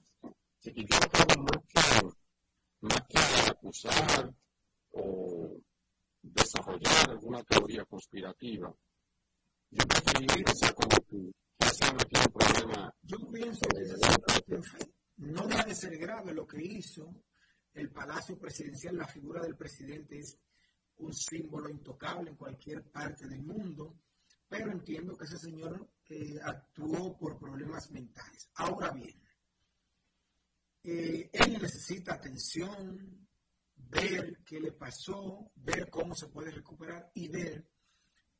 Así 0.58 0.72
que 0.72 0.80
yo 0.82 0.98
creo 1.12 1.42
más 1.42 1.62
que, 1.68 2.08
más 2.80 3.02
que 3.08 3.50
acusar 3.50 4.34
o 4.94 5.60
desarrollar 6.22 7.10
alguna 7.10 7.42
teoría 7.42 7.84
conspirativa, 7.84 8.74
yo 9.70 9.86
preferiría 9.86 10.44
que 10.44 12.18
no 12.18 12.32
problema. 12.32 12.94
Pienso 13.32 13.66
que 13.68 14.60
no 15.16 15.46
debe 15.46 15.74
ser 15.74 15.98
grave 15.98 16.32
lo 16.32 16.46
que 16.46 16.62
hizo 16.62 17.24
el 17.74 17.90
Palacio 17.90 18.38
Presidencial, 18.38 18.96
la 18.96 19.06
figura 19.06 19.42
del 19.42 19.56
presidente 19.56 20.18
es 20.18 20.38
un 20.98 21.12
símbolo 21.12 21.68
intocable 21.68 22.30
en 22.30 22.36
cualquier 22.36 22.84
parte 22.84 23.26
del 23.26 23.42
mundo, 23.42 23.98
pero 24.48 24.70
entiendo 24.70 25.16
que 25.16 25.24
ese 25.24 25.38
señor 25.38 25.90
eh, 26.08 26.38
actuó 26.42 27.16
por 27.18 27.38
problemas 27.38 27.90
mentales. 27.90 28.48
Ahora 28.54 28.92
bien, 28.92 29.20
eh, 30.84 31.30
él 31.32 31.58
necesita 31.60 32.14
atención, 32.14 33.26
ver 33.88 34.38
qué 34.44 34.60
le 34.60 34.72
pasó, 34.72 35.50
ver 35.56 35.88
cómo 35.90 36.14
se 36.14 36.28
puede 36.28 36.50
recuperar 36.50 37.10
y 37.14 37.28
ver 37.28 37.66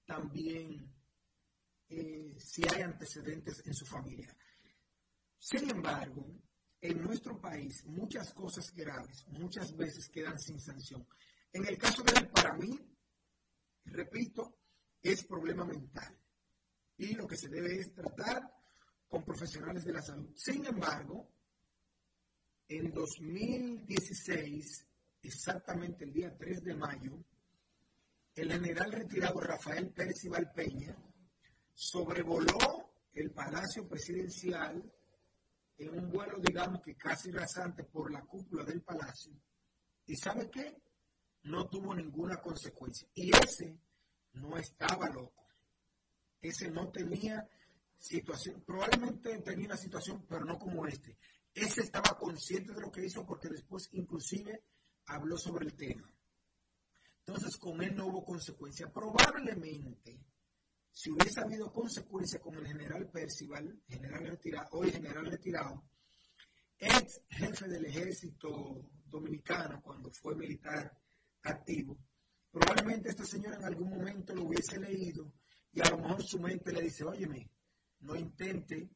también 0.06 0.92
eh, 1.88 2.34
si 2.38 2.62
hay 2.68 2.82
antecedentes 2.82 3.62
en 3.66 3.74
su 3.74 3.86
familia. 3.86 4.36
Sin 5.38 5.70
embargo, 5.70 6.26
en 6.80 7.02
nuestro 7.02 7.40
país 7.40 7.84
muchas 7.86 8.32
cosas 8.32 8.74
graves 8.74 9.26
muchas 9.28 9.74
veces 9.76 10.08
quedan 10.08 10.38
sin 10.38 10.60
sanción. 10.60 11.06
En 11.52 11.66
el 11.66 11.78
caso 11.78 12.02
de 12.02 12.12
él, 12.18 12.28
para 12.28 12.54
mí, 12.54 12.78
repito, 13.84 14.58
es 15.02 15.24
problema 15.24 15.64
mental 15.64 16.18
y 16.96 17.14
lo 17.14 17.26
que 17.26 17.36
se 17.36 17.48
debe 17.48 17.78
es 17.78 17.92
tratar 17.92 18.50
con 19.08 19.24
profesionales 19.24 19.84
de 19.84 19.92
la 19.92 20.02
salud. 20.02 20.30
Sin 20.34 20.64
embargo, 20.66 21.30
en 22.68 22.92
2016 22.92 24.86
exactamente 25.24 26.04
el 26.04 26.12
día 26.12 26.36
3 26.36 26.62
de 26.62 26.74
mayo, 26.74 27.24
el 28.34 28.52
general 28.52 28.92
retirado 28.92 29.40
Rafael 29.40 29.90
Pérez 29.90 30.22
Peña 30.54 30.96
sobrevoló 31.72 32.92
el 33.12 33.30
Palacio 33.30 33.88
Presidencial 33.88 34.82
en 35.78 35.90
un 35.90 36.10
vuelo, 36.10 36.38
digamos 36.38 36.80
que 36.82 36.96
casi 36.96 37.30
rasante 37.30 37.84
por 37.84 38.12
la 38.12 38.22
cúpula 38.22 38.64
del 38.64 38.82
Palacio. 38.82 39.32
¿Y 40.06 40.16
sabe 40.16 40.50
qué? 40.50 40.82
No 41.44 41.68
tuvo 41.68 41.94
ninguna 41.94 42.40
consecuencia. 42.40 43.08
Y 43.14 43.30
ese 43.36 43.78
no 44.34 44.56
estaba 44.56 45.08
loco. 45.08 45.46
Ese 46.40 46.70
no 46.70 46.90
tenía 46.90 47.48
situación, 47.98 48.62
probablemente 48.66 49.38
tenía 49.38 49.66
una 49.66 49.76
situación, 49.76 50.26
pero 50.28 50.44
no 50.44 50.58
como 50.58 50.86
este. 50.86 51.16
Ese 51.54 51.82
estaba 51.82 52.18
consciente 52.18 52.72
de 52.74 52.80
lo 52.80 52.90
que 52.90 53.06
hizo 53.06 53.24
porque 53.24 53.48
después 53.48 53.88
inclusive 53.92 54.62
habló 55.06 55.36
sobre 55.36 55.66
el 55.66 55.74
tema. 55.74 56.10
Entonces, 57.26 57.56
con 57.56 57.82
él 57.82 57.96
no 57.96 58.06
hubo 58.08 58.24
consecuencia. 58.24 58.92
Probablemente, 58.92 60.20
si 60.90 61.10
hubiese 61.10 61.40
habido 61.40 61.72
consecuencia 61.72 62.40
con 62.40 62.54
el 62.56 62.66
general 62.66 63.10
Percival, 63.10 63.82
general 63.88 64.26
retirado, 64.26 64.68
hoy 64.72 64.92
general 64.92 65.26
retirado, 65.26 65.84
ex 66.78 67.22
jefe 67.28 67.68
del 67.68 67.86
ejército 67.86 68.90
dominicano 69.06 69.80
cuando 69.82 70.10
fue 70.10 70.34
militar 70.34 70.96
activo, 71.42 71.98
probablemente 72.50 73.08
este 73.08 73.24
señor 73.24 73.54
en 73.54 73.64
algún 73.64 73.90
momento 73.90 74.34
lo 74.34 74.44
hubiese 74.44 74.78
leído 74.78 75.32
y 75.72 75.80
a 75.80 75.90
lo 75.90 75.98
mejor 75.98 76.22
su 76.22 76.38
mente 76.38 76.72
le 76.72 76.82
dice, 76.82 77.04
óyeme, 77.04 77.50
no 78.00 78.14
intente 78.14 78.90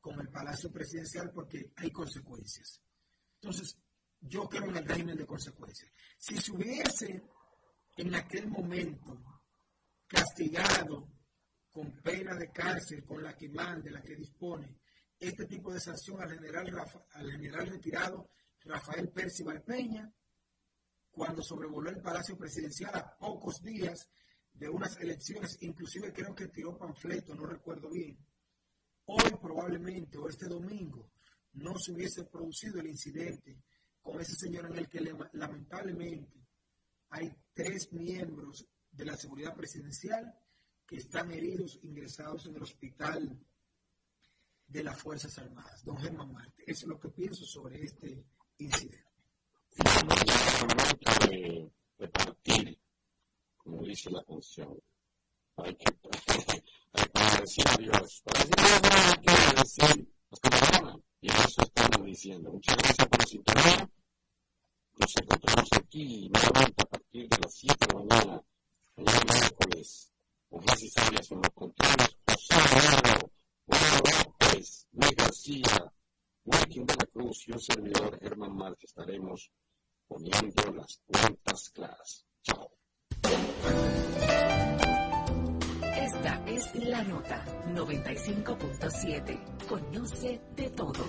con 0.00 0.20
el 0.20 0.28
Palacio 0.28 0.70
Presidencial 0.70 1.30
porque 1.32 1.72
hay 1.76 1.90
consecuencias. 1.90 2.82
Entonces, 3.40 3.78
yo 4.20 4.48
creo 4.48 4.64
en 4.64 4.76
el 4.76 4.84
régimen 4.84 5.16
de 5.16 5.26
consecuencias. 5.26 5.90
Si 6.18 6.36
se 6.36 6.52
hubiese 6.52 7.22
en 7.96 8.14
aquel 8.14 8.48
momento 8.48 9.42
castigado 10.06 11.08
con 11.70 12.00
pena 12.02 12.34
de 12.34 12.50
cárcel, 12.50 13.04
con 13.04 13.22
la 13.22 13.36
que 13.36 13.48
mande, 13.48 13.90
la 13.90 14.02
que 14.02 14.16
dispone, 14.16 14.80
este 15.18 15.46
tipo 15.46 15.72
de 15.72 15.80
sanción 15.80 16.22
al 16.22 16.30
general, 16.30 16.72
al 17.12 17.30
general 17.30 17.66
retirado 17.66 18.30
Rafael 18.64 19.08
Percival 19.10 19.62
Peña, 19.62 20.12
cuando 21.10 21.42
sobrevoló 21.42 21.90
el 21.90 22.00
Palacio 22.00 22.36
Presidencial 22.36 22.94
a 22.94 23.16
pocos 23.16 23.60
días 23.62 24.08
de 24.52 24.68
unas 24.68 24.96
elecciones, 24.98 25.56
inclusive 25.60 26.12
creo 26.12 26.34
que 26.34 26.48
tiró 26.48 26.76
panfleto, 26.76 27.34
no 27.34 27.46
recuerdo 27.46 27.90
bien. 27.90 28.18
Hoy 29.06 29.30
probablemente, 29.40 30.18
o 30.18 30.28
este 30.28 30.46
domingo, 30.46 31.10
no 31.54 31.76
se 31.78 31.92
hubiese 31.92 32.24
producido 32.24 32.80
el 32.80 32.88
incidente 32.88 33.62
con 34.02 34.20
ese 34.20 34.34
señor 34.34 34.66
en 34.66 34.78
el 34.78 34.88
que 34.88 35.00
lamentablemente 35.32 36.46
hay 37.10 37.32
tres 37.52 37.92
miembros 37.92 38.66
de 38.90 39.04
la 39.04 39.16
seguridad 39.16 39.54
presidencial 39.54 40.34
que 40.86 40.96
están 40.96 41.30
heridos, 41.30 41.78
ingresados 41.82 42.46
en 42.46 42.56
el 42.56 42.62
hospital 42.62 43.38
de 44.66 44.82
las 44.82 45.00
Fuerzas 45.00 45.36
Armadas. 45.38 45.84
Don 45.84 45.98
Germán 45.98 46.32
Marte, 46.32 46.62
eso 46.66 46.86
es 46.86 46.88
lo 46.88 47.00
que 47.00 47.08
pienso 47.10 47.44
sobre 47.44 47.82
este 47.82 48.24
incidente. 48.58 49.04
De, 51.28 51.70
de 51.98 52.08
partir, 52.08 52.78
como 53.56 53.82
dice 53.82 54.10
la 54.10 54.24
canción. 54.24 54.80
Hay 55.56 55.74
que, 55.76 55.92
hay 56.92 57.04
que 57.04 57.40
decir 57.40 57.64
adiós. 57.68 58.22
Para 58.24 58.40
hay 58.40 59.20
que 59.20 59.60
decir 59.60 60.17
hasta 60.30 60.50
mañana. 60.50 61.00
Y 61.20 61.28
eso 61.28 61.62
estamos 61.62 62.06
diciendo. 62.06 62.52
Muchas 62.52 62.76
gracias 62.76 63.08
por 63.08 63.18
la 63.18 63.26
sintonía. 63.26 63.90
Nos 64.98 65.16
encontramos 65.16 65.68
aquí 65.76 66.28
nuevamente 66.28 66.82
a 66.82 66.86
partir 66.86 67.28
de 67.28 67.38
las 67.38 67.54
7 67.54 67.74
de 67.78 67.94
la 67.94 68.04
mañana, 68.04 68.42
mañana 68.96 69.32
miércoles, 69.32 70.12
Arias 70.96 71.30
en 71.30 71.38
los 71.38 71.52
controles, 71.54 72.16
José 72.26 72.54
Juan 73.66 73.90
López, 74.04 74.88
Luis 74.92 75.16
García, 75.16 75.92
Joaquín 76.44 76.86
de 76.86 76.94
la 76.94 77.06
Cruz 77.06 77.46
y 77.46 77.52
un 77.52 77.60
servidor, 77.60 78.18
Germán 78.20 78.56
Márquez, 78.56 78.90
estaremos 78.90 79.52
poniendo 80.08 80.72
las 80.72 81.00
cuentas 81.06 81.70
claras. 81.70 82.26
Chao. 82.42 82.70
Esta 86.18 86.42
es 86.46 86.74
la 86.74 87.04
nota 87.04 87.44
95.7. 87.68 89.38
Conoce 89.68 90.40
de 90.56 90.70
todo. 90.70 91.06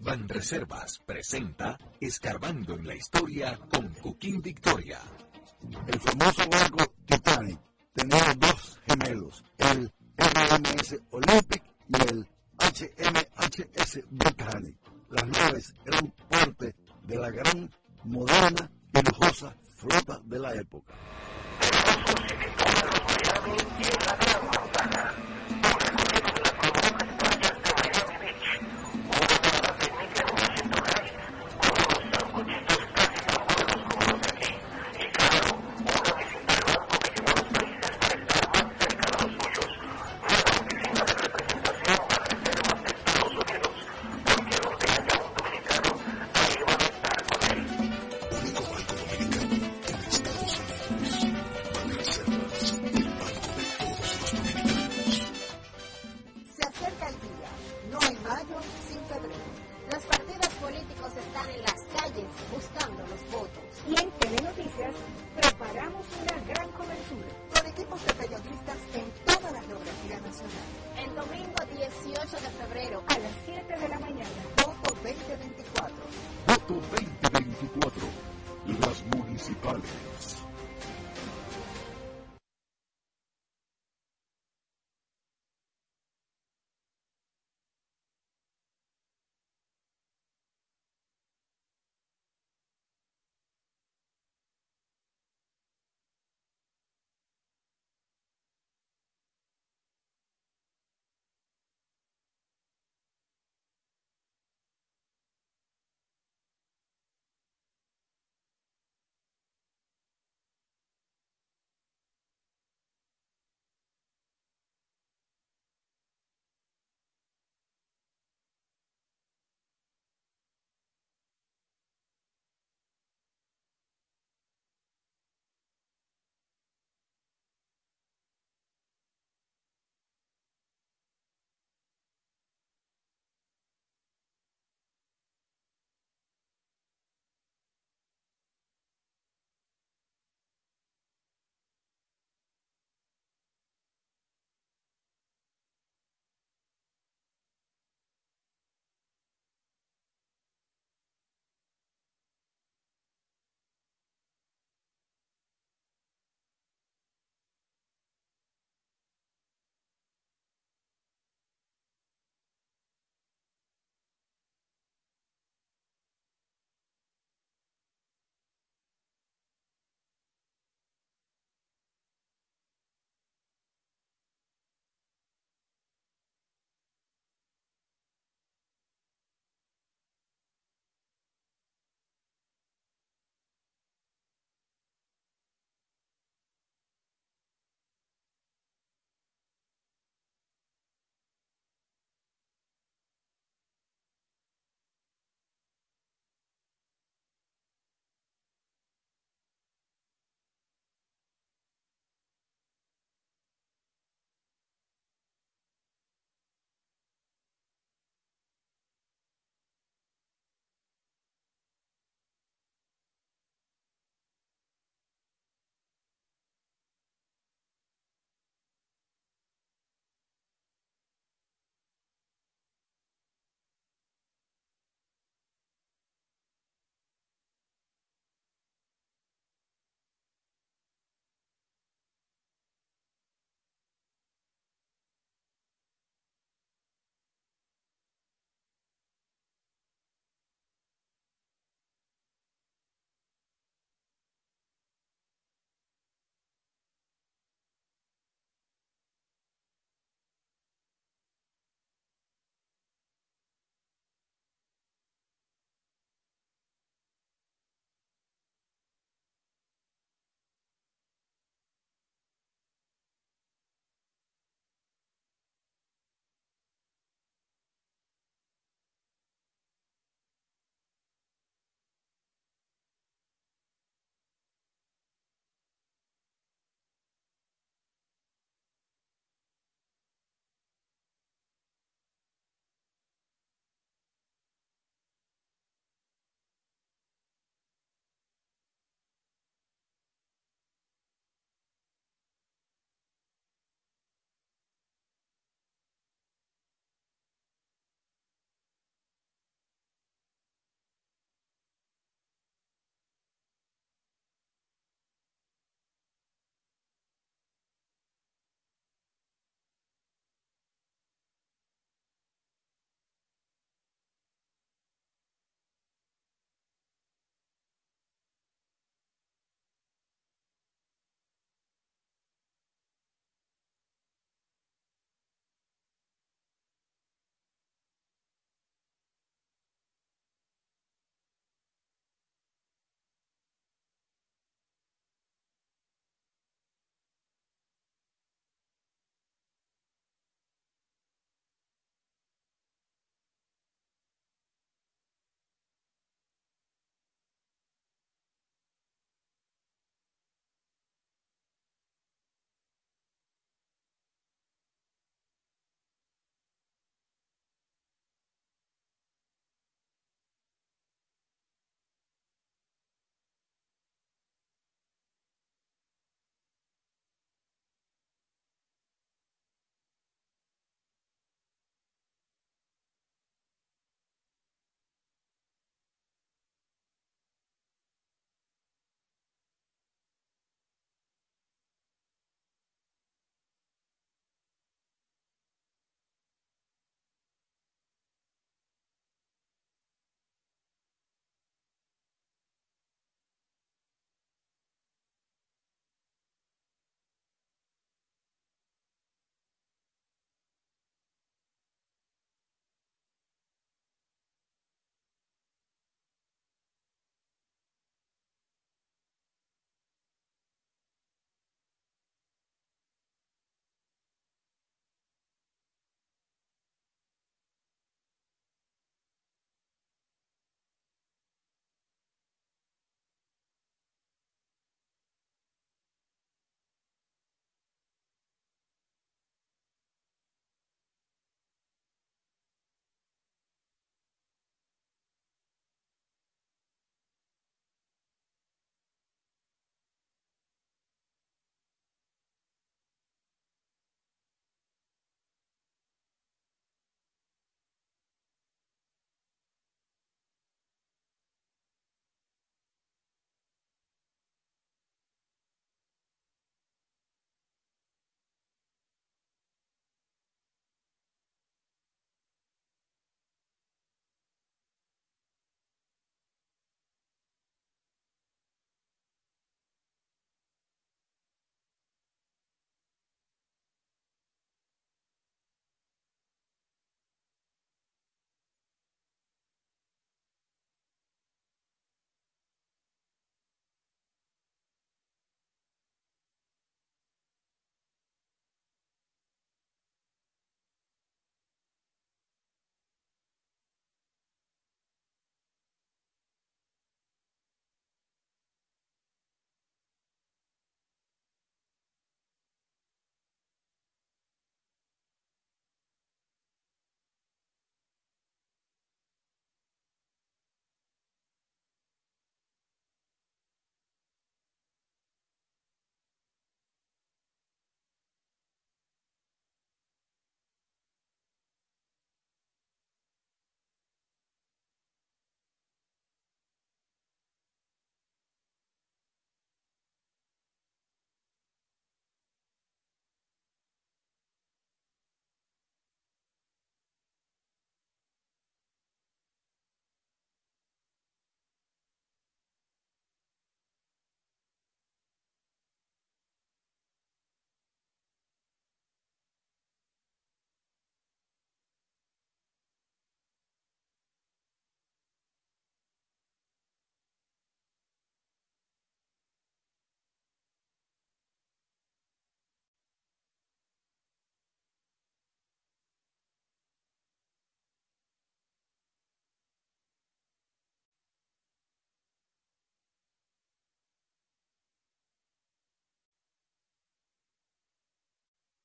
Van 0.00 0.28
Reservas 0.28 0.98
presenta 0.98 1.78
Escarbando 1.98 2.74
en 2.74 2.86
la 2.86 2.94
Historia 2.94 3.58
con 3.70 3.88
Coquín 3.94 4.42
Victoria. 4.42 5.00
El 5.86 5.98
famoso 6.00 6.42
barco 6.50 6.92
Titanic 7.06 7.58
tenía 7.94 8.34
dos 8.34 8.78
gemelos, 8.86 9.42
el 9.56 9.90
RMS 10.18 11.00
Olympic 11.12 11.62
y 11.88 12.08
el 12.10 12.35
HMHS 12.66 14.02
Botanic. 14.10 14.74
Las 15.10 15.26
naves 15.28 15.74
eran 15.84 16.12
parte 16.28 16.74
de 17.04 17.16
la 17.16 17.30
gran, 17.30 17.70
moderna 18.04 18.70
y 18.92 19.02
lujosa 19.02 19.54
flota 19.76 20.20
de 20.24 20.38
la 20.38 20.54
época. 20.54 20.94